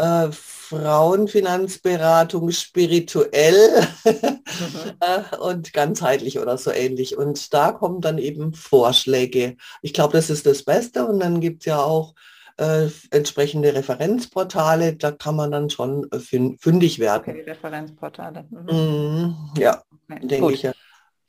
äh, 0.00 0.28
Frauenfinanzberatung 0.32 2.52
spirituell 2.52 3.86
mhm. 4.04 4.40
Äh, 5.00 5.36
und 5.36 5.72
ganzheitlich 5.72 6.38
oder 6.38 6.58
so 6.58 6.70
ähnlich. 6.70 7.16
Und 7.16 7.54
da 7.54 7.72
kommen 7.72 8.00
dann 8.00 8.18
eben 8.18 8.52
Vorschläge. 8.52 9.56
Ich 9.80 9.94
glaube, 9.94 10.12
das 10.12 10.28
ist 10.28 10.44
das 10.44 10.64
Beste. 10.64 11.06
Und 11.06 11.20
dann 11.20 11.40
gibt 11.40 11.62
es 11.62 11.66
ja 11.66 11.82
auch 11.82 12.14
äh, 12.58 12.88
entsprechende 13.10 13.74
Referenzportale, 13.74 14.94
da 14.94 15.12
kann 15.12 15.36
man 15.36 15.50
dann 15.50 15.70
schon 15.70 16.06
äh, 16.12 16.18
fündig 16.18 16.98
werden. 16.98 17.30
Okay, 17.30 17.42
Referenzportale. 17.42 18.44
Mhm. 18.50 18.66
Mm, 18.66 19.34
ja, 19.58 19.82
okay, 20.08 20.26
denke 20.26 20.52
ich 20.52 20.62
ja. 20.62 20.72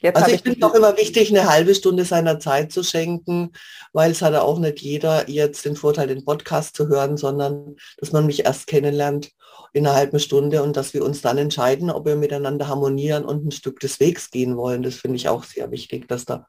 Jetzt 0.02 0.18
also 0.18 0.32
ich 0.32 0.42
finde 0.42 0.66
auch 0.66 0.74
immer 0.74 0.98
wichtig, 0.98 1.30
eine 1.30 1.48
halbe 1.48 1.76
Stunde 1.76 2.06
seiner 2.06 2.40
Zeit 2.40 2.72
zu 2.72 2.84
schenken, 2.84 3.52
weil 3.94 4.12
es 4.12 4.22
hat 4.22 4.34
auch 4.34 4.58
nicht 4.58 4.82
jeder 4.82 5.30
jetzt 5.30 5.64
den 5.64 5.76
Vorteil, 5.76 6.08
den 6.08 6.26
Podcast 6.26 6.76
zu 6.76 6.88
hören, 6.88 7.18
sondern 7.18 7.76
dass 8.00 8.12
man 8.12 8.26
mich 8.26 8.46
erst 8.46 8.66
kennenlernt 8.68 9.30
in 9.74 9.86
einer 9.86 9.96
halben 9.96 10.20
Stunde 10.20 10.64
und 10.64 10.76
dass 10.76 10.94
wir 10.94 11.06
uns 11.06 11.22
dann 11.22 11.38
entscheiden, 11.38 11.92
ob 11.92 12.06
wir 12.06 12.16
miteinander 12.16 12.68
harmonieren 12.68 13.24
und 13.24 13.46
ein 13.46 13.52
Stück 13.52 13.80
des 13.80 14.00
Wegs 14.00 14.32
gehen 14.32 14.58
wollen. 14.58 14.84
Das 14.84 14.96
finde 14.96 15.18
ich 15.18 15.30
auch 15.30 15.44
sehr 15.44 15.72
wichtig, 15.72 16.08
dass 16.08 16.26
da 16.26 16.48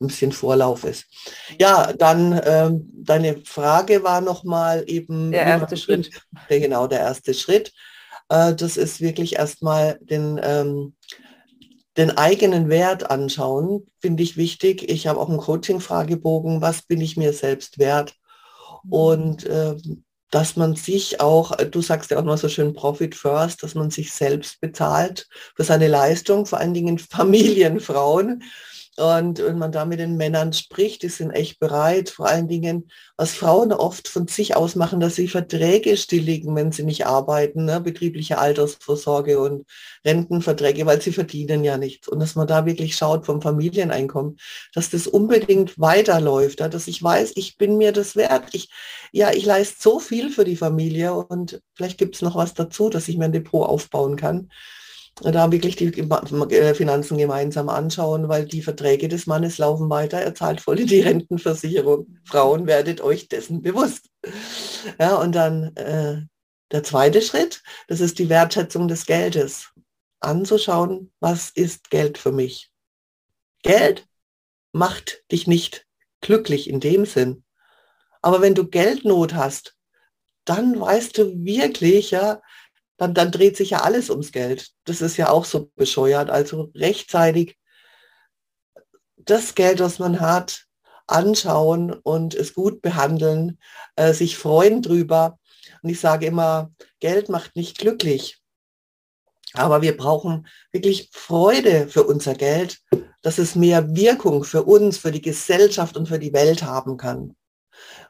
ein 0.00 0.08
bisschen 0.08 0.32
Vorlauf 0.32 0.84
ist. 0.84 1.06
Ja, 1.58 1.92
dann 1.92 2.38
ähm, 2.44 2.90
deine 2.92 3.38
Frage 3.44 4.02
war 4.02 4.20
nochmal 4.20 4.84
eben... 4.86 5.30
Der 5.30 5.44
erste 5.44 5.76
Schritt. 5.76 6.10
Der, 6.50 6.60
genau, 6.60 6.86
der 6.86 7.00
erste 7.00 7.32
Schritt. 7.32 7.72
Äh, 8.28 8.54
das 8.54 8.76
ist 8.76 9.00
wirklich 9.00 9.36
erstmal 9.36 9.98
den... 10.02 10.40
Ähm, 10.42 10.94
den 11.98 12.16
eigenen 12.16 12.68
Wert 12.68 13.10
anschauen, 13.10 13.86
finde 14.00 14.22
ich 14.22 14.36
wichtig. 14.36 14.88
Ich 14.88 15.08
habe 15.08 15.18
auch 15.18 15.28
einen 15.28 15.38
Coaching-Fragebogen, 15.38 16.62
was 16.62 16.82
bin 16.82 17.00
ich 17.00 17.16
mir 17.16 17.32
selbst 17.32 17.78
wert? 17.78 18.14
Mhm. 18.84 18.92
Und 18.92 19.44
äh, 19.44 19.74
dass 20.30 20.56
man 20.56 20.76
sich 20.76 21.20
auch, 21.20 21.56
du 21.56 21.82
sagst 21.82 22.10
ja 22.10 22.18
auch 22.18 22.24
mal 22.24 22.36
so 22.36 22.48
schön 22.48 22.72
Profit 22.72 23.14
First, 23.14 23.62
dass 23.62 23.74
man 23.74 23.90
sich 23.90 24.12
selbst 24.12 24.60
bezahlt 24.60 25.26
für 25.56 25.64
seine 25.64 25.88
Leistung, 25.88 26.46
vor 26.46 26.58
allen 26.58 26.74
Dingen 26.74 26.98
Familienfrauen. 27.10 28.44
Und 28.98 29.38
wenn 29.38 29.58
man 29.58 29.70
da 29.70 29.84
mit 29.84 30.00
den 30.00 30.16
Männern 30.16 30.52
spricht, 30.52 31.04
die 31.04 31.08
sind 31.08 31.30
echt 31.30 31.60
bereit, 31.60 32.10
vor 32.10 32.26
allen 32.26 32.48
Dingen, 32.48 32.90
was 33.16 33.32
Frauen 33.32 33.72
oft 33.72 34.08
von 34.08 34.26
sich 34.26 34.56
aus 34.56 34.74
machen, 34.74 34.98
dass 34.98 35.14
sie 35.14 35.28
Verträge 35.28 35.96
stilligen, 35.96 36.56
wenn 36.56 36.72
sie 36.72 36.82
nicht 36.82 37.06
arbeiten, 37.06 37.64
ne? 37.64 37.80
betriebliche 37.80 38.38
Altersvorsorge 38.38 39.38
und 39.38 39.66
Rentenverträge, 40.04 40.84
weil 40.84 41.00
sie 41.00 41.12
verdienen 41.12 41.62
ja 41.62 41.78
nichts. 41.78 42.08
Und 42.08 42.18
dass 42.18 42.34
man 42.34 42.48
da 42.48 42.66
wirklich 42.66 42.96
schaut 42.96 43.24
vom 43.24 43.40
Familieneinkommen, 43.40 44.36
dass 44.74 44.90
das 44.90 45.06
unbedingt 45.06 45.78
weiterläuft, 45.78 46.58
ja? 46.58 46.68
dass 46.68 46.88
ich 46.88 47.00
weiß, 47.00 47.34
ich 47.36 47.56
bin 47.56 47.76
mir 47.76 47.92
das 47.92 48.16
wert. 48.16 48.48
Ich, 48.52 48.68
ja, 49.12 49.30
ich 49.30 49.44
leiste 49.44 49.76
so 49.80 50.00
viel 50.00 50.30
für 50.30 50.44
die 50.44 50.56
Familie 50.56 51.14
und 51.14 51.62
vielleicht 51.74 51.98
gibt 51.98 52.16
es 52.16 52.22
noch 52.22 52.34
was 52.34 52.54
dazu, 52.54 52.90
dass 52.90 53.06
ich 53.06 53.16
mir 53.16 53.26
ein 53.26 53.32
Depot 53.32 53.68
aufbauen 53.68 54.16
kann 54.16 54.48
da 55.20 55.50
wirklich 55.50 55.76
die 55.76 55.86
äh, 55.86 56.74
Finanzen 56.74 57.18
gemeinsam 57.18 57.68
anschauen, 57.68 58.28
weil 58.28 58.46
die 58.46 58.62
Verträge 58.62 59.08
des 59.08 59.26
Mannes 59.26 59.58
laufen 59.58 59.90
weiter, 59.90 60.18
er 60.18 60.34
zahlt 60.34 60.60
voll 60.60 60.80
in 60.80 60.86
die 60.86 61.00
Rentenversicherung. 61.00 62.18
Frauen 62.24 62.66
werdet 62.66 63.00
euch 63.00 63.28
dessen 63.28 63.62
bewusst. 63.62 64.10
Ja, 64.98 65.16
und 65.16 65.34
dann 65.34 65.76
äh, 65.76 66.22
der 66.70 66.82
zweite 66.82 67.22
Schritt, 67.22 67.62
das 67.88 68.00
ist 68.00 68.18
die 68.18 68.28
Wertschätzung 68.28 68.88
des 68.88 69.06
Geldes. 69.06 69.70
Anzuschauen, 70.20 71.12
was 71.20 71.50
ist 71.50 71.90
Geld 71.90 72.18
für 72.18 72.32
mich? 72.32 72.70
Geld 73.62 74.06
macht 74.72 75.24
dich 75.30 75.46
nicht 75.46 75.86
glücklich 76.20 76.68
in 76.68 76.80
dem 76.80 77.06
Sinn. 77.06 77.44
Aber 78.20 78.40
wenn 78.40 78.54
du 78.54 78.66
Geldnot 78.66 79.34
hast, 79.34 79.76
dann 80.44 80.80
weißt 80.80 81.18
du 81.18 81.44
wirklich, 81.44 82.10
ja, 82.10 82.40
dann, 82.98 83.14
dann 83.14 83.30
dreht 83.30 83.56
sich 83.56 83.70
ja 83.70 83.80
alles 83.82 84.10
ums 84.10 84.32
Geld. 84.32 84.72
Das 84.84 85.00
ist 85.00 85.16
ja 85.16 85.30
auch 85.30 85.44
so 85.44 85.70
bescheuert. 85.76 86.30
Also 86.30 86.70
rechtzeitig 86.74 87.56
das 89.16 89.54
Geld, 89.54 89.80
was 89.80 89.98
man 89.98 90.20
hat, 90.20 90.66
anschauen 91.06 91.92
und 91.92 92.34
es 92.34 92.54
gut 92.54 92.82
behandeln, 92.82 93.58
äh, 93.96 94.12
sich 94.12 94.36
freuen 94.36 94.82
drüber. 94.82 95.38
Und 95.82 95.90
ich 95.90 96.00
sage 96.00 96.26
immer, 96.26 96.72
Geld 97.00 97.28
macht 97.28 97.56
nicht 97.56 97.78
glücklich. 97.78 98.38
Aber 99.54 99.80
wir 99.80 99.96
brauchen 99.96 100.46
wirklich 100.72 101.08
Freude 101.12 101.88
für 101.88 102.02
unser 102.02 102.34
Geld, 102.34 102.80
dass 103.22 103.38
es 103.38 103.54
mehr 103.54 103.94
Wirkung 103.94 104.44
für 104.44 104.64
uns, 104.64 104.98
für 104.98 105.12
die 105.12 105.22
Gesellschaft 105.22 105.96
und 105.96 106.08
für 106.08 106.18
die 106.18 106.32
Welt 106.32 106.62
haben 106.64 106.96
kann 106.96 107.37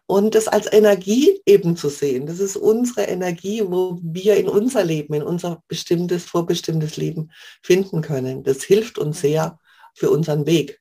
und 0.08 0.34
das 0.34 0.48
als 0.48 0.72
Energie 0.72 1.42
eben 1.44 1.76
zu 1.76 1.90
sehen. 1.90 2.26
Das 2.26 2.40
ist 2.40 2.56
unsere 2.56 3.02
Energie, 3.02 3.62
wo 3.62 3.98
wir 4.02 4.38
in 4.38 4.48
unser 4.48 4.82
Leben, 4.82 5.12
in 5.12 5.22
unser 5.22 5.62
bestimmtes, 5.68 6.24
vorbestimmtes 6.24 6.96
Leben 6.96 7.30
finden 7.62 8.00
können. 8.00 8.42
Das 8.42 8.62
hilft 8.62 8.96
uns 8.96 9.20
sehr 9.20 9.58
für 9.94 10.10
unseren 10.10 10.46
Weg. 10.46 10.80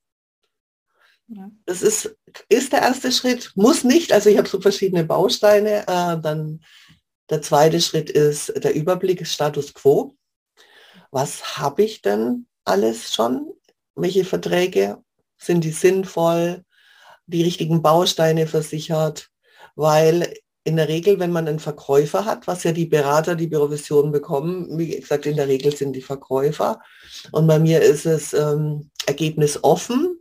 Das 1.66 1.82
ist, 1.82 2.16
ist 2.48 2.72
der 2.72 2.84
erste 2.84 3.12
Schritt, 3.12 3.52
muss 3.56 3.84
nicht, 3.84 4.14
also 4.14 4.30
ich 4.30 4.38
habe 4.38 4.48
so 4.48 4.62
verschiedene 4.62 5.04
Bausteine. 5.04 5.82
Äh, 5.82 6.22
dann 6.22 6.64
der 7.30 7.42
zweite 7.42 7.82
Schritt 7.82 8.10
ist 8.10 8.54
der 8.64 8.74
Überblick 8.76 9.28
Status 9.28 9.74
Quo. 9.74 10.16
Was 11.12 11.58
habe 11.58 11.84
ich 11.84 12.02
denn 12.02 12.48
alles 12.64 13.14
schon? 13.14 13.52
Welche 13.94 14.24
Verträge 14.24 15.04
sind 15.38 15.66
die 15.66 15.72
sinnvoll? 15.72 16.64
Die 17.28 17.44
richtigen 17.44 17.82
Bausteine 17.82 18.48
versichert, 18.48 19.30
weil 19.76 20.34
in 20.68 20.76
der 20.76 20.90
Regel, 20.90 21.18
wenn 21.18 21.32
man 21.32 21.48
einen 21.48 21.60
Verkäufer 21.60 22.26
hat, 22.26 22.46
was 22.46 22.66
ja 22.66 22.74
die 22.74 22.88
Berater 22.88 23.36
die 23.36 23.48
Provision 23.48 24.12
bekommen, 24.12 24.78
wie 24.78 25.00
gesagt, 25.00 25.26
in 25.26 25.38
der 25.38 25.48
Regel 25.48 25.74
sind 25.74 25.94
die 25.94 26.02
Verkäufer. 26.02 26.82
Und 27.32 27.48
bei 27.48 27.58
mir 27.58 27.82
ist 27.82 28.06
es 28.06 28.34
ähm, 28.34 28.90
Ergebnis 29.06 29.64
offen. 29.64 30.20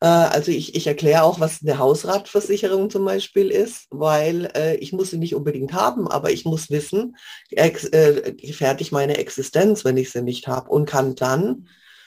Äh, 0.00 0.06
also 0.06 0.52
ich, 0.52 0.76
ich 0.76 0.86
erkläre 0.86 1.24
auch, 1.24 1.40
was 1.40 1.60
eine 1.62 1.78
Hausratversicherung 1.78 2.88
zum 2.88 3.04
Beispiel 3.04 3.50
ist, 3.50 3.88
weil 3.90 4.52
äh, 4.54 4.76
ich 4.76 4.92
muss 4.92 5.10
sie 5.10 5.18
nicht 5.18 5.34
unbedingt 5.34 5.72
haben, 5.72 6.06
aber 6.06 6.30
ich 6.30 6.44
muss 6.44 6.70
wissen, 6.70 7.16
äh, 7.50 8.32
gefährde 8.32 8.86
meine 8.92 9.16
Existenz, 9.16 9.84
wenn 9.84 9.96
ich 9.96 10.12
sie 10.12 10.22
nicht 10.22 10.46
habe 10.46 10.70
und 10.70 10.86
kann 10.86 11.16
dann 11.16 11.66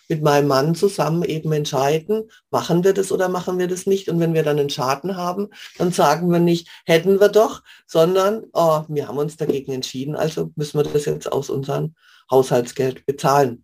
mit 0.09 0.21
meinem 0.21 0.47
Mann 0.47 0.75
zusammen 0.75 1.23
eben 1.23 1.51
entscheiden, 1.51 2.29
machen 2.51 2.83
wir 2.83 2.93
das 2.93 3.11
oder 3.11 3.29
machen 3.29 3.57
wir 3.59 3.67
das 3.67 3.85
nicht. 3.85 4.09
Und 4.09 4.19
wenn 4.19 4.33
wir 4.33 4.43
dann 4.43 4.59
einen 4.59 4.69
Schaden 4.69 5.15
haben, 5.15 5.49
dann 5.77 5.91
sagen 5.91 6.31
wir 6.31 6.39
nicht, 6.39 6.67
hätten 6.85 7.19
wir 7.19 7.29
doch, 7.29 7.63
sondern 7.87 8.43
oh, 8.53 8.83
wir 8.87 9.07
haben 9.07 9.17
uns 9.17 9.37
dagegen 9.37 9.71
entschieden, 9.71 10.15
also 10.15 10.51
müssen 10.55 10.79
wir 10.79 10.83
das 10.83 11.05
jetzt 11.05 11.31
aus 11.31 11.49
unserem 11.49 11.95
Haushaltsgeld 12.29 13.05
bezahlen. 13.05 13.63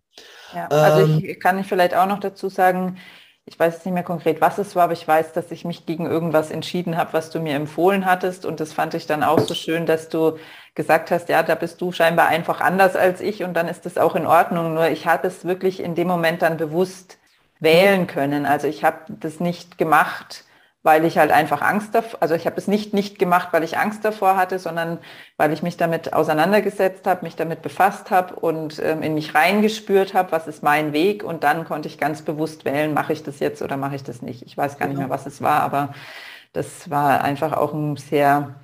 Ja, 0.54 0.66
also 0.68 1.04
ähm, 1.04 1.24
ich 1.24 1.40
kann 1.40 1.58
ich 1.58 1.66
vielleicht 1.66 1.94
auch 1.94 2.06
noch 2.06 2.20
dazu 2.20 2.48
sagen, 2.48 2.98
ich 3.50 3.58
weiß 3.58 3.84
nicht 3.84 3.94
mehr 3.94 4.04
konkret, 4.04 4.40
was 4.40 4.58
es 4.58 4.76
war, 4.76 4.84
aber 4.84 4.92
ich 4.92 5.06
weiß, 5.06 5.32
dass 5.32 5.50
ich 5.50 5.64
mich 5.64 5.84
gegen 5.84 6.06
irgendwas 6.06 6.52
entschieden 6.52 6.96
habe, 6.96 7.12
was 7.14 7.30
du 7.30 7.40
mir 7.40 7.56
empfohlen 7.56 8.06
hattest. 8.06 8.46
Und 8.46 8.60
das 8.60 8.72
fand 8.72 8.94
ich 8.94 9.06
dann 9.08 9.24
auch 9.24 9.40
so 9.40 9.54
schön, 9.54 9.86
dass 9.86 10.08
du 10.08 10.38
gesagt 10.76 11.10
hast, 11.10 11.28
ja, 11.28 11.42
da 11.42 11.56
bist 11.56 11.80
du 11.80 11.90
scheinbar 11.90 12.28
einfach 12.28 12.60
anders 12.60 12.94
als 12.94 13.20
ich 13.20 13.42
und 13.42 13.54
dann 13.54 13.66
ist 13.66 13.86
das 13.86 13.98
auch 13.98 14.14
in 14.14 14.24
Ordnung. 14.24 14.74
Nur 14.74 14.88
ich 14.88 15.06
habe 15.06 15.26
es 15.26 15.44
wirklich 15.44 15.82
in 15.82 15.96
dem 15.96 16.06
Moment 16.06 16.42
dann 16.42 16.58
bewusst 16.58 17.18
wählen 17.58 18.06
können. 18.06 18.46
Also 18.46 18.68
ich 18.68 18.84
habe 18.84 18.98
das 19.08 19.40
nicht 19.40 19.78
gemacht, 19.78 20.44
weil 20.82 21.04
ich 21.04 21.18
halt 21.18 21.30
einfach 21.30 21.60
Angst 21.62 21.94
davor, 21.94 22.22
also 22.22 22.34
ich 22.34 22.46
habe 22.46 22.56
es 22.56 22.66
nicht 22.66 22.94
nicht 22.94 23.18
gemacht, 23.18 23.48
weil 23.52 23.64
ich 23.64 23.76
Angst 23.76 24.04
davor 24.04 24.36
hatte, 24.36 24.58
sondern 24.58 24.98
weil 25.36 25.52
ich 25.52 25.62
mich 25.62 25.76
damit 25.76 26.12
auseinandergesetzt 26.14 27.06
habe, 27.06 27.24
mich 27.24 27.36
damit 27.36 27.62
befasst 27.62 28.10
habe 28.10 28.34
und 28.36 28.78
ähm, 28.82 29.02
in 29.02 29.14
mich 29.14 29.34
reingespürt 29.34 30.14
habe, 30.14 30.32
was 30.32 30.46
ist 30.46 30.62
mein 30.62 30.92
Weg 30.92 31.22
und 31.22 31.44
dann 31.44 31.64
konnte 31.66 31.88
ich 31.88 31.98
ganz 31.98 32.22
bewusst 32.22 32.64
wählen, 32.64 32.94
mache 32.94 33.12
ich 33.12 33.22
das 33.22 33.40
jetzt 33.40 33.60
oder 33.62 33.76
mache 33.76 33.96
ich 33.96 34.04
das 34.04 34.22
nicht. 34.22 34.42
Ich 34.42 34.56
weiß 34.56 34.78
gar 34.78 34.88
nicht 34.88 34.98
mehr, 34.98 35.10
was 35.10 35.26
es 35.26 35.42
war, 35.42 35.60
aber 35.62 35.94
das 36.52 36.90
war 36.90 37.22
einfach 37.22 37.52
auch 37.52 37.74
ein 37.74 37.96
sehr 37.96 38.54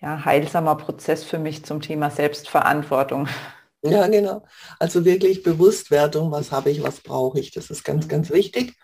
ja, 0.00 0.24
heilsamer 0.24 0.76
Prozess 0.76 1.24
für 1.24 1.38
mich 1.38 1.64
zum 1.64 1.80
Thema 1.80 2.10
Selbstverantwortung. 2.10 3.28
Ja, 3.82 4.08
genau. 4.08 4.44
Also 4.78 5.04
wirklich 5.04 5.42
Bewusstwertung, 5.42 6.32
was 6.32 6.50
habe 6.52 6.70
ich, 6.70 6.82
was 6.82 7.00
brauche 7.00 7.38
ich, 7.38 7.52
das 7.52 7.70
ist 7.70 7.84
ganz, 7.84 8.08
ganz 8.08 8.30
wichtig. 8.30 8.76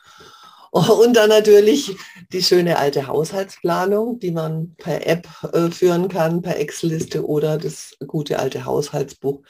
Und 1.04 1.14
dann 1.14 1.28
natürlich 1.28 1.96
die 2.32 2.42
schöne 2.42 2.78
alte 2.78 3.06
Haushaltsplanung, 3.06 4.18
die 4.18 4.32
man 4.32 4.74
per 4.74 5.06
App 5.06 5.28
äh, 5.52 5.70
führen 5.70 6.08
kann, 6.08 6.42
per 6.42 6.58
Excel-Liste 6.58 7.24
oder 7.24 7.58
das 7.58 7.96
gute 8.04 8.40
alte 8.40 8.64
Haushaltsbuch. 8.64 9.42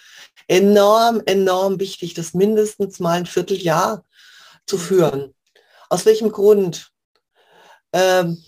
Enorm, 0.49 1.23
enorm 1.25 1.81
wichtig, 1.81 2.13
das 2.13 2.35
mindestens 2.35 3.01
mal 3.01 3.13
ein 3.13 3.25
Vierteljahr 3.25 4.05
zu 4.67 4.77
führen. 4.77 5.33
Aus 5.89 6.05
welchem 6.05 6.31
Grund? 6.31 6.91
Ähm, 7.95 8.45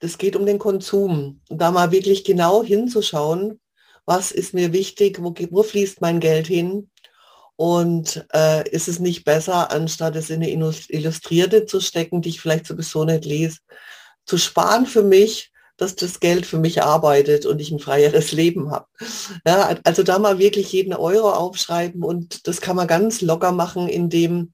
es 0.00 0.16
geht 0.16 0.34
um 0.34 0.46
den 0.46 0.58
Konsum. 0.58 1.42
Da 1.50 1.70
mal 1.70 1.92
wirklich 1.92 2.24
genau 2.24 2.62
hinzuschauen, 2.64 3.60
was 4.06 4.32
ist 4.32 4.54
mir 4.54 4.72
wichtig, 4.72 5.20
wo 5.20 5.62
fließt 5.62 6.00
mein 6.00 6.20
Geld 6.20 6.46
hin, 6.46 6.90
und 7.62 8.26
äh, 8.34 8.68
ist 8.70 8.88
es 8.88 8.98
nicht 8.98 9.22
besser, 9.24 9.70
anstatt 9.70 10.16
es 10.16 10.30
in 10.30 10.42
eine 10.42 10.50
Illustrierte 10.50 11.64
zu 11.64 11.78
stecken, 11.78 12.20
die 12.20 12.30
ich 12.30 12.40
vielleicht 12.40 12.66
sowieso 12.66 13.04
nicht 13.04 13.24
lese, 13.24 13.58
zu 14.26 14.36
sparen 14.36 14.84
für 14.84 15.04
mich, 15.04 15.52
dass 15.76 15.94
das 15.94 16.18
Geld 16.18 16.44
für 16.44 16.58
mich 16.58 16.82
arbeitet 16.82 17.46
und 17.46 17.60
ich 17.60 17.70
ein 17.70 17.78
freieres 17.78 18.32
Leben 18.32 18.72
habe. 18.72 18.86
Ja, 19.46 19.76
also 19.84 20.02
da 20.02 20.18
mal 20.18 20.40
wirklich 20.40 20.72
jeden 20.72 20.92
Euro 20.92 21.30
aufschreiben 21.30 22.02
und 22.02 22.48
das 22.48 22.60
kann 22.60 22.74
man 22.74 22.88
ganz 22.88 23.20
locker 23.20 23.52
machen, 23.52 23.86
indem 23.86 24.52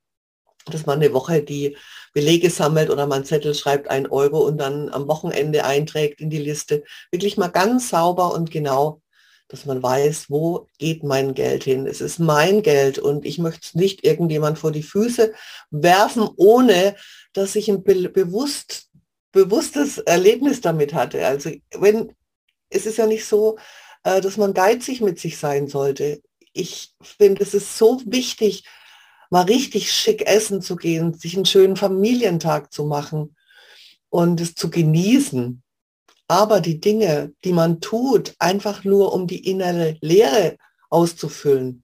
dass 0.66 0.84
man 0.84 1.00
eine 1.00 1.14
Woche 1.14 1.42
die 1.42 1.78
Belege 2.12 2.50
sammelt 2.50 2.90
oder 2.90 3.06
man 3.06 3.24
Zettel 3.24 3.54
schreibt 3.54 3.88
ein 3.88 4.06
Euro 4.06 4.40
und 4.40 4.58
dann 4.58 4.90
am 4.90 5.08
Wochenende 5.08 5.64
einträgt 5.64 6.20
in 6.20 6.28
die 6.28 6.36
Liste. 6.36 6.84
Wirklich 7.10 7.38
mal 7.38 7.48
ganz 7.48 7.88
sauber 7.88 8.34
und 8.34 8.50
genau 8.50 9.00
dass 9.48 9.64
man 9.64 9.82
weiß, 9.82 10.26
wo 10.28 10.68
geht 10.78 11.02
mein 11.02 11.34
Geld 11.34 11.64
hin. 11.64 11.86
Es 11.86 12.00
ist 12.00 12.18
mein 12.18 12.62
Geld 12.62 12.98
und 12.98 13.24
ich 13.24 13.38
möchte 13.38 13.60
es 13.64 13.74
nicht 13.74 14.04
irgendjemand 14.04 14.58
vor 14.58 14.72
die 14.72 14.82
Füße 14.82 15.32
werfen, 15.70 16.28
ohne 16.36 16.94
dass 17.32 17.56
ich 17.56 17.68
ein 17.68 17.82
be 17.82 18.08
bewusst, 18.10 18.88
bewusstes 19.32 19.98
Erlebnis 19.98 20.60
damit 20.60 20.92
hatte. 20.92 21.26
Also 21.26 21.50
wenn, 21.74 22.12
es 22.68 22.86
ist 22.86 22.98
ja 22.98 23.06
nicht 23.06 23.24
so, 23.24 23.58
äh, 24.04 24.20
dass 24.20 24.36
man 24.36 24.54
geizig 24.54 25.00
mit 25.00 25.18
sich 25.18 25.38
sein 25.38 25.66
sollte. 25.66 26.20
Ich 26.52 26.94
finde, 27.00 27.42
es 27.42 27.54
ist 27.54 27.78
so 27.78 28.02
wichtig, 28.04 28.64
mal 29.30 29.44
richtig 29.44 29.92
schick 29.92 30.26
essen 30.26 30.62
zu 30.62 30.76
gehen, 30.76 31.14
sich 31.14 31.36
einen 31.36 31.46
schönen 31.46 31.76
Familientag 31.76 32.72
zu 32.72 32.84
machen 32.84 33.36
und 34.10 34.40
es 34.40 34.54
zu 34.54 34.70
genießen. 34.70 35.62
Aber 36.28 36.60
die 36.60 36.80
Dinge, 36.80 37.32
die 37.44 37.52
man 37.52 37.80
tut, 37.80 38.34
einfach 38.38 38.84
nur 38.84 39.12
um 39.14 39.26
die 39.26 39.48
innere 39.48 39.96
Leere 40.02 40.56
auszufüllen, 40.90 41.82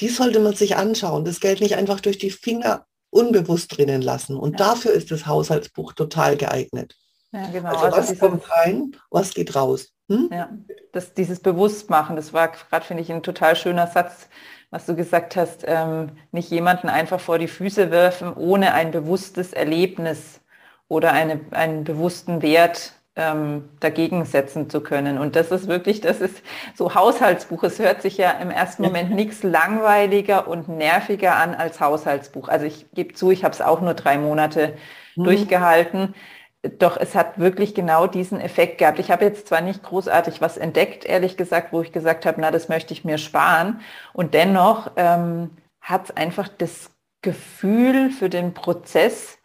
die 0.00 0.08
sollte 0.08 0.40
man 0.40 0.54
sich 0.54 0.76
anschauen. 0.76 1.24
Das 1.24 1.40
Geld 1.40 1.60
nicht 1.60 1.76
einfach 1.76 2.00
durch 2.00 2.18
die 2.18 2.30
Finger 2.30 2.86
unbewusst 3.10 3.76
drinnen 3.76 4.02
lassen. 4.02 4.36
Und 4.36 4.58
ja. 4.58 4.66
dafür 4.66 4.92
ist 4.92 5.12
das 5.12 5.26
Haushaltsbuch 5.26 5.92
total 5.92 6.36
geeignet. 6.36 6.96
Ja, 7.30 7.46
genau. 7.50 7.70
Also, 7.70 7.84
also 7.84 8.10
was 8.10 8.18
kommt 8.18 8.50
rein, 8.50 8.96
was 9.10 9.34
geht 9.34 9.54
raus. 9.54 9.92
Hm? 10.08 10.28
Ja, 10.32 10.50
das, 10.92 11.14
dieses 11.14 11.40
Bewusstmachen, 11.40 12.16
das 12.16 12.32
war 12.32 12.48
gerade, 12.48 12.84
finde 12.84 13.02
ich, 13.02 13.10
ein 13.10 13.22
total 13.22 13.56
schöner 13.56 13.86
Satz, 13.86 14.28
was 14.70 14.86
du 14.86 14.96
gesagt 14.96 15.36
hast, 15.36 15.64
ähm, 15.66 16.10
nicht 16.32 16.50
jemanden 16.50 16.88
einfach 16.88 17.20
vor 17.20 17.38
die 17.38 17.48
Füße 17.48 17.90
werfen, 17.90 18.34
ohne 18.34 18.74
ein 18.74 18.90
bewusstes 18.90 19.52
Erlebnis 19.52 20.40
oder 20.88 21.12
eine, 21.12 21.40
einen 21.52 21.84
bewussten 21.84 22.42
Wert 22.42 22.92
ähm, 23.16 23.68
dagegen 23.80 24.24
setzen 24.24 24.68
zu 24.68 24.80
können. 24.80 25.18
Und 25.18 25.36
das 25.36 25.50
ist 25.50 25.68
wirklich, 25.68 26.00
das 26.00 26.20
ist 26.20 26.42
so 26.74 26.94
Haushaltsbuch. 26.94 27.62
Es 27.62 27.78
hört 27.78 28.02
sich 28.02 28.16
ja 28.16 28.32
im 28.32 28.50
ersten 28.50 28.82
Moment 28.82 29.10
nichts 29.12 29.42
langweiliger 29.42 30.48
und 30.48 30.68
nerviger 30.68 31.36
an 31.36 31.54
als 31.54 31.80
Haushaltsbuch. 31.80 32.48
Also 32.48 32.66
ich 32.66 32.86
gebe 32.92 33.14
zu, 33.14 33.30
ich 33.30 33.44
habe 33.44 33.54
es 33.54 33.60
auch 33.60 33.80
nur 33.80 33.94
drei 33.94 34.18
Monate 34.18 34.76
mhm. 35.14 35.24
durchgehalten. 35.24 36.14
Doch 36.78 36.96
es 36.96 37.14
hat 37.14 37.38
wirklich 37.38 37.74
genau 37.74 38.06
diesen 38.06 38.40
Effekt 38.40 38.78
gehabt. 38.78 38.98
Ich 38.98 39.10
habe 39.10 39.24
jetzt 39.24 39.48
zwar 39.48 39.60
nicht 39.60 39.82
großartig 39.82 40.40
was 40.40 40.56
entdeckt, 40.56 41.04
ehrlich 41.04 41.36
gesagt, 41.36 41.72
wo 41.72 41.82
ich 41.82 41.92
gesagt 41.92 42.24
habe, 42.26 42.40
na, 42.40 42.50
das 42.50 42.68
möchte 42.68 42.94
ich 42.94 43.04
mir 43.04 43.18
sparen. 43.18 43.80
Und 44.12 44.34
dennoch 44.34 44.90
ähm, 44.96 45.50
hat 45.80 46.04
es 46.04 46.16
einfach 46.16 46.48
das 46.48 46.90
Gefühl 47.20 48.10
für 48.10 48.30
den 48.30 48.54
Prozess 48.54 49.38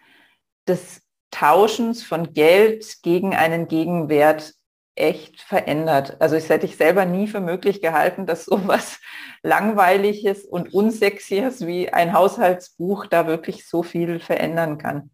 des 0.68 0.99
Tauschens 1.32 2.04
von 2.04 2.34
Geld 2.34 3.02
gegen 3.04 3.36
einen 3.36 3.68
Gegenwert 3.68 4.54
echt 4.96 5.42
verändert. 5.42 6.18
Also 6.20 6.36
ich 6.36 6.50
hätte 6.50 6.66
ich 6.66 6.76
selber 6.76 7.06
nie 7.06 7.28
für 7.28 7.40
möglich 7.40 7.82
gehalten, 7.82 8.26
dass 8.26 8.46
sowas 8.46 9.00
langweiliges 9.44 10.46
und 10.46 10.74
unsexiges 10.74 11.66
wie 11.66 11.90
ein 11.90 12.14
Haushaltsbuch 12.14 13.06
da 13.06 13.28
wirklich 13.28 13.68
so 13.68 13.82
viel 13.84 14.20
verändern 14.20 14.78
kann. 14.78 15.10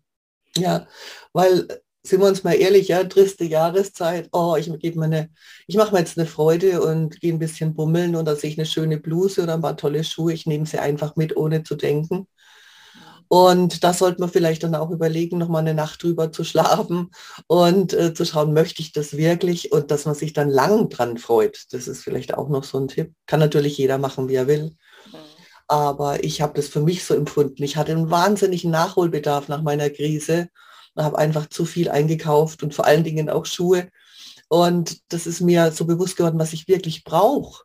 Ja, 0.58 0.88
weil 1.34 1.68
sind 2.06 2.22
wir 2.22 2.28
uns 2.28 2.44
mal 2.44 2.54
ehrlich, 2.54 2.90
ja, 2.90 3.04
triste 3.04 3.46
Jahreszeit. 3.46 4.30
Oh, 4.32 4.56
ich 4.58 4.72
gebe 4.80 5.00
mir 5.00 5.06
eine, 5.06 5.30
ich 5.68 5.76
mache 5.76 5.92
mir 5.92 6.00
jetzt 6.00 6.18
eine 6.18 6.28
Freude 6.28 6.82
und 6.82 7.20
gehe 7.20 7.34
ein 7.34 7.40
bisschen 7.40 7.74
bummeln 7.74 8.16
und 8.16 8.26
da 8.26 8.36
sehe 8.36 8.52
ich 8.52 8.58
eine 8.60 8.66
schöne 8.68 9.00
Bluse 9.00 9.42
oder 9.44 9.56
ein 9.56 9.62
paar 9.62 9.78
tolle 9.78 10.04
Schuhe. 10.04 10.34
Ich 10.34 10.46
nehme 10.46 10.66
sie 10.66 10.80
einfach 10.80 11.16
mit, 11.16 11.36
ohne 11.36 11.64
zu 11.64 11.76
denken. 11.76 12.28
Und 13.28 13.84
da 13.84 13.94
sollte 13.94 14.22
man 14.22 14.30
vielleicht 14.30 14.64
dann 14.64 14.76
auch 14.76 14.92
überlegen, 14.92 15.38
noch 15.38 15.48
mal 15.48 15.60
eine 15.60 15.74
Nacht 15.74 16.04
drüber 16.04 16.32
zu 16.32 16.44
schlafen 16.44 17.12
und 17.48 17.94
äh, 17.94 18.14
zu 18.14 18.26
schauen, 18.26 18.54
möchte 18.54 18.82
ich 18.82 18.92
das 18.92 19.18
wirklich 19.18 19.72
und 19.72 19.92
dass 19.92 20.06
man 20.06 20.16
sich 20.16 20.34
dann 20.34 20.50
lang 20.50 20.90
dran 20.90 21.18
freut. 21.18 21.66
Das 21.72 21.88
ist 21.88 22.04
vielleicht 22.04 22.36
auch 22.36 22.50
noch 22.50 22.64
so 22.64 22.80
ein 22.80 22.88
Tipp. 22.88 23.14
Kann 23.26 23.40
natürlich 23.40 23.78
jeder 23.78 23.98
machen, 23.98 24.30
wie 24.30 24.36
er 24.36 24.48
will. 24.48 24.76
Mhm. 25.12 25.18
Aber 25.68 26.24
ich 26.24 26.42
habe 26.42 26.54
das 26.54 26.68
für 26.68 26.82
mich 26.82 27.04
so 27.04 27.16
empfunden. 27.16 27.64
Ich 27.64 27.78
hatte 27.78 27.92
einen 27.92 28.12
wahnsinnigen 28.12 28.72
Nachholbedarf 28.72 29.48
nach 29.48 29.64
meiner 29.64 29.90
Krise 29.90 30.50
und 30.94 31.04
habe 31.04 31.18
einfach 31.18 31.48
zu 31.48 31.66
viel 31.66 31.90
eingekauft 31.90 32.64
und 32.64 32.74
vor 32.74 32.86
allen 32.86 33.04
Dingen 33.04 33.30
auch 33.30 33.46
Schuhe. 33.46 33.90
Und 34.48 35.12
das 35.12 35.26
ist 35.26 35.42
mir 35.42 35.72
so 35.72 35.86
bewusst 35.86 36.18
geworden, 36.18 36.40
was 36.40 36.54
ich 36.54 36.68
wirklich 36.68 37.04
brauche 37.04 37.64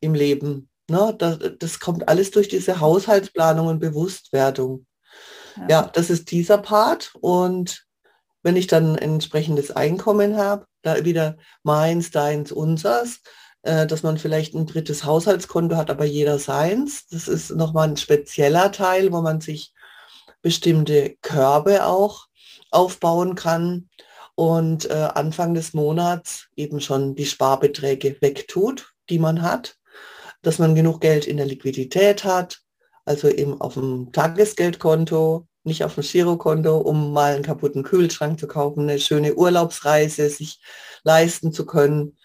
im 0.00 0.14
Leben. 0.14 0.68
Ne, 0.88 1.14
das, 1.18 1.38
das 1.58 1.80
kommt 1.80 2.08
alles 2.08 2.30
durch 2.30 2.48
diese 2.48 2.78
Haushaltsplanung 2.80 3.66
und 3.66 3.80
Bewusstwerdung. 3.80 4.86
Ja. 5.56 5.66
ja, 5.68 5.90
das 5.92 6.10
ist 6.10 6.30
dieser 6.30 6.58
Part. 6.58 7.12
Und 7.20 7.86
wenn 8.42 8.56
ich 8.56 8.66
dann 8.66 8.96
entsprechendes 8.96 9.70
Einkommen 9.70 10.36
habe, 10.36 10.66
da 10.82 11.04
wieder 11.04 11.36
meins, 11.62 12.10
deins, 12.10 12.52
unsers, 12.52 13.20
äh, 13.62 13.86
dass 13.86 14.02
man 14.02 14.18
vielleicht 14.18 14.54
ein 14.54 14.66
drittes 14.66 15.04
Haushaltskonto 15.04 15.76
hat, 15.76 15.90
aber 15.90 16.04
jeder 16.04 16.38
seins. 16.38 17.06
Das 17.08 17.26
ist 17.26 17.50
nochmal 17.50 17.88
ein 17.88 17.96
spezieller 17.96 18.70
Teil, 18.70 19.12
wo 19.12 19.20
man 19.20 19.40
sich 19.40 19.72
bestimmte 20.42 21.16
Körbe 21.22 21.84
auch 21.84 22.26
aufbauen 22.70 23.34
kann 23.34 23.88
und 24.36 24.88
äh, 24.88 25.08
Anfang 25.14 25.54
des 25.54 25.74
Monats 25.74 26.46
eben 26.54 26.80
schon 26.80 27.16
die 27.16 27.26
Sparbeträge 27.26 28.16
wegtut, 28.20 28.92
die 29.08 29.18
man 29.18 29.42
hat, 29.42 29.76
dass 30.42 30.58
man 30.58 30.76
genug 30.76 31.00
Geld 31.00 31.26
in 31.26 31.38
der 31.38 31.46
Liquidität 31.46 32.22
hat, 32.22 32.60
also 33.06 33.28
eben 33.28 33.60
auf 33.60 33.74
dem 33.74 34.12
Tagesgeldkonto, 34.12 35.46
nicht 35.64 35.84
auf 35.84 35.94
dem 35.94 36.02
Girokonto, 36.02 36.78
um 36.78 37.12
mal 37.12 37.34
einen 37.34 37.44
kaputten 37.44 37.82
Kühlschrank 37.82 38.38
zu 38.38 38.46
kaufen, 38.48 38.82
eine 38.82 38.98
schöne 38.98 39.34
Urlaubsreise 39.34 40.28
sich 40.28 40.60
leisten 41.04 41.52
zu 41.52 41.66
können. 41.66 42.18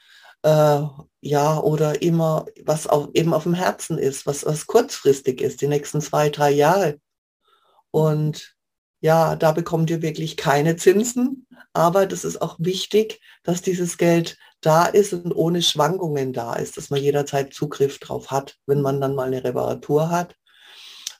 Äh, 0.43 0.81
ja, 1.21 1.59
oder 1.59 2.01
immer, 2.01 2.47
was 2.65 2.87
auch 2.87 3.09
eben 3.13 3.33
auf 3.33 3.43
dem 3.43 3.53
Herzen 3.53 3.99
ist, 3.99 4.25
was, 4.25 4.45
was 4.45 4.65
kurzfristig 4.67 5.41
ist, 5.41 5.61
die 5.61 5.67
nächsten 5.67 6.01
zwei, 6.01 6.29
drei 6.29 6.49
Jahre. 6.51 6.99
Und 7.91 8.55
ja, 9.01 9.35
da 9.35 9.51
bekommt 9.51 9.89
ihr 9.91 10.01
wirklich 10.01 10.35
keine 10.37 10.77
Zinsen, 10.77 11.47
aber 11.73 12.07
das 12.07 12.23
ist 12.23 12.41
auch 12.41 12.55
wichtig, 12.59 13.19
dass 13.43 13.61
dieses 13.61 13.97
Geld 13.97 14.37
da 14.61 14.85
ist 14.85 15.13
und 15.13 15.33
ohne 15.33 15.61
Schwankungen 15.61 16.33
da 16.33 16.55
ist, 16.55 16.77
dass 16.77 16.89
man 16.89 17.01
jederzeit 17.01 17.53
Zugriff 17.53 17.99
drauf 17.99 18.31
hat, 18.31 18.57
wenn 18.65 18.81
man 18.81 19.01
dann 19.01 19.15
mal 19.15 19.27
eine 19.27 19.43
Reparatur 19.43 20.09
hat 20.09 20.35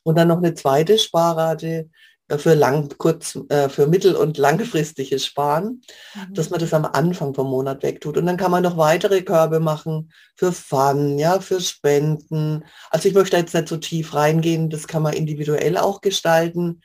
und 0.04 0.18
dann 0.18 0.28
noch 0.28 0.38
eine 0.38 0.54
zweite 0.54 0.98
Sparrate 0.98 1.90
äh, 2.32 2.38
für 2.38 2.54
lang, 2.54 2.94
kurz, 2.98 3.38
äh, 3.50 3.70
für 3.70 3.88
mittel- 3.88 4.16
und 4.16 4.38
langfristiges 4.38 5.26
Sparen, 5.26 5.82
mhm. 6.16 6.34
dass 6.34 6.50
man 6.50 6.60
das 6.60 6.74
am 6.74 6.86
Anfang 6.86 7.34
vom 7.34 7.50
Monat 7.50 7.84
wegtut. 7.84 8.18
Und 8.18 8.26
dann 8.26 8.38
kann 8.38 8.52
man 8.52 8.64
noch 8.64 8.78
weitere 8.78 9.22
Körbe 9.22 9.60
machen 9.60 10.12
für 10.36 10.52
Fun, 10.52 11.20
ja, 11.20 11.40
für 11.40 11.62
Spenden. 11.62 12.64
Also 12.90 13.10
ich 13.10 13.16
möchte 13.16 13.38
jetzt 13.38 13.54
nicht 13.54 13.68
so 13.68 13.78
tief 13.78 14.14
reingehen, 14.14 14.70
das 14.70 14.88
kann 14.88 15.04
man 15.04 15.14
individuell 15.14 15.78
auch 15.78 16.02
gestalten. 16.02 16.82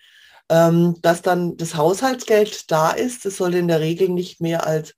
Ähm, 0.48 0.96
dass 1.02 1.22
dann 1.22 1.56
das 1.56 1.74
Haushaltsgeld 1.74 2.70
da 2.70 2.90
ist, 2.90 3.24
das 3.24 3.36
soll 3.36 3.54
in 3.56 3.66
der 3.66 3.80
Regel 3.80 4.08
nicht 4.10 4.40
mehr 4.40 4.64
als 4.64 4.94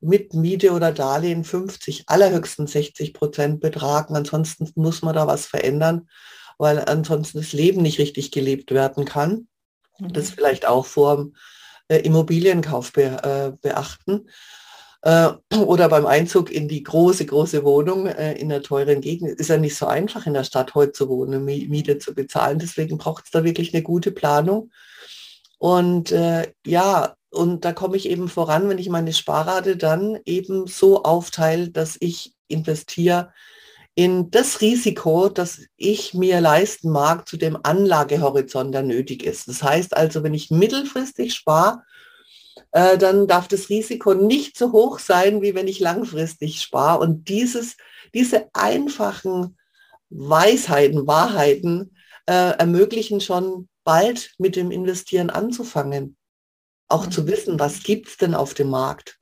mit 0.00 0.34
Miete 0.34 0.72
oder 0.72 0.92
Darlehen 0.92 1.44
50, 1.44 2.04
allerhöchstens 2.08 2.72
60 2.72 3.14
Prozent 3.14 3.60
betragen. 3.60 4.16
Ansonsten 4.16 4.70
muss 4.74 5.02
man 5.02 5.14
da 5.14 5.26
was 5.26 5.46
verändern 5.46 6.08
weil 6.58 6.84
ansonsten 6.84 7.38
das 7.38 7.52
Leben 7.52 7.82
nicht 7.82 7.98
richtig 7.98 8.30
gelebt 8.30 8.72
werden 8.72 9.04
kann. 9.04 9.48
Mhm. 9.98 10.12
Das 10.12 10.30
vielleicht 10.30 10.66
auch 10.66 10.86
vor 10.86 11.16
dem 11.16 11.36
äh, 11.88 11.98
Immobilienkauf 11.98 12.92
be, 12.92 13.02
äh, 13.04 13.56
beachten. 13.60 14.28
Äh, 15.02 15.30
oder 15.56 15.88
beim 15.88 16.06
Einzug 16.06 16.50
in 16.50 16.68
die 16.68 16.82
große, 16.82 17.24
große 17.24 17.64
Wohnung 17.64 18.06
äh, 18.06 18.34
in 18.34 18.52
einer 18.52 18.62
teuren 18.62 19.00
Gegend. 19.00 19.40
Ist 19.40 19.48
ja 19.48 19.56
nicht 19.56 19.76
so 19.76 19.86
einfach 19.86 20.26
in 20.26 20.34
der 20.34 20.44
Stadt 20.44 20.74
heute 20.74 20.92
zu 20.92 21.08
wohnen, 21.08 21.44
Miete 21.44 21.98
zu 21.98 22.14
bezahlen. 22.14 22.58
Deswegen 22.58 22.98
braucht 22.98 23.26
es 23.26 23.30
da 23.30 23.44
wirklich 23.44 23.72
eine 23.72 23.82
gute 23.82 24.10
Planung. 24.10 24.70
Und 25.58 26.12
äh, 26.12 26.52
ja, 26.66 27.14
und 27.30 27.64
da 27.64 27.72
komme 27.72 27.96
ich 27.96 28.08
eben 28.08 28.28
voran, 28.28 28.68
wenn 28.68 28.78
ich 28.78 28.88
meine 28.88 29.12
Sparrate 29.12 29.76
dann 29.76 30.18
eben 30.24 30.66
so 30.66 31.02
aufteile, 31.02 31.70
dass 31.70 31.96
ich 32.00 32.34
investiere 32.48 33.32
in 33.98 34.30
das 34.30 34.60
Risiko, 34.60 35.28
das 35.28 35.62
ich 35.76 36.14
mir 36.14 36.40
leisten 36.40 36.88
mag 36.88 37.26
zu 37.26 37.36
dem 37.36 37.58
Anlagehorizont, 37.60 38.72
der 38.72 38.84
nötig 38.84 39.24
ist. 39.24 39.48
Das 39.48 39.60
heißt 39.60 39.96
also, 39.96 40.22
wenn 40.22 40.34
ich 40.34 40.52
mittelfristig 40.52 41.34
spare, 41.34 41.82
äh, 42.70 42.96
dann 42.96 43.26
darf 43.26 43.48
das 43.48 43.68
Risiko 43.70 44.14
nicht 44.14 44.56
so 44.56 44.70
hoch 44.70 45.00
sein, 45.00 45.42
wie 45.42 45.56
wenn 45.56 45.66
ich 45.66 45.80
langfristig 45.80 46.60
spare. 46.60 47.00
Und 47.00 47.28
dieses, 47.28 47.76
diese 48.14 48.46
einfachen 48.52 49.58
Weisheiten, 50.10 51.08
Wahrheiten 51.08 51.96
äh, 52.26 52.56
ermöglichen 52.56 53.20
schon 53.20 53.68
bald 53.82 54.30
mit 54.38 54.54
dem 54.54 54.70
Investieren 54.70 55.28
anzufangen. 55.28 56.16
Auch 56.86 57.06
mhm. 57.06 57.10
zu 57.10 57.26
wissen, 57.26 57.58
was 57.58 57.82
gibt 57.82 58.06
es 58.06 58.16
denn 58.16 58.36
auf 58.36 58.54
dem 58.54 58.68
Markt? 58.68 59.18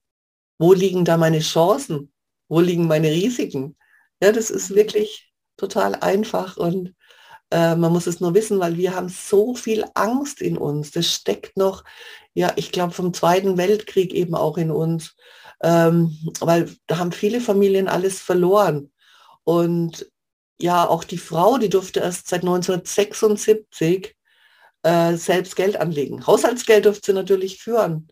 Wo 0.59 0.75
liegen 0.75 1.07
da 1.07 1.17
meine 1.17 1.41
Chancen? 1.41 2.13
Wo 2.47 2.61
liegen 2.61 2.87
meine 2.87 3.11
Risiken? 3.11 3.75
Ja, 4.23 4.33
das 4.33 4.51
ist 4.51 4.75
wirklich 4.75 5.33
total 5.57 5.95
einfach 5.97 6.57
und 6.57 6.95
äh, 7.51 7.77
man 7.77 7.93
muss 7.93 8.07
es 8.07 8.21
nur 8.21 8.35
wissen, 8.35 8.59
weil 8.61 8.77
wir 8.77 8.95
haben 8.95 9.09
so 9.09 9.55
viel 9.55 9.85
Angst 9.95 10.41
in 10.41 10.59
uns. 10.59 10.91
Das 10.91 11.07
steckt 11.07 11.57
noch, 11.57 11.85
ja, 12.35 12.53
ich 12.57 12.73
glaube, 12.73 12.93
vom 12.93 13.15
Zweiten 13.15 13.57
Weltkrieg 13.57 14.13
eben 14.15 14.35
auch 14.35 14.59
in 14.59 14.71
uns, 14.71 15.15
ähm, 15.63 16.17
weil 16.41 16.71
da 16.87 16.99
haben 16.99 17.13
viele 17.13 17.41
Familien 17.41 17.89
alles 17.89 18.21
verloren. 18.21 18.93
Und 19.45 20.11
ja, 20.59 20.89
auch 20.89 21.05
die 21.05 21.19
Frau, 21.19 21.59
die 21.59 21.69
durfte 21.69 22.01
erst 22.01 22.29
seit 22.29 22.43
1976 22.43 24.17
äh, 24.83 25.17
selbst 25.17 25.57
Geld 25.57 25.77
anlegen. 25.77 26.27
Haushaltsgeld 26.27 26.87
durfte 26.87 27.13
sie 27.13 27.15
natürlich 27.15 27.63
führen, 27.63 28.09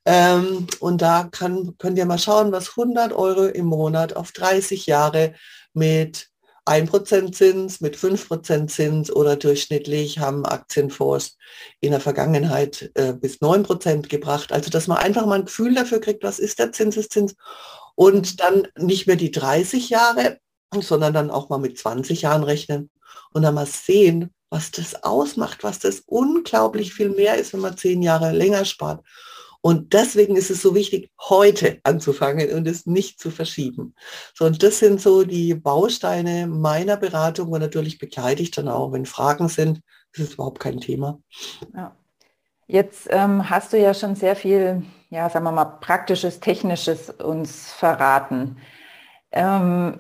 Ähm, 0.05 0.66
und 0.81 1.00
da 1.02 1.28
kann, 1.31 1.76
könnt 1.78 1.96
ihr 1.98 2.07
mal 2.07 2.18
schauen, 2.18 2.50
was 2.52 2.70
100 2.70 3.12
Euro 3.12 3.46
im 3.46 3.66
Monat 3.66 4.16
auf 4.16 4.33
30 4.33 4.87
Jahre 4.87 5.35
mit 5.74 6.28
1% 6.66 7.33
Zins, 7.33 7.81
mit 7.81 7.96
5% 7.96 8.68
Zins 8.68 9.12
oder 9.12 9.35
durchschnittlich 9.35 10.20
haben 10.20 10.46
Aktienfonds 10.46 11.37
in 11.81 11.90
der 11.90 12.00
Vergangenheit 12.00 12.92
äh, 12.94 13.12
bis 13.12 13.40
9% 13.40 14.09
gebracht. 14.09 14.52
Also 14.52 14.70
dass 14.70 14.87
man 14.87 14.98
einfach 14.98 15.26
mal 15.26 15.40
ein 15.40 15.46
Gefühl 15.46 15.74
dafür 15.74 16.00
kriegt, 16.00 16.22
was 16.22 16.38
ist 16.38 16.61
der 16.61 16.70
Zinseszins 16.70 17.35
und 17.96 18.38
dann 18.40 18.68
nicht 18.78 19.09
mehr 19.09 19.16
die 19.16 19.33
30 19.33 19.90
Jahre, 19.90 20.38
sondern 20.80 21.12
dann 21.12 21.30
auch 21.30 21.48
mal 21.48 21.58
mit 21.58 21.78
20 21.78 22.22
Jahren 22.22 22.44
rechnen 22.44 22.90
und 23.32 23.42
dann 23.42 23.54
mal 23.54 23.66
sehen, 23.66 24.30
was 24.48 24.70
das 24.70 25.02
ausmacht, 25.02 25.64
was 25.64 25.78
das 25.78 26.00
unglaublich 26.06 26.92
viel 26.94 27.11
mehr 27.11 27.37
ist, 27.37 27.52
wenn 27.52 27.61
man 27.61 27.76
zehn 27.76 28.02
Jahre 28.02 28.32
länger 28.32 28.64
spart. 28.64 29.02
Und 29.64 29.92
deswegen 29.92 30.37
ist 30.37 30.50
es 30.50 30.61
so 30.61 30.74
wichtig, 30.74 31.11
heute 31.20 31.78
anzufangen 31.85 32.52
und 32.52 32.66
es 32.66 32.85
nicht 32.85 33.20
zu 33.20 33.30
verschieben. 33.30 33.94
So, 34.35 34.44
und 34.44 34.62
das 34.62 34.80
sind 34.80 35.00
so 35.00 35.22
die 35.22 35.54
Bausteine 35.54 36.48
meiner 36.48 36.96
Beratung 36.96 37.50
und 37.50 37.61
natürlich 37.61 37.98
begleite 37.98 38.42
ich 38.42 38.50
dann 38.50 38.68
auch, 38.68 38.92
wenn 38.92 39.06
Fragen 39.06 39.48
sind. 39.48 39.80
Das 40.12 40.26
ist 40.26 40.35
überhaupt 40.35 40.58
kein 40.58 40.80
Thema. 40.80 41.20
Ja. 41.74 41.96
Jetzt 42.66 43.06
ähm, 43.11 43.50
hast 43.50 43.72
du 43.72 43.78
ja 43.78 43.94
schon 43.94 44.16
sehr 44.16 44.35
viel, 44.35 44.82
ja, 45.11 45.28
sagen 45.28 45.44
wir 45.44 45.52
mal, 45.52 45.64
praktisches, 45.64 46.40
technisches 46.40 47.11
uns 47.11 47.72
verraten. 47.72 48.56
Ähm, 49.30 49.98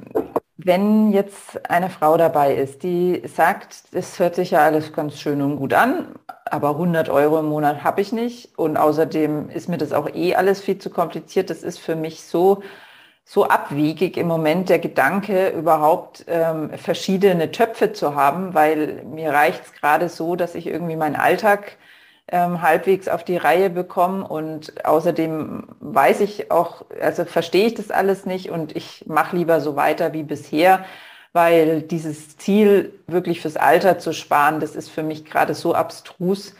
wenn 0.56 1.12
jetzt 1.12 1.70
eine 1.70 1.90
Frau 1.90 2.16
dabei 2.16 2.54
ist, 2.54 2.82
die 2.82 3.22
sagt, 3.26 3.84
es 3.92 4.18
hört 4.18 4.34
sich 4.34 4.52
ja 4.52 4.60
alles 4.60 4.92
ganz 4.92 5.18
schön 5.18 5.42
und 5.42 5.56
gut 5.56 5.74
an, 5.74 6.14
aber 6.44 6.70
100 6.70 7.08
Euro 7.08 7.40
im 7.40 7.46
Monat 7.46 7.82
habe 7.84 8.00
ich 8.00 8.12
nicht 8.12 8.56
und 8.58 8.76
außerdem 8.76 9.48
ist 9.50 9.68
mir 9.68 9.78
das 9.78 9.92
auch 9.92 10.08
eh 10.14 10.34
alles 10.34 10.60
viel 10.60 10.78
zu 10.78 10.90
kompliziert. 10.90 11.50
Das 11.50 11.62
ist 11.62 11.78
für 11.78 11.96
mich 11.96 12.22
so, 12.22 12.62
so 13.24 13.44
abwegig 13.48 14.16
im 14.16 14.26
Moment 14.28 14.68
der 14.68 14.78
Gedanke, 14.78 15.50
überhaupt 15.50 16.24
ähm, 16.28 16.70
verschiedene 16.76 17.50
Töpfe 17.50 17.92
zu 17.92 18.14
haben, 18.14 18.54
weil 18.54 19.04
mir 19.04 19.30
reicht 19.32 19.64
es 19.64 19.72
gerade 19.72 20.08
so, 20.08 20.36
dass 20.36 20.54
ich 20.54 20.66
irgendwie 20.66 20.96
meinen 20.96 21.16
Alltag 21.16 21.78
ähm, 22.28 22.62
halbwegs 22.62 23.08
auf 23.08 23.24
die 23.24 23.36
Reihe 23.36 23.70
bekommen. 23.70 24.22
Und 24.22 24.84
außerdem 24.84 25.68
weiß 25.80 26.20
ich 26.20 26.50
auch, 26.50 26.84
also 27.00 27.24
verstehe 27.24 27.66
ich 27.66 27.74
das 27.74 27.90
alles 27.90 28.26
nicht 28.26 28.50
und 28.50 28.76
ich 28.76 29.04
mache 29.06 29.36
lieber 29.36 29.60
so 29.60 29.76
weiter 29.76 30.12
wie 30.12 30.22
bisher, 30.22 30.84
weil 31.32 31.82
dieses 31.82 32.36
Ziel, 32.36 32.98
wirklich 33.06 33.40
fürs 33.40 33.56
Alter 33.56 33.98
zu 33.98 34.12
sparen, 34.12 34.60
das 34.60 34.76
ist 34.76 34.88
für 34.90 35.02
mich 35.02 35.24
gerade 35.24 35.54
so 35.54 35.74
abstrus, 35.74 36.54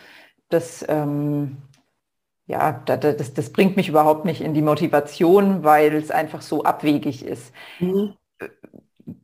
dass 0.49 0.85
ähm, 0.89 1.59
ja, 2.47 2.73
das, 2.85 3.35
das 3.35 3.53
bringt 3.53 3.77
mich 3.77 3.89
überhaupt 3.89 4.25
nicht 4.25 4.41
in 4.41 4.53
die 4.55 4.63
Motivation, 4.63 5.65
weil 5.65 5.95
es 5.95 6.11
einfach 6.11 6.43
so 6.43 6.65
abwegig 6.65 7.25
ist. 7.25 7.53
Mhm. 7.79 8.15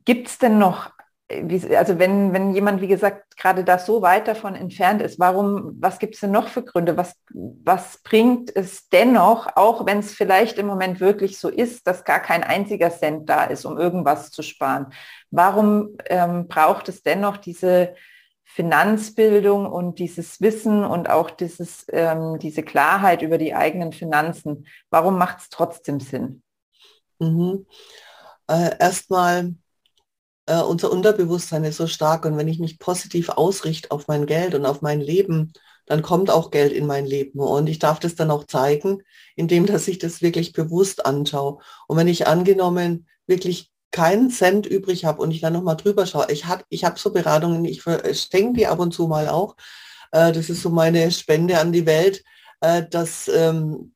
Gibt 0.05 0.27
es 0.27 0.37
denn 0.39 0.57
noch 0.57 0.91
also 1.31 1.99
wenn, 1.99 2.33
wenn 2.33 2.53
jemand, 2.55 2.81
wie 2.81 2.87
gesagt, 2.87 3.37
gerade 3.37 3.63
da 3.63 3.77
so 3.77 4.01
weit 4.01 4.27
davon 4.27 4.55
entfernt 4.55 5.01
ist, 5.01 5.19
warum, 5.19 5.75
was 5.79 5.99
gibt 5.99 6.15
es 6.15 6.21
denn 6.21 6.31
noch 6.31 6.47
für 6.47 6.63
Gründe? 6.63 6.97
Was, 6.97 7.13
was 7.29 7.99
bringt 8.03 8.55
es 8.55 8.89
dennoch, 8.89 9.47
auch 9.55 9.85
wenn 9.85 9.99
es 9.99 10.13
vielleicht 10.13 10.57
im 10.57 10.65
Moment 10.65 10.99
wirklich 10.99 11.37
so 11.37 11.49
ist, 11.49 11.85
dass 11.85 12.03
gar 12.03 12.19
kein 12.19 12.43
einziger 12.43 12.89
Cent 12.89 13.29
da 13.29 13.43
ist, 13.43 13.65
um 13.65 13.77
irgendwas 13.77 14.31
zu 14.31 14.41
sparen? 14.41 14.87
Warum 15.29 15.97
ähm, 16.05 16.47
braucht 16.47 16.89
es 16.89 17.03
dennoch 17.03 17.37
diese 17.37 17.93
Finanzbildung 18.43 19.67
und 19.67 19.99
dieses 19.99 20.41
Wissen 20.41 20.83
und 20.83 21.11
auch 21.11 21.29
dieses, 21.29 21.85
ähm, 21.89 22.39
diese 22.39 22.63
Klarheit 22.63 23.21
über 23.21 23.37
die 23.37 23.53
eigenen 23.53 23.93
Finanzen? 23.93 24.65
Warum 24.89 25.19
macht 25.19 25.39
es 25.41 25.49
trotzdem 25.49 25.99
Sinn? 25.99 26.41
Mhm. 27.19 27.67
Äh, 28.47 28.71
Erstmal 28.79 29.53
äh, 30.49 30.61
unser 30.61 30.91
Unterbewusstsein 30.91 31.63
ist 31.63 31.77
so 31.77 31.85
stark 31.87 32.25
und 32.25 32.35
wenn 32.37 32.47
ich 32.47 32.59
mich 32.59 32.79
positiv 32.79 33.29
ausrichte 33.29 33.91
auf 33.91 34.07
mein 34.07 34.25
Geld 34.25 34.55
und 34.55 34.65
auf 34.65 34.81
mein 34.81 34.99
Leben, 34.99 35.53
dann 35.85 36.01
kommt 36.01 36.31
auch 36.31 36.49
Geld 36.49 36.73
in 36.73 36.87
mein 36.87 37.05
Leben 37.05 37.39
und 37.39 37.67
ich 37.69 37.77
darf 37.79 37.99
das 37.99 38.15
dann 38.15 38.31
auch 38.31 38.45
zeigen, 38.45 39.03
indem 39.35 39.67
dass 39.67 39.87
ich 39.87 39.99
das 39.99 40.21
wirklich 40.21 40.51
bewusst 40.53 41.05
anschaue. 41.05 41.59
Und 41.87 41.97
wenn 41.97 42.07
ich 42.07 42.27
angenommen 42.27 43.07
wirklich 43.27 43.71
keinen 43.91 44.31
Cent 44.31 44.65
übrig 44.65 45.05
habe 45.05 45.21
und 45.21 45.31
ich 45.31 45.41
dann 45.41 45.53
nochmal 45.53 45.77
drüber 45.77 46.05
schaue, 46.07 46.27
ich 46.31 46.45
habe 46.45 46.63
ich 46.69 46.83
hab 46.83 46.97
so 46.99 47.11
Beratungen, 47.11 47.65
ich 47.65 47.83
schenke 47.83 48.53
die 48.59 48.67
ab 48.67 48.79
und 48.79 48.93
zu 48.93 49.07
mal 49.07 49.29
auch, 49.29 49.55
äh, 50.11 50.31
das 50.31 50.49
ist 50.49 50.63
so 50.63 50.69
meine 50.69 51.11
Spende 51.11 51.59
an 51.59 51.71
die 51.71 51.85
Welt, 51.85 52.23
äh, 52.61 52.83
dass 52.89 53.27
ähm, 53.27 53.93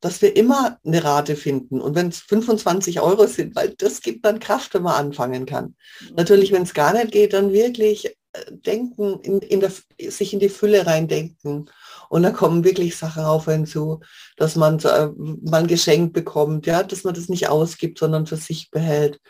dass 0.00 0.22
wir 0.22 0.36
immer 0.36 0.78
eine 0.84 1.04
Rate 1.04 1.36
finden. 1.36 1.80
Und 1.80 1.94
wenn 1.94 2.08
es 2.08 2.18
25 2.20 3.00
Euro 3.00 3.26
sind, 3.26 3.54
weil 3.54 3.70
das 3.78 4.00
gibt 4.00 4.24
dann 4.24 4.40
Kraft, 4.40 4.74
wenn 4.74 4.82
man 4.82 4.94
anfangen 4.94 5.46
kann. 5.46 5.76
Mhm. 6.00 6.14
Natürlich, 6.16 6.52
wenn 6.52 6.62
es 6.62 6.74
gar 6.74 6.92
nicht 6.92 7.12
geht, 7.12 7.32
dann 7.32 7.52
wirklich 7.52 8.06
äh, 8.06 8.12
denken, 8.50 9.20
in, 9.22 9.38
in 9.40 9.60
der, 9.60 9.72
sich 10.08 10.32
in 10.32 10.40
die 10.40 10.48
Fülle 10.48 10.86
reindenken. 10.86 11.70
Und 12.08 12.22
da 12.22 12.30
kommen 12.30 12.64
wirklich 12.64 12.96
Sachen 12.96 13.24
auf 13.24 13.46
hinzu, 13.46 14.00
dass 14.36 14.56
man 14.56 14.78
äh, 14.80 15.08
mal 15.16 15.62
ein 15.62 15.66
Geschenk 15.66 16.12
bekommt, 16.12 16.66
ja, 16.66 16.82
dass 16.82 17.04
man 17.04 17.14
das 17.14 17.28
nicht 17.28 17.48
ausgibt, 17.48 17.98
sondern 17.98 18.26
für 18.26 18.36
sich 18.36 18.70
behält. 18.70 19.20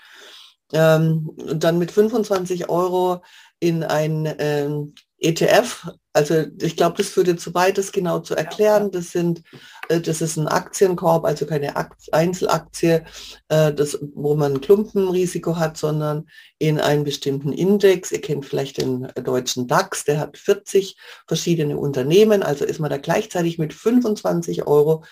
Ähm, 0.73 1.31
und 1.37 1.65
dann 1.65 1.79
mit 1.79 1.93
25 1.93 2.69
Euro 2.69 3.23
in 3.61 3.85
ein, 3.85 4.35
ähm, 4.39 4.95
ETF, 5.23 5.89
also 6.13 6.45
ich 6.61 6.77
glaube, 6.77 6.97
das 6.99 7.17
würde 7.17 7.37
zu 7.37 7.55
weit, 7.55 7.79
das 7.79 7.93
genau 7.93 8.19
zu 8.19 8.35
erklären. 8.35 8.91
Das 8.91 9.13
sind, 9.13 9.43
äh, 9.89 10.01
das 10.01 10.21
ist 10.21 10.37
ein 10.37 10.49
Aktienkorb, 10.49 11.25
also 11.25 11.47
keine 11.47 11.75
Einzelaktie, 12.11 13.05
äh, 13.49 13.73
das, 13.73 13.99
wo 14.15 14.35
man 14.35 14.61
Klumpenrisiko 14.61 15.57
hat, 15.57 15.77
sondern 15.77 16.29
in 16.59 16.81
einen 16.81 17.05
bestimmten 17.05 17.53
Index. 17.53 18.11
Ihr 18.11 18.21
kennt 18.21 18.45
vielleicht 18.45 18.79
den 18.79 19.09
deutschen 19.23 19.69
DAX, 19.69 20.05
der 20.05 20.19
hat 20.19 20.37
40 20.37 20.97
verschiedene 21.27 21.77
Unternehmen, 21.77 22.43
also 22.43 22.65
ist 22.65 22.81
man 22.81 22.91
da 22.91 22.99
gleichzeitig 22.99 23.59
mit 23.59 23.73
25 23.73 24.67
Euro 24.67 25.05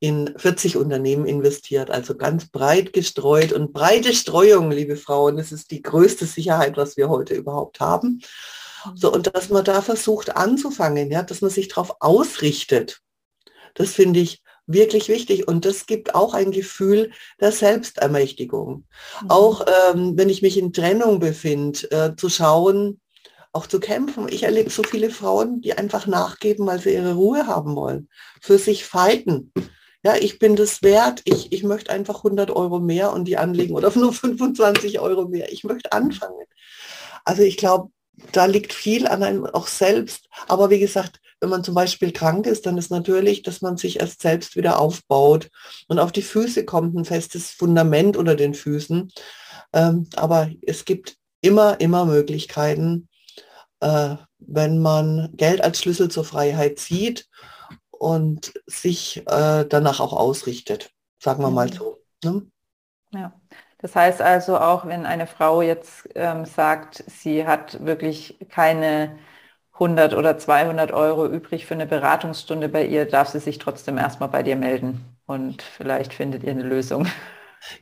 in 0.00 0.32
40 0.36 0.76
Unternehmen 0.76 1.26
investiert, 1.26 1.90
also 1.90 2.16
ganz 2.16 2.48
breit 2.48 2.92
gestreut 2.92 3.52
und 3.52 3.72
breite 3.72 4.14
Streuung, 4.14 4.70
liebe 4.70 4.96
Frauen, 4.96 5.36
das 5.36 5.50
ist 5.50 5.72
die 5.72 5.82
größte 5.82 6.24
Sicherheit, 6.24 6.76
was 6.76 6.96
wir 6.96 7.08
heute 7.08 7.34
überhaupt 7.34 7.80
haben. 7.80 8.22
So, 8.94 9.12
und 9.12 9.34
dass 9.34 9.48
man 9.48 9.64
da 9.64 9.82
versucht 9.82 10.36
anzufangen, 10.36 11.10
ja, 11.10 11.22
dass 11.22 11.40
man 11.40 11.50
sich 11.50 11.68
darauf 11.68 11.96
ausrichtet. 12.00 13.00
Das 13.74 13.92
finde 13.92 14.20
ich 14.20 14.42
wirklich 14.66 15.08
wichtig. 15.08 15.48
Und 15.48 15.64
das 15.64 15.86
gibt 15.86 16.14
auch 16.14 16.34
ein 16.34 16.52
Gefühl 16.52 17.10
der 17.40 17.52
Selbstermächtigung. 17.52 18.86
Mhm. 19.22 19.30
Auch 19.30 19.64
ähm, 19.66 20.16
wenn 20.16 20.28
ich 20.28 20.42
mich 20.42 20.56
in 20.58 20.72
Trennung 20.72 21.18
befinde, 21.18 21.90
äh, 21.90 22.16
zu 22.16 22.28
schauen, 22.28 23.00
auch 23.52 23.66
zu 23.66 23.80
kämpfen. 23.80 24.28
Ich 24.28 24.44
erlebe 24.44 24.70
so 24.70 24.82
viele 24.82 25.10
Frauen, 25.10 25.60
die 25.62 25.76
einfach 25.76 26.06
nachgeben, 26.06 26.66
weil 26.66 26.80
sie 26.80 26.94
ihre 26.94 27.14
Ruhe 27.14 27.46
haben 27.46 27.74
wollen, 27.74 28.08
für 28.40 28.58
sich 28.58 28.84
fighten. 28.84 29.52
Ja, 30.04 30.14
ich 30.16 30.38
bin 30.38 30.54
das 30.54 30.82
wert, 30.82 31.22
ich, 31.24 31.50
ich 31.50 31.64
möchte 31.64 31.90
einfach 31.90 32.18
100 32.18 32.50
Euro 32.50 32.78
mehr 32.78 33.12
und 33.12 33.24
die 33.24 33.36
anlegen 33.36 33.74
oder 33.74 33.90
nur 33.96 34.12
25 34.12 35.00
Euro 35.00 35.26
mehr. 35.28 35.50
Ich 35.50 35.64
möchte 35.64 35.92
anfangen. 35.92 36.44
Also 37.24 37.42
ich 37.42 37.56
glaube, 37.56 37.90
da 38.32 38.46
liegt 38.46 38.72
viel 38.72 39.06
an 39.06 39.22
einem 39.22 39.46
auch 39.46 39.66
selbst. 39.66 40.28
Aber 40.46 40.70
wie 40.70 40.78
gesagt, 40.78 41.20
wenn 41.40 41.50
man 41.50 41.64
zum 41.64 41.74
Beispiel 41.74 42.12
krank 42.12 42.46
ist, 42.46 42.66
dann 42.66 42.78
ist 42.78 42.90
natürlich, 42.90 43.42
dass 43.42 43.60
man 43.60 43.76
sich 43.76 44.00
erst 44.00 44.22
selbst 44.22 44.56
wieder 44.56 44.80
aufbaut 44.80 45.50
und 45.86 45.98
auf 45.98 46.12
die 46.12 46.22
Füße 46.22 46.64
kommt, 46.64 46.96
ein 46.96 47.04
festes 47.04 47.50
Fundament 47.50 48.16
unter 48.16 48.34
den 48.34 48.54
Füßen. 48.54 49.12
Ähm, 49.72 50.08
aber 50.16 50.50
es 50.66 50.84
gibt 50.84 51.16
immer, 51.40 51.80
immer 51.80 52.04
Möglichkeiten, 52.06 53.08
äh, 53.80 54.16
wenn 54.38 54.80
man 54.80 55.30
Geld 55.34 55.60
als 55.62 55.80
Schlüssel 55.80 56.10
zur 56.10 56.24
Freiheit 56.24 56.78
sieht 56.78 57.28
und 57.90 58.52
sich 58.66 59.18
äh, 59.26 59.64
danach 59.64 60.00
auch 60.00 60.12
ausrichtet, 60.12 60.90
sagen 61.22 61.42
wir 61.42 61.50
mal 61.50 61.68
mhm. 61.68 61.72
so. 61.72 61.98
Ne? 62.24 62.46
Ja. 63.12 63.32
Das 63.78 63.94
heißt 63.94 64.20
also 64.20 64.58
auch, 64.58 64.86
wenn 64.86 65.06
eine 65.06 65.26
Frau 65.26 65.62
jetzt 65.62 66.08
ähm, 66.16 66.44
sagt, 66.44 67.04
sie 67.06 67.46
hat 67.46 67.84
wirklich 67.84 68.38
keine 68.48 69.16
100 69.78 70.14
oder 70.14 70.36
200 70.38 70.90
Euro 70.92 71.26
übrig 71.26 71.64
für 71.66 71.74
eine 71.74 71.86
Beratungsstunde 71.86 72.68
bei 72.68 72.84
ihr, 72.86 73.06
darf 73.06 73.28
sie 73.28 73.38
sich 73.40 73.58
trotzdem 73.58 73.96
erstmal 73.98 74.28
bei 74.30 74.42
dir 74.42 74.56
melden 74.56 75.04
und 75.26 75.62
vielleicht 75.62 76.12
findet 76.14 76.42
ihr 76.44 76.50
eine 76.52 76.62
Lösung. 76.64 77.06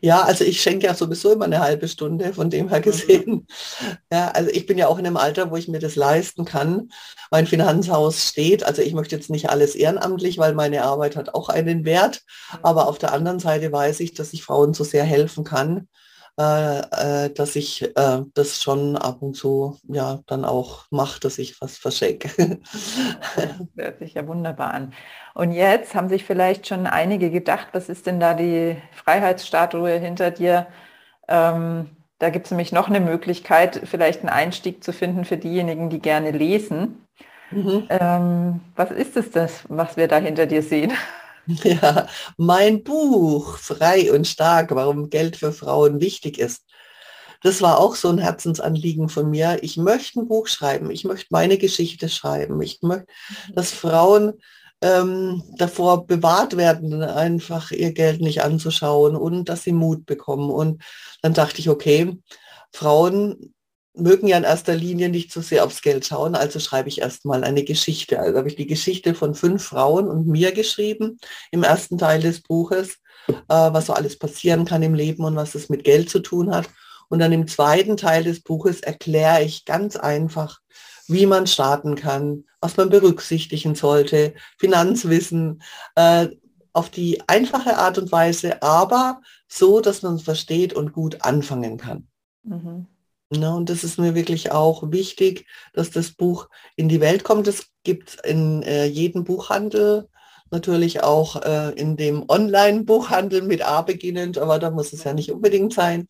Ja, 0.01 0.23
also 0.23 0.45
ich 0.45 0.61
schenke 0.61 0.87
ja 0.87 0.95
sowieso 0.95 1.33
immer 1.33 1.45
eine 1.45 1.61
halbe 1.61 1.89
Stunde, 1.89 2.33
von 2.33 2.51
dem 2.51 2.69
her 2.69 2.79
mhm. 2.79 2.83
gesehen. 2.83 3.47
Ja, 4.13 4.29
also 4.29 4.51
ich 4.51 4.67
bin 4.67 4.79
ja 4.79 4.89
auch 4.89 4.99
in 4.99 5.07
einem 5.07 5.17
Alter, 5.17 5.51
wo 5.51 5.57
ich 5.57 5.69
mir 5.69 5.79
das 5.79 5.97
leisten 5.97 6.45
kann. 6.45 6.91
Mein 7.31 7.47
Finanzhaus 7.47 8.29
steht, 8.29 8.65
also 8.65 8.83
ich 8.83 8.95
möchte 8.95 9.17
jetzt 9.17 9.31
nicht 9.31 9.51
alles 9.51 9.75
ehrenamtlich, 9.75 10.39
weil 10.39 10.55
meine 10.55 10.83
Arbeit 10.85 11.17
hat 11.17 11.35
auch 11.35 11.49
einen 11.49 11.85
Wert. 11.85 12.23
Mhm. 12.53 12.59
Aber 12.63 12.89
auf 12.89 12.99
der 12.99 13.13
anderen 13.13 13.39
Seite 13.39 13.71
weiß 13.73 14.01
ich, 14.01 14.15
dass 14.15 14.33
ich 14.33 14.43
Frauen 14.43 14.75
so 14.75 14.85
sehr 14.85 15.05
helfen 15.05 15.45
kann, 15.45 15.89
äh, 16.39 16.81
äh, 17.25 17.31
dass 17.31 17.57
ich 17.57 17.83
äh, 17.97 18.23
das 18.35 18.63
schon 18.63 18.97
ab 18.97 19.23
und 19.23 19.35
zu 19.35 19.79
ja 19.89 20.21
dann 20.27 20.45
auch 20.45 20.85
mache, 20.91 21.19
dass 21.21 21.39
ich 21.39 21.61
was 21.63 21.79
verschenke. 21.79 22.59
Das 23.37 23.69
hört 23.77 23.99
sich 24.01 24.15
ja 24.15 24.27
wunderbar 24.27 24.75
an. 24.75 24.93
Und 25.35 25.53
jetzt 25.53 25.95
haben 25.95 26.09
sich 26.09 26.25
vielleicht 26.25 26.67
schon 26.67 26.87
einige 26.87 27.31
gedacht, 27.31 27.69
was 27.73 27.89
ist 27.89 28.07
denn 28.07 28.21
da 28.21 28.35
die 28.35 28.77
Freiheitsstatue 28.93 29.99
hinter 29.99 30.31
dir? 30.31 30.67
Ähm, 31.29 31.91
da 32.19 32.31
gibt 32.31 32.47
es 32.47 32.51
nämlich 32.51 32.73
noch 32.73 32.89
eine 32.89 33.01
Möglichkeit, 33.01 33.83
vielleicht 33.85 34.21
einen 34.21 34.31
Einstieg 34.31 34.83
zu 34.83 34.93
finden 34.93 35.25
für 35.25 35.37
diejenigen, 35.37 35.91
die 35.91 36.01
gerne 36.01 36.31
lesen. 36.31 37.07
Mhm. 37.51 37.87
Ähm, 37.89 38.61
was 38.75 38.91
ist 38.91 39.17
es 39.17 39.31
das, 39.31 39.65
was 39.69 39.97
wir 39.97 40.09
da 40.09 40.19
hinter 40.19 40.47
dir 40.47 40.63
sehen? 40.63 40.93
Ja, 41.65 42.09
mein 42.37 42.83
Buch, 42.83 43.59
Frei 43.59 44.13
und 44.13 44.27
Stark, 44.27 44.75
warum 44.75 45.11
Geld 45.11 45.37
für 45.37 45.53
Frauen 45.53 46.01
wichtig 46.01 46.39
ist. 46.39 46.65
Das 47.43 47.63
war 47.63 47.79
auch 47.79 47.95
so 47.95 48.09
ein 48.09 48.19
Herzensanliegen 48.19 49.09
von 49.09 49.31
mir. 49.31 49.59
Ich 49.63 49.77
möchte 49.77 50.21
ein 50.21 50.29
Buch 50.29 50.49
schreiben. 50.49 50.91
Ich 50.91 51.05
möchte 51.05 51.29
meine 51.31 51.59
Geschichte 51.59 52.09
schreiben. 52.09 52.61
Ich 52.63 52.83
möchte, 52.83 53.07
dass 53.55 53.71
Frauen 53.71 54.35
ähm, 54.81 55.43
davor 55.57 56.07
bewahrt 56.07 56.57
werden, 56.57 57.03
einfach 57.03 57.71
ihr 57.71 57.93
Geld 57.93 58.21
nicht 58.21 58.43
anzuschauen 58.43 59.17
und 59.17 59.49
dass 59.49 59.63
sie 59.63 59.73
Mut 59.73 60.07
bekommen. 60.07 60.51
Und 60.51 60.83
dann 61.23 61.35
dachte 61.35 61.61
ich, 61.61 61.69
okay, 61.69 62.17
Frauen 62.73 63.55
mögen 63.97 64.27
ja 64.27 64.37
in 64.37 64.45
erster 64.45 64.75
Linie 64.75 65.09
nicht 65.09 65.33
so 65.33 65.41
sehr 65.41 65.65
aufs 65.65 65.83
Geld 65.83 66.07
schauen, 66.07 66.35
also 66.35 66.59
schreibe 66.61 66.89
ich 66.89 67.01
erstmal 67.01 67.45
eine 67.45 67.65
Geschichte. 67.65 68.21
Also 68.21 68.39
habe 68.39 68.49
ich 68.49 68.57
die 68.57 68.67
Geschichte 68.67 69.15
von 69.15 69.35
fünf 69.35 69.65
Frauen 69.65 70.09
und 70.09 70.27
mir 70.27 70.53
geschrieben 70.53 71.19
im 71.51 71.63
ersten 71.63 71.99
Teil 71.99 72.21
des 72.21 72.43
Buches, 72.43 72.99
äh, 73.29 73.35
was 73.49 73.87
so 73.87 73.95
alles 73.95 74.19
passieren 74.19 74.65
kann 74.65 74.83
im 74.83 74.95
Leben 74.95 75.25
und 75.25 75.37
was 75.37 75.55
es 75.55 75.69
mit 75.69 75.85
Geld 75.85 76.11
zu 76.11 76.21
tun 76.21 76.55
hat. 76.55 76.69
Und 77.09 77.21
dann 77.21 77.33
im 77.33 77.47
zweiten 77.47 77.97
Teil 77.97 78.25
des 78.25 78.41
Buches 78.41 78.81
erkläre 78.81 79.43
ich 79.43 79.65
ganz 79.65 79.97
einfach, 79.97 80.61
wie 81.09 81.27
man 81.27 81.47
starten 81.47 81.95
kann, 81.95 82.45
was 82.61 82.77
man 82.77 82.91
berücksichtigen 82.91 83.75
sollte, 83.75 84.35
Finanzwissen, 84.59 85.63
äh, 85.95 86.29
auf 86.73 86.91
die 86.91 87.23
einfache 87.27 87.79
Art 87.79 87.97
und 87.97 88.13
Weise, 88.13 88.63
aber 88.63 89.23
so, 89.49 89.81
dass 89.81 90.03
man 90.03 90.17
es 90.17 90.23
versteht 90.23 90.75
und 90.75 90.93
gut 90.93 91.23
anfangen 91.23 91.79
kann. 91.79 92.09
Mhm. 92.43 92.87
Ne, 93.31 93.53
und 93.53 93.69
das 93.71 93.83
ist 93.83 93.99
mir 93.99 94.15
wirklich 94.15 94.53
auch 94.53 94.93
wichtig, 94.93 95.47
dass 95.73 95.91
das 95.91 96.13
Buch 96.13 96.49
in 96.77 96.89
die 96.89 97.01
Welt 97.01 97.25
kommt. 97.25 97.49
Es 97.49 97.67
gibt 97.83 98.25
in 98.25 98.63
äh, 98.63 98.85
jedem 98.85 99.25
Buchhandel, 99.25 100.09
natürlich 100.51 101.03
auch 101.03 101.43
äh, 101.43 101.73
in 101.73 101.97
dem 101.97 102.25
Online-Buchhandel 102.29 103.43
mit 103.43 103.67
A 103.67 103.83
beginnend, 103.83 104.39
aber 104.39 104.59
da 104.59 104.71
muss 104.71 104.93
es 104.93 105.05
ja 105.05 105.13
nicht 105.13 105.33
unbedingt 105.33 105.73
sein. 105.73 106.09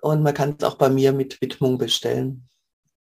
Und 0.00 0.22
man 0.22 0.34
kann 0.34 0.56
es 0.58 0.64
auch 0.64 0.76
bei 0.76 0.88
mir 0.88 1.12
mit 1.12 1.40
Widmung 1.40 1.78
bestellen. 1.78 2.48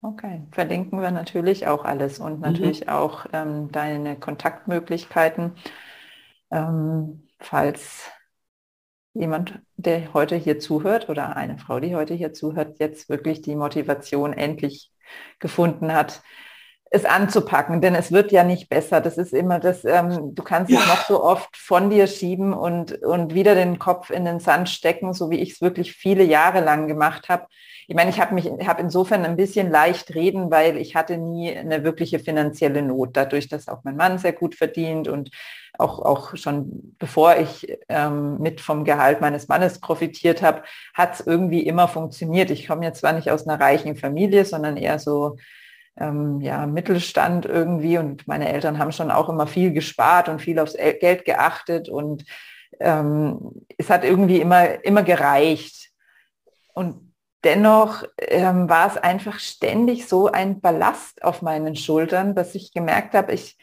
Okay, 0.02 0.48
verlinken 0.52 1.00
wir 1.00 1.12
natürlich 1.12 1.68
auch 1.68 1.86
alles 1.86 2.20
und 2.20 2.38
mhm. 2.38 2.42
natürlich 2.42 2.82
mhm. 2.82 2.90
auch 2.90 3.28
ähm, 3.34 3.72
deine 3.72 4.20
Kontaktmöglichkeiten, 4.20 5.54
ähm, 6.50 7.28
falls 7.40 8.10
jemand, 9.14 9.60
der 9.78 10.14
heute 10.14 10.36
hier 10.36 10.60
zuhört 10.60 11.10
oder 11.10 11.36
eine 11.36 11.58
Frau, 11.58 11.80
die 11.80 11.96
heute 11.96 12.14
hier 12.14 12.34
zuhört, 12.34 12.80
jetzt 12.80 13.10
wirklich 13.10 13.42
die 13.42 13.56
Motivation 13.56 14.34
endlich 14.34 14.92
gefunden 15.40 15.94
hat, 15.94 16.22
es 16.94 17.06
anzupacken, 17.06 17.80
denn 17.80 17.96
es 17.96 18.12
wird 18.12 18.34
ja 18.34 18.44
nicht 18.44 18.68
besser. 18.68 19.00
Das 19.00 19.18
ist 19.18 19.34
immer 19.34 19.60
das, 19.60 19.86
ähm, 19.86 20.36
du 20.36 20.44
kannst 20.44 20.70
ja. 20.70 20.80
es 20.80 20.88
noch 20.88 21.06
so 21.06 21.24
oft 21.24 21.56
von 21.56 21.90
dir 21.90 22.06
schieben 22.06 22.54
und, 22.54 23.02
und 23.02 23.34
wieder 23.34 23.56
den 23.56 23.80
Kopf 23.80 24.10
in 24.10 24.26
den 24.26 24.42
Sand 24.42 24.68
stecken, 24.68 25.14
so 25.14 25.30
wie 25.30 25.40
ich 25.40 25.54
es 25.54 25.62
wirklich 25.62 25.94
viele 25.94 26.24
Jahre 26.26 26.60
lang 26.60 26.90
gemacht 26.90 27.30
habe. 27.30 27.48
Ich 27.88 27.96
meine, 27.96 28.10
ich 28.10 28.20
habe 28.20 28.36
mich, 28.36 28.46
habe 28.46 28.82
insofern 28.82 29.24
ein 29.24 29.38
bisschen 29.38 29.72
leicht 29.72 30.14
reden, 30.16 30.52
weil 30.52 30.76
ich 30.76 30.96
hatte 30.96 31.18
nie 31.18 31.56
eine 31.56 31.86
wirkliche 31.86 32.20
finanzielle 32.20 32.82
Not, 32.82 33.16
dadurch, 33.16 33.48
dass 33.48 33.70
auch 33.70 33.86
mein 33.86 33.96
Mann 33.96 34.18
sehr 34.18 34.34
gut 34.34 34.56
verdient 34.56 35.08
und 35.08 35.32
auch, 35.82 36.00
auch 36.00 36.36
schon 36.36 36.96
bevor 37.00 37.38
ich 37.38 37.78
ähm, 37.90 38.38
mit 38.40 38.62
vom 38.62 38.86
Gehalt 38.86 39.22
meines 39.22 39.48
Mannes 39.48 39.80
profitiert 39.80 40.42
habe, 40.42 40.64
hat 40.94 41.16
es 41.16 41.28
irgendwie 41.28 41.66
immer 41.66 41.88
funktioniert. 41.88 42.52
Ich 42.52 42.68
komme 42.68 42.86
jetzt 42.86 43.00
zwar 43.00 43.14
nicht 43.14 43.32
aus 43.32 43.48
einer 43.48 43.60
reichen 43.60 43.96
Familie, 43.96 44.46
sondern 44.46 44.78
eher 44.78 45.00
so 45.00 45.38
ähm, 45.98 46.40
ja, 46.42 46.66
Mittelstand 46.66 47.46
irgendwie 47.46 47.98
und 47.98 48.28
meine 48.28 48.52
Eltern 48.52 48.78
haben 48.78 48.92
schon 48.92 49.12
auch 49.12 49.30
immer 49.30 49.48
viel 49.48 49.74
gespart 49.74 50.30
und 50.30 50.42
viel 50.42 50.60
aufs 50.60 50.74
Geld 50.74 51.26
geachtet 51.26 51.90
und 51.90 52.24
ähm, 52.80 53.66
es 53.78 53.90
hat 53.90 54.04
irgendwie 54.04 54.40
immer, 54.40 54.84
immer 54.84 55.04
gereicht. 55.04 55.92
Und 56.74 57.14
dennoch 57.44 58.04
ähm, 58.18 58.70
war 58.70 58.88
es 58.88 58.98
einfach 58.98 59.40
ständig 59.40 60.08
so 60.08 60.28
ein 60.28 60.62
Ballast 60.62 61.24
auf 61.24 61.42
meinen 61.42 61.76
Schultern, 61.76 62.36
dass 62.36 62.56
ich 62.56 62.74
gemerkt 62.74 63.14
habe, 63.14 63.34
ich, 63.34 63.58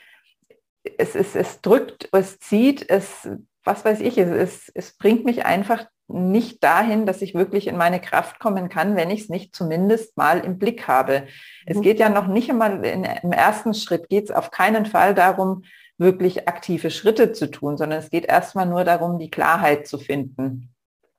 es, 0.98 1.14
es, 1.14 1.34
es 1.34 1.60
drückt, 1.60 2.08
es 2.12 2.38
zieht, 2.38 2.88
es, 2.88 3.28
was 3.64 3.84
weiß 3.84 4.00
ich, 4.00 4.18
es, 4.18 4.30
es, 4.30 4.72
es 4.74 4.96
bringt 4.96 5.24
mich 5.24 5.44
einfach 5.44 5.86
nicht 6.08 6.64
dahin, 6.64 7.04
dass 7.04 7.20
ich 7.20 7.34
wirklich 7.34 7.66
in 7.66 7.76
meine 7.76 8.00
Kraft 8.00 8.40
kommen 8.40 8.70
kann, 8.70 8.96
wenn 8.96 9.10
ich 9.10 9.22
es 9.22 9.28
nicht 9.28 9.54
zumindest 9.54 10.16
mal 10.16 10.40
im 10.40 10.58
Blick 10.58 10.88
habe. 10.88 11.20
Mhm. 11.20 11.26
Es 11.66 11.80
geht 11.82 12.00
ja 12.00 12.08
noch 12.08 12.26
nicht 12.26 12.48
einmal 12.48 12.84
in, 12.84 13.04
im 13.04 13.32
ersten 13.32 13.74
Schritt, 13.74 14.08
geht 14.08 14.24
es 14.24 14.30
auf 14.30 14.50
keinen 14.50 14.86
Fall 14.86 15.14
darum, 15.14 15.64
wirklich 15.98 16.48
aktive 16.48 16.90
Schritte 16.90 17.32
zu 17.32 17.50
tun, 17.50 17.76
sondern 17.76 17.98
es 17.98 18.08
geht 18.08 18.24
erstmal 18.24 18.66
nur 18.66 18.84
darum, 18.84 19.18
die 19.18 19.30
Klarheit 19.30 19.86
zu 19.86 19.98
finden. 19.98 20.72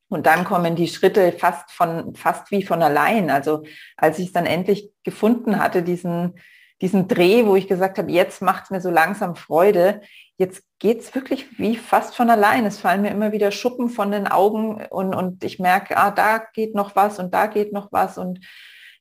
Und 0.07 0.25
dann 0.25 0.43
kommen 0.43 0.75
die 0.75 0.87
Schritte 0.87 1.31
fast 1.33 1.71
von, 1.71 2.15
fast 2.15 2.49
wie 2.49 2.63
von 2.63 2.81
allein. 2.81 3.29
Also 3.29 3.63
als 3.95 4.17
ich 4.17 4.27
es 4.27 4.33
dann 4.33 4.47
endlich 4.47 4.91
gefunden 5.03 5.59
hatte, 5.59 5.83
diesen, 5.83 6.39
diesen 6.81 7.07
Dreh, 7.07 7.45
wo 7.45 7.55
ich 7.55 7.67
gesagt 7.67 7.97
habe, 7.97 8.11
jetzt 8.11 8.41
macht 8.41 8.65
es 8.65 8.69
mir 8.69 8.81
so 8.81 8.89
langsam 8.89 9.35
Freude. 9.35 10.01
Jetzt 10.37 10.63
geht 10.79 11.01
es 11.01 11.13
wirklich 11.13 11.59
wie 11.59 11.75
fast 11.75 12.15
von 12.15 12.29
allein. 12.29 12.65
Es 12.65 12.77
fallen 12.79 13.01
mir 13.01 13.11
immer 13.11 13.31
wieder 13.31 13.51
Schuppen 13.51 13.89
von 13.89 14.11
den 14.11 14.27
Augen 14.27 14.85
und, 14.89 15.13
und 15.13 15.43
ich 15.43 15.59
merke, 15.59 15.97
ah, 15.97 16.11
da 16.11 16.37
geht 16.37 16.75
noch 16.75 16.95
was 16.95 17.19
und 17.19 17.33
da 17.33 17.47
geht 17.47 17.73
noch 17.73 17.91
was. 17.91 18.17
Und 18.17 18.39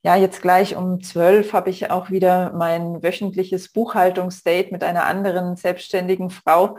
ja, 0.01 0.15
jetzt 0.15 0.41
gleich 0.41 0.75
um 0.75 1.01
zwölf 1.01 1.53
habe 1.53 1.69
ich 1.69 1.91
auch 1.91 2.09
wieder 2.09 2.53
mein 2.53 3.01
wöchentliches 3.01 3.71
Buchhaltungsdate 3.71 4.71
mit 4.71 4.83
einer 4.83 5.05
anderen 5.05 5.55
selbstständigen 5.55 6.29
Frau. 6.29 6.77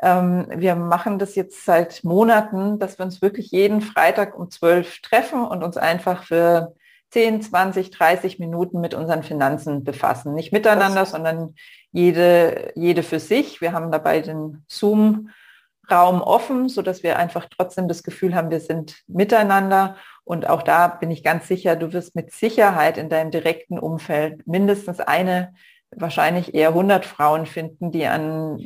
Ähm, 0.00 0.46
wir 0.54 0.76
machen 0.76 1.18
das 1.18 1.34
jetzt 1.34 1.64
seit 1.64 2.04
Monaten, 2.04 2.78
dass 2.78 2.98
wir 2.98 3.04
uns 3.04 3.20
wirklich 3.20 3.50
jeden 3.50 3.80
Freitag 3.80 4.38
um 4.38 4.50
zwölf 4.50 5.00
treffen 5.00 5.44
und 5.44 5.62
uns 5.62 5.76
einfach 5.76 6.24
für 6.24 6.74
10, 7.10 7.42
20, 7.42 7.90
30 7.90 8.38
Minuten 8.38 8.80
mit 8.80 8.94
unseren 8.94 9.22
Finanzen 9.22 9.84
befassen. 9.84 10.34
Nicht 10.34 10.52
miteinander, 10.52 11.00
das 11.00 11.10
sondern 11.12 11.54
jede, 11.90 12.72
jede 12.74 13.02
für 13.02 13.18
sich. 13.18 13.60
Wir 13.60 13.72
haben 13.72 13.90
dabei 13.90 14.20
den 14.20 14.64
Zoom-Raum 14.68 16.20
offen, 16.20 16.68
sodass 16.68 17.02
wir 17.02 17.18
einfach 17.18 17.46
trotzdem 17.50 17.88
das 17.88 18.02
Gefühl 18.02 18.34
haben, 18.34 18.50
wir 18.50 18.60
sind 18.60 19.02
miteinander. 19.06 19.96
Und 20.24 20.48
auch 20.48 20.62
da 20.62 20.88
bin 20.88 21.10
ich 21.10 21.24
ganz 21.24 21.48
sicher, 21.48 21.76
du 21.76 21.92
wirst 21.94 22.14
mit 22.14 22.32
Sicherheit 22.32 22.98
in 22.98 23.08
deinem 23.08 23.30
direkten 23.30 23.78
Umfeld 23.78 24.46
mindestens 24.46 25.00
eine, 25.00 25.54
wahrscheinlich 25.90 26.54
eher 26.54 26.68
100 26.68 27.06
Frauen 27.06 27.46
finden, 27.46 27.90
die 27.90 28.06
an 28.06 28.62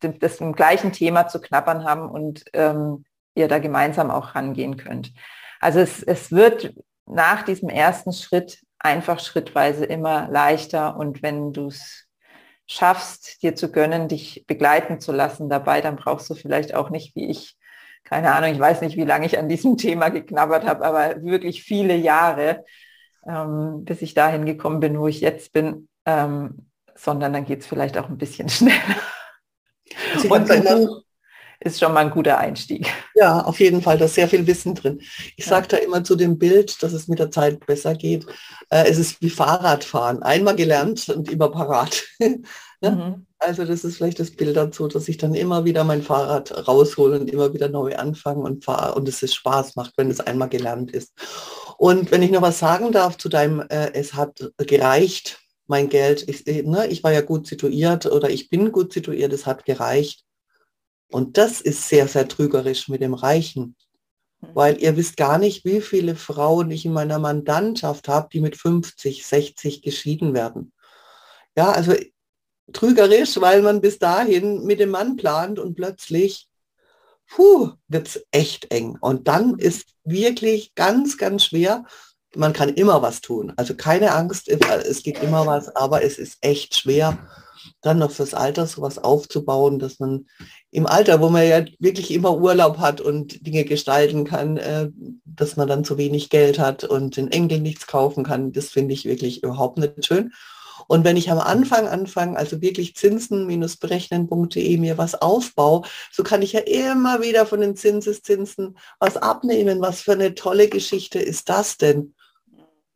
das 0.00 0.40
im 0.40 0.52
gleichen 0.52 0.92
Thema 0.92 1.28
zu 1.28 1.40
knappern 1.40 1.84
haben 1.84 2.10
und 2.10 2.44
ähm, 2.52 3.04
ihr 3.34 3.48
da 3.48 3.58
gemeinsam 3.58 4.10
auch 4.10 4.34
rangehen 4.34 4.76
könnt. 4.76 5.12
Also 5.60 5.80
es, 5.80 6.02
es 6.02 6.30
wird 6.30 6.74
nach 7.10 7.42
diesem 7.42 7.68
ersten 7.68 8.12
Schritt 8.12 8.60
einfach 8.78 9.20
schrittweise 9.20 9.84
immer 9.84 10.28
leichter 10.28 10.96
und 10.96 11.22
wenn 11.22 11.52
du 11.52 11.68
es 11.68 12.06
schaffst, 12.66 13.42
dir 13.42 13.56
zu 13.56 13.72
gönnen, 13.72 14.08
dich 14.08 14.44
begleiten 14.46 15.00
zu 15.00 15.12
lassen 15.12 15.48
dabei, 15.48 15.80
dann 15.80 15.96
brauchst 15.96 16.28
du 16.30 16.34
vielleicht 16.34 16.74
auch 16.74 16.90
nicht, 16.90 17.16
wie 17.16 17.30
ich, 17.30 17.56
keine 18.04 18.32
Ahnung, 18.34 18.52
ich 18.52 18.60
weiß 18.60 18.82
nicht, 18.82 18.96
wie 18.96 19.04
lange 19.04 19.26
ich 19.26 19.38
an 19.38 19.48
diesem 19.48 19.76
Thema 19.78 20.10
geknabbert 20.10 20.64
habe, 20.66 20.84
aber 20.84 21.22
wirklich 21.22 21.62
viele 21.62 21.96
Jahre, 21.96 22.64
ähm, 23.26 23.84
bis 23.84 24.02
ich 24.02 24.14
dahin 24.14 24.44
gekommen 24.46 24.80
bin, 24.80 24.98
wo 24.98 25.08
ich 25.08 25.20
jetzt 25.20 25.52
bin, 25.52 25.88
ähm, 26.04 26.70
sondern 26.94 27.32
dann 27.32 27.44
geht 27.44 27.60
es 27.60 27.66
vielleicht 27.66 27.96
auch 27.96 28.08
ein 28.08 28.18
bisschen 28.18 28.48
schneller. 28.48 28.96
Also 30.14 30.28
und 30.28 30.50
ein 30.50 30.88
ist 31.74 31.80
schon 31.80 31.92
mal 31.92 32.00
ein 32.00 32.10
guter 32.10 32.38
Einstieg. 32.38 32.86
Ja, 33.14 33.40
auf 33.42 33.60
jeden 33.60 33.82
Fall, 33.82 33.98
da 33.98 34.06
ist 34.06 34.14
sehr 34.14 34.28
viel 34.28 34.46
Wissen 34.46 34.74
drin. 34.74 35.00
Ich 35.36 35.44
ja. 35.44 35.50
sage 35.50 35.68
da 35.68 35.76
immer 35.76 36.04
zu 36.04 36.16
dem 36.16 36.38
Bild, 36.38 36.82
dass 36.82 36.92
es 36.92 37.08
mit 37.08 37.18
der 37.18 37.30
Zeit 37.30 37.64
besser 37.66 37.94
geht. 37.94 38.26
Äh, 38.70 38.84
es 38.88 38.98
ist 38.98 39.20
wie 39.22 39.30
Fahrradfahren. 39.30 40.22
Einmal 40.22 40.56
gelernt 40.56 41.08
und 41.08 41.30
immer 41.30 41.50
parat. 41.50 42.04
ne? 42.18 42.40
mhm. 42.82 43.26
Also 43.40 43.64
das 43.64 43.84
ist 43.84 43.96
vielleicht 43.96 44.18
das 44.18 44.32
Bild 44.32 44.56
dazu, 44.56 44.88
dass 44.88 45.08
ich 45.08 45.16
dann 45.16 45.34
immer 45.34 45.64
wieder 45.64 45.84
mein 45.84 46.02
Fahrrad 46.02 46.66
raushole 46.66 47.20
und 47.20 47.30
immer 47.30 47.54
wieder 47.54 47.68
neu 47.68 47.94
anfange 47.94 48.42
und 48.42 48.64
fahre 48.64 48.96
und 48.96 49.08
es 49.08 49.22
ist 49.22 49.36
Spaß 49.36 49.76
macht, 49.76 49.92
wenn 49.96 50.10
es 50.10 50.18
einmal 50.18 50.48
gelernt 50.48 50.90
ist. 50.90 51.12
Und 51.76 52.10
wenn 52.10 52.22
ich 52.22 52.32
noch 52.32 52.42
was 52.42 52.58
sagen 52.58 52.90
darf 52.90 53.16
zu 53.16 53.28
deinem, 53.28 53.60
äh, 53.68 53.92
es 53.94 54.14
hat 54.14 54.52
gereicht, 54.58 55.38
mein 55.68 55.88
Geld, 55.88 56.28
ich, 56.28 56.46
ne, 56.46 56.88
ich 56.88 57.04
war 57.04 57.12
ja 57.12 57.20
gut 57.20 57.46
situiert 57.46 58.06
oder 58.06 58.28
ich 58.30 58.48
bin 58.48 58.72
gut 58.72 58.92
situiert, 58.92 59.32
es 59.32 59.46
hat 59.46 59.64
gereicht. 59.64 60.24
Und 61.10 61.38
das 61.38 61.60
ist 61.60 61.88
sehr, 61.88 62.08
sehr 62.08 62.28
trügerisch 62.28 62.88
mit 62.88 63.00
dem 63.00 63.14
Reichen. 63.14 63.76
Mhm. 64.40 64.48
Weil 64.54 64.82
ihr 64.82 64.96
wisst 64.96 65.16
gar 65.16 65.38
nicht, 65.38 65.64
wie 65.64 65.80
viele 65.80 66.14
Frauen 66.16 66.70
ich 66.70 66.84
in 66.84 66.92
meiner 66.92 67.18
Mandantschaft 67.18 68.08
habe, 68.08 68.28
die 68.32 68.40
mit 68.40 68.56
50, 68.56 69.26
60 69.26 69.82
geschieden 69.82 70.34
werden. 70.34 70.72
Ja, 71.56 71.72
also 71.72 71.94
trügerisch, 72.72 73.40
weil 73.40 73.62
man 73.62 73.80
bis 73.80 73.98
dahin 73.98 74.64
mit 74.64 74.80
dem 74.80 74.90
Mann 74.90 75.16
plant 75.16 75.58
und 75.58 75.74
plötzlich 75.74 76.48
wird 77.36 78.08
es 78.08 78.24
echt 78.30 78.70
eng. 78.72 78.96
Und 79.00 79.28
dann 79.28 79.52
mhm. 79.52 79.58
ist 79.58 79.94
wirklich 80.04 80.74
ganz, 80.74 81.18
ganz 81.18 81.44
schwer, 81.44 81.84
man 82.34 82.52
kann 82.52 82.68
immer 82.70 83.02
was 83.02 83.20
tun. 83.20 83.52
Also 83.56 83.74
keine 83.74 84.12
Angst, 84.12 84.48
es 84.48 85.02
geht 85.02 85.22
immer 85.22 85.46
was, 85.46 85.74
aber 85.74 86.02
es 86.02 86.18
ist 86.18 86.38
echt 86.40 86.76
schwer, 86.76 87.18
dann 87.80 87.98
noch 87.98 88.10
fürs 88.10 88.34
Alter 88.34 88.66
sowas 88.66 88.98
aufzubauen, 88.98 89.78
dass 89.78 89.98
man 89.98 90.26
im 90.70 90.86
Alter, 90.86 91.20
wo 91.20 91.28
man 91.28 91.46
ja 91.46 91.64
wirklich 91.78 92.12
immer 92.12 92.36
Urlaub 92.36 92.78
hat 92.78 93.00
und 93.00 93.46
Dinge 93.46 93.64
gestalten 93.64 94.24
kann, 94.24 94.56
äh, 94.56 94.90
dass 95.24 95.56
man 95.56 95.68
dann 95.68 95.84
zu 95.84 95.98
wenig 95.98 96.30
Geld 96.30 96.58
hat 96.58 96.84
und 96.84 97.16
den 97.16 97.30
Enkeln 97.30 97.62
nichts 97.62 97.86
kaufen 97.86 98.24
kann, 98.24 98.52
das 98.52 98.68
finde 98.68 98.94
ich 98.94 99.04
wirklich 99.04 99.42
überhaupt 99.42 99.78
nicht 99.78 100.04
schön. 100.04 100.32
Und 100.88 101.04
wenn 101.04 101.18
ich 101.18 101.30
am 101.30 101.38
Anfang 101.38 101.86
anfange, 101.86 102.36
also 102.38 102.62
wirklich 102.62 102.96
zinsen-berechnen.de 102.96 104.78
mir 104.78 104.96
was 104.96 105.14
aufbaue, 105.14 105.82
so 106.10 106.22
kann 106.22 106.40
ich 106.40 106.52
ja 106.52 106.60
immer 106.60 107.20
wieder 107.20 107.44
von 107.44 107.60
den 107.60 107.76
Zinseszinsen 107.76 108.78
was 108.98 109.18
abnehmen. 109.18 109.82
Was 109.82 110.00
für 110.00 110.12
eine 110.12 110.34
tolle 110.34 110.68
Geschichte 110.68 111.18
ist 111.18 111.50
das 111.50 111.76
denn? 111.76 112.14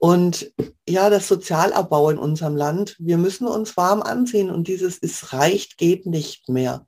Und 0.05 0.53
ja, 0.89 1.11
das 1.11 1.29
Sozialabbau 1.29 2.11
in 2.11 2.19
unserem 2.19 2.57
Land, 2.57 2.97
wir 2.99 3.19
müssen 3.19 3.47
uns 3.47 3.77
warm 3.77 4.03
anziehen 4.03 4.51
und 4.51 4.67
dieses 4.67 4.99
es 5.01 5.33
reicht 5.33 5.79
geht 5.79 6.07
nicht 6.07 6.49
mehr. 6.49 6.87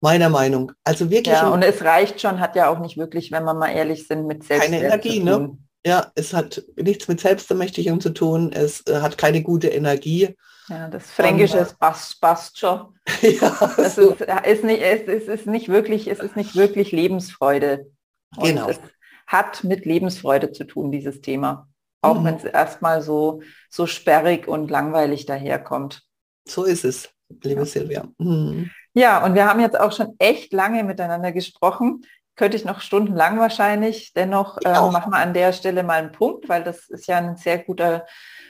Meiner 0.00 0.30
Meinung. 0.30 0.72
Also 0.84 1.10
wirklich. 1.10 1.34
Ja, 1.34 1.50
und 1.50 1.60
es 1.62 1.84
reicht 1.84 2.18
schon, 2.22 2.40
hat 2.40 2.56
ja 2.56 2.70
auch 2.70 2.78
nicht 2.78 2.96
wirklich, 2.96 3.30
wenn 3.30 3.44
wir 3.44 3.52
mal 3.52 3.68
ehrlich 3.68 4.06
sind, 4.06 4.26
mit 4.26 4.42
Selbstwert 4.42 4.80
Keine 4.80 4.86
Energie, 4.86 5.20
ne? 5.20 5.58
Ja, 5.84 6.10
es 6.14 6.32
hat 6.32 6.62
nichts 6.76 7.08
mit 7.08 7.20
Selbstermächtigung 7.20 8.00
zu 8.00 8.14
tun, 8.14 8.52
es 8.54 8.86
äh, 8.86 9.02
hat 9.02 9.18
keine 9.18 9.42
gute 9.42 9.68
Energie. 9.68 10.34
Ja, 10.68 10.88
das 10.88 11.10
Fränkische 11.10 11.58
ist 11.58 11.78
passt, 11.78 12.22
passt 12.22 12.58
schon. 12.58 12.86
ja, 13.20 13.74
das 13.76 13.96
so. 13.96 14.12
ist, 14.12 14.22
ist, 14.22 14.64
nicht, 14.64 14.80
es, 14.80 15.02
ist, 15.02 15.28
ist 15.28 15.46
nicht 15.46 15.68
wirklich, 15.68 16.08
es 16.08 16.20
ist 16.20 16.36
nicht 16.36 16.56
wirklich 16.56 16.90
Lebensfreude. 16.90 17.90
Und 18.34 18.44
genau. 18.44 18.70
Es 18.70 18.80
hat 19.26 19.62
mit 19.62 19.84
Lebensfreude 19.84 20.52
zu 20.52 20.64
tun, 20.64 20.90
dieses 20.90 21.20
Thema. 21.20 21.68
Auch 22.00 22.20
mhm. 22.20 22.24
wenn 22.24 22.34
es 22.36 22.44
erstmal 22.44 23.02
so, 23.02 23.42
so 23.70 23.86
sperrig 23.86 24.46
und 24.46 24.70
langweilig 24.70 25.26
daherkommt. 25.26 26.02
So 26.46 26.64
ist 26.64 26.84
es, 26.84 27.10
liebe 27.42 27.60
ja. 27.60 27.66
Silvia. 27.66 28.04
Mhm. 28.18 28.70
Ja, 28.94 29.24
und 29.24 29.34
wir 29.34 29.46
haben 29.46 29.60
jetzt 29.60 29.78
auch 29.78 29.92
schon 29.92 30.14
echt 30.18 30.52
lange 30.52 30.84
miteinander 30.84 31.32
gesprochen. 31.32 32.02
Könnte 32.36 32.56
ich 32.56 32.64
noch 32.64 32.80
stundenlang 32.80 33.38
wahrscheinlich. 33.38 34.12
Dennoch 34.12 34.58
äh, 34.64 34.72
machen 34.90 35.12
wir 35.12 35.18
an 35.18 35.34
der 35.34 35.52
Stelle 35.52 35.82
mal 35.82 35.98
einen 35.98 36.12
Punkt, 36.12 36.48
weil 36.48 36.62
das 36.62 36.88
ist 36.88 37.06
ja 37.08 37.18
ein 37.18 37.36
sehr 37.36 37.58
guter 37.58 38.06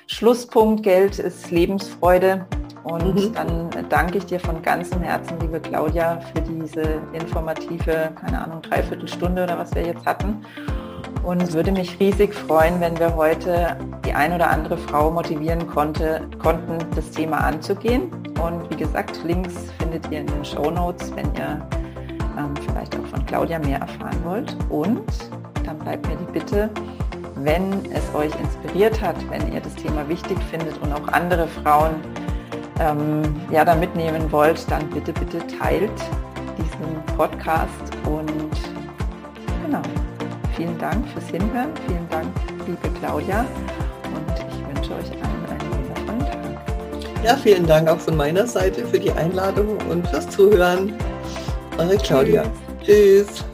Schlusspunkt. 0.07 0.83
Geld 0.83 1.19
ist 1.19 1.51
Lebensfreude. 1.51 2.47
Und 2.85 3.15
mhm. 3.15 3.33
dann 3.35 3.89
danke 3.89 4.19
ich 4.19 4.27
dir 4.27 4.41
von 4.41 4.63
ganzem 4.63 5.03
Herzen, 5.03 5.41
liebe 5.41 5.61
Claudia, 5.61 6.21
für 6.21 6.43
diese 6.43 7.03
informative, 7.13 8.13
keine 8.15 8.43
Ahnung, 8.43 8.63
Dreiviertelstunde 8.63 9.43
oder 9.43 9.59
was 9.59 9.75
wir 9.75 9.83
jetzt 9.83 10.07
hatten 10.07 10.45
und 11.23 11.53
würde 11.53 11.73
mich 11.73 11.99
riesig 12.01 12.35
freuen, 12.35 12.81
wenn 12.81 12.99
wir 12.99 13.15
heute 13.15 13.77
die 14.05 14.13
ein 14.13 14.33
oder 14.33 14.51
andere 14.51 14.77
Frau 14.77 15.11
motivieren 15.11 15.67
konnte, 15.67 16.23
konnten, 16.39 16.79
das 16.95 17.11
Thema 17.11 17.39
anzugehen. 17.39 18.11
Und 18.43 18.71
wie 18.71 18.77
gesagt, 18.77 19.21
Links 19.25 19.55
findet 19.79 20.11
ihr 20.11 20.21
in 20.21 20.27
den 20.27 20.45
Show 20.45 20.71
Notes, 20.71 21.15
wenn 21.15 21.27
ihr 21.35 21.67
ähm, 22.39 22.55
vielleicht 22.67 22.97
auch 22.97 23.07
von 23.07 23.25
Claudia 23.27 23.59
mehr 23.59 23.81
erfahren 23.81 24.19
wollt. 24.25 24.57
Und 24.71 25.05
dann 25.65 25.79
bleibt 25.79 26.07
mir 26.09 26.17
die 26.17 26.33
Bitte, 26.33 26.71
wenn 27.37 27.85
es 27.93 28.15
euch 28.15 28.33
inspiriert 28.41 29.01
hat, 29.01 29.17
wenn 29.31 29.53
ihr 29.53 29.61
das 29.61 29.75
Thema 29.75 30.09
wichtig 30.09 30.39
findet 30.51 30.79
und 30.83 30.93
auch 30.93 31.09
andere 31.09 31.47
Frauen 31.49 31.97
ähm, 32.81 33.23
ja, 33.51 33.65
da 33.65 33.75
mitnehmen 33.75 34.31
wollt, 34.31 34.71
dann 34.71 34.89
bitte, 34.91 35.13
bitte 35.13 35.39
teilt 35.59 35.91
diesen 36.57 37.17
Podcast 37.17 37.97
und 38.07 38.51
genau 39.67 39.83
vielen 40.59 40.79
Dank 40.79 41.09
fürs 41.09 41.29
Hinhören. 41.29 41.71
Vielen 41.87 42.09
Dank, 42.11 42.27
liebe 42.67 42.99
Claudia. 42.99 43.47
Und 44.05 44.35
ich 44.35 44.77
wünsche 44.77 44.93
euch 44.93 45.11
allen 45.23 45.47
einen 45.49 45.71
wundervollen 45.71 46.21
Tag. 46.21 47.25
Ja, 47.25 47.37
vielen 47.37 47.67
Dank 47.67 47.89
auch 47.89 48.01
von 48.01 48.17
meiner 48.17 48.47
Seite 48.47 48.85
für 48.87 48.99
die 48.99 49.13
Einladung 49.13 49.79
und 49.89 50.07
fürs 50.09 50.29
Zuhören. 50.29 50.95
Eure 51.79 51.97
Claudia. 51.97 52.43
Tschüss. 52.85 53.29
Tschüss. 53.29 53.45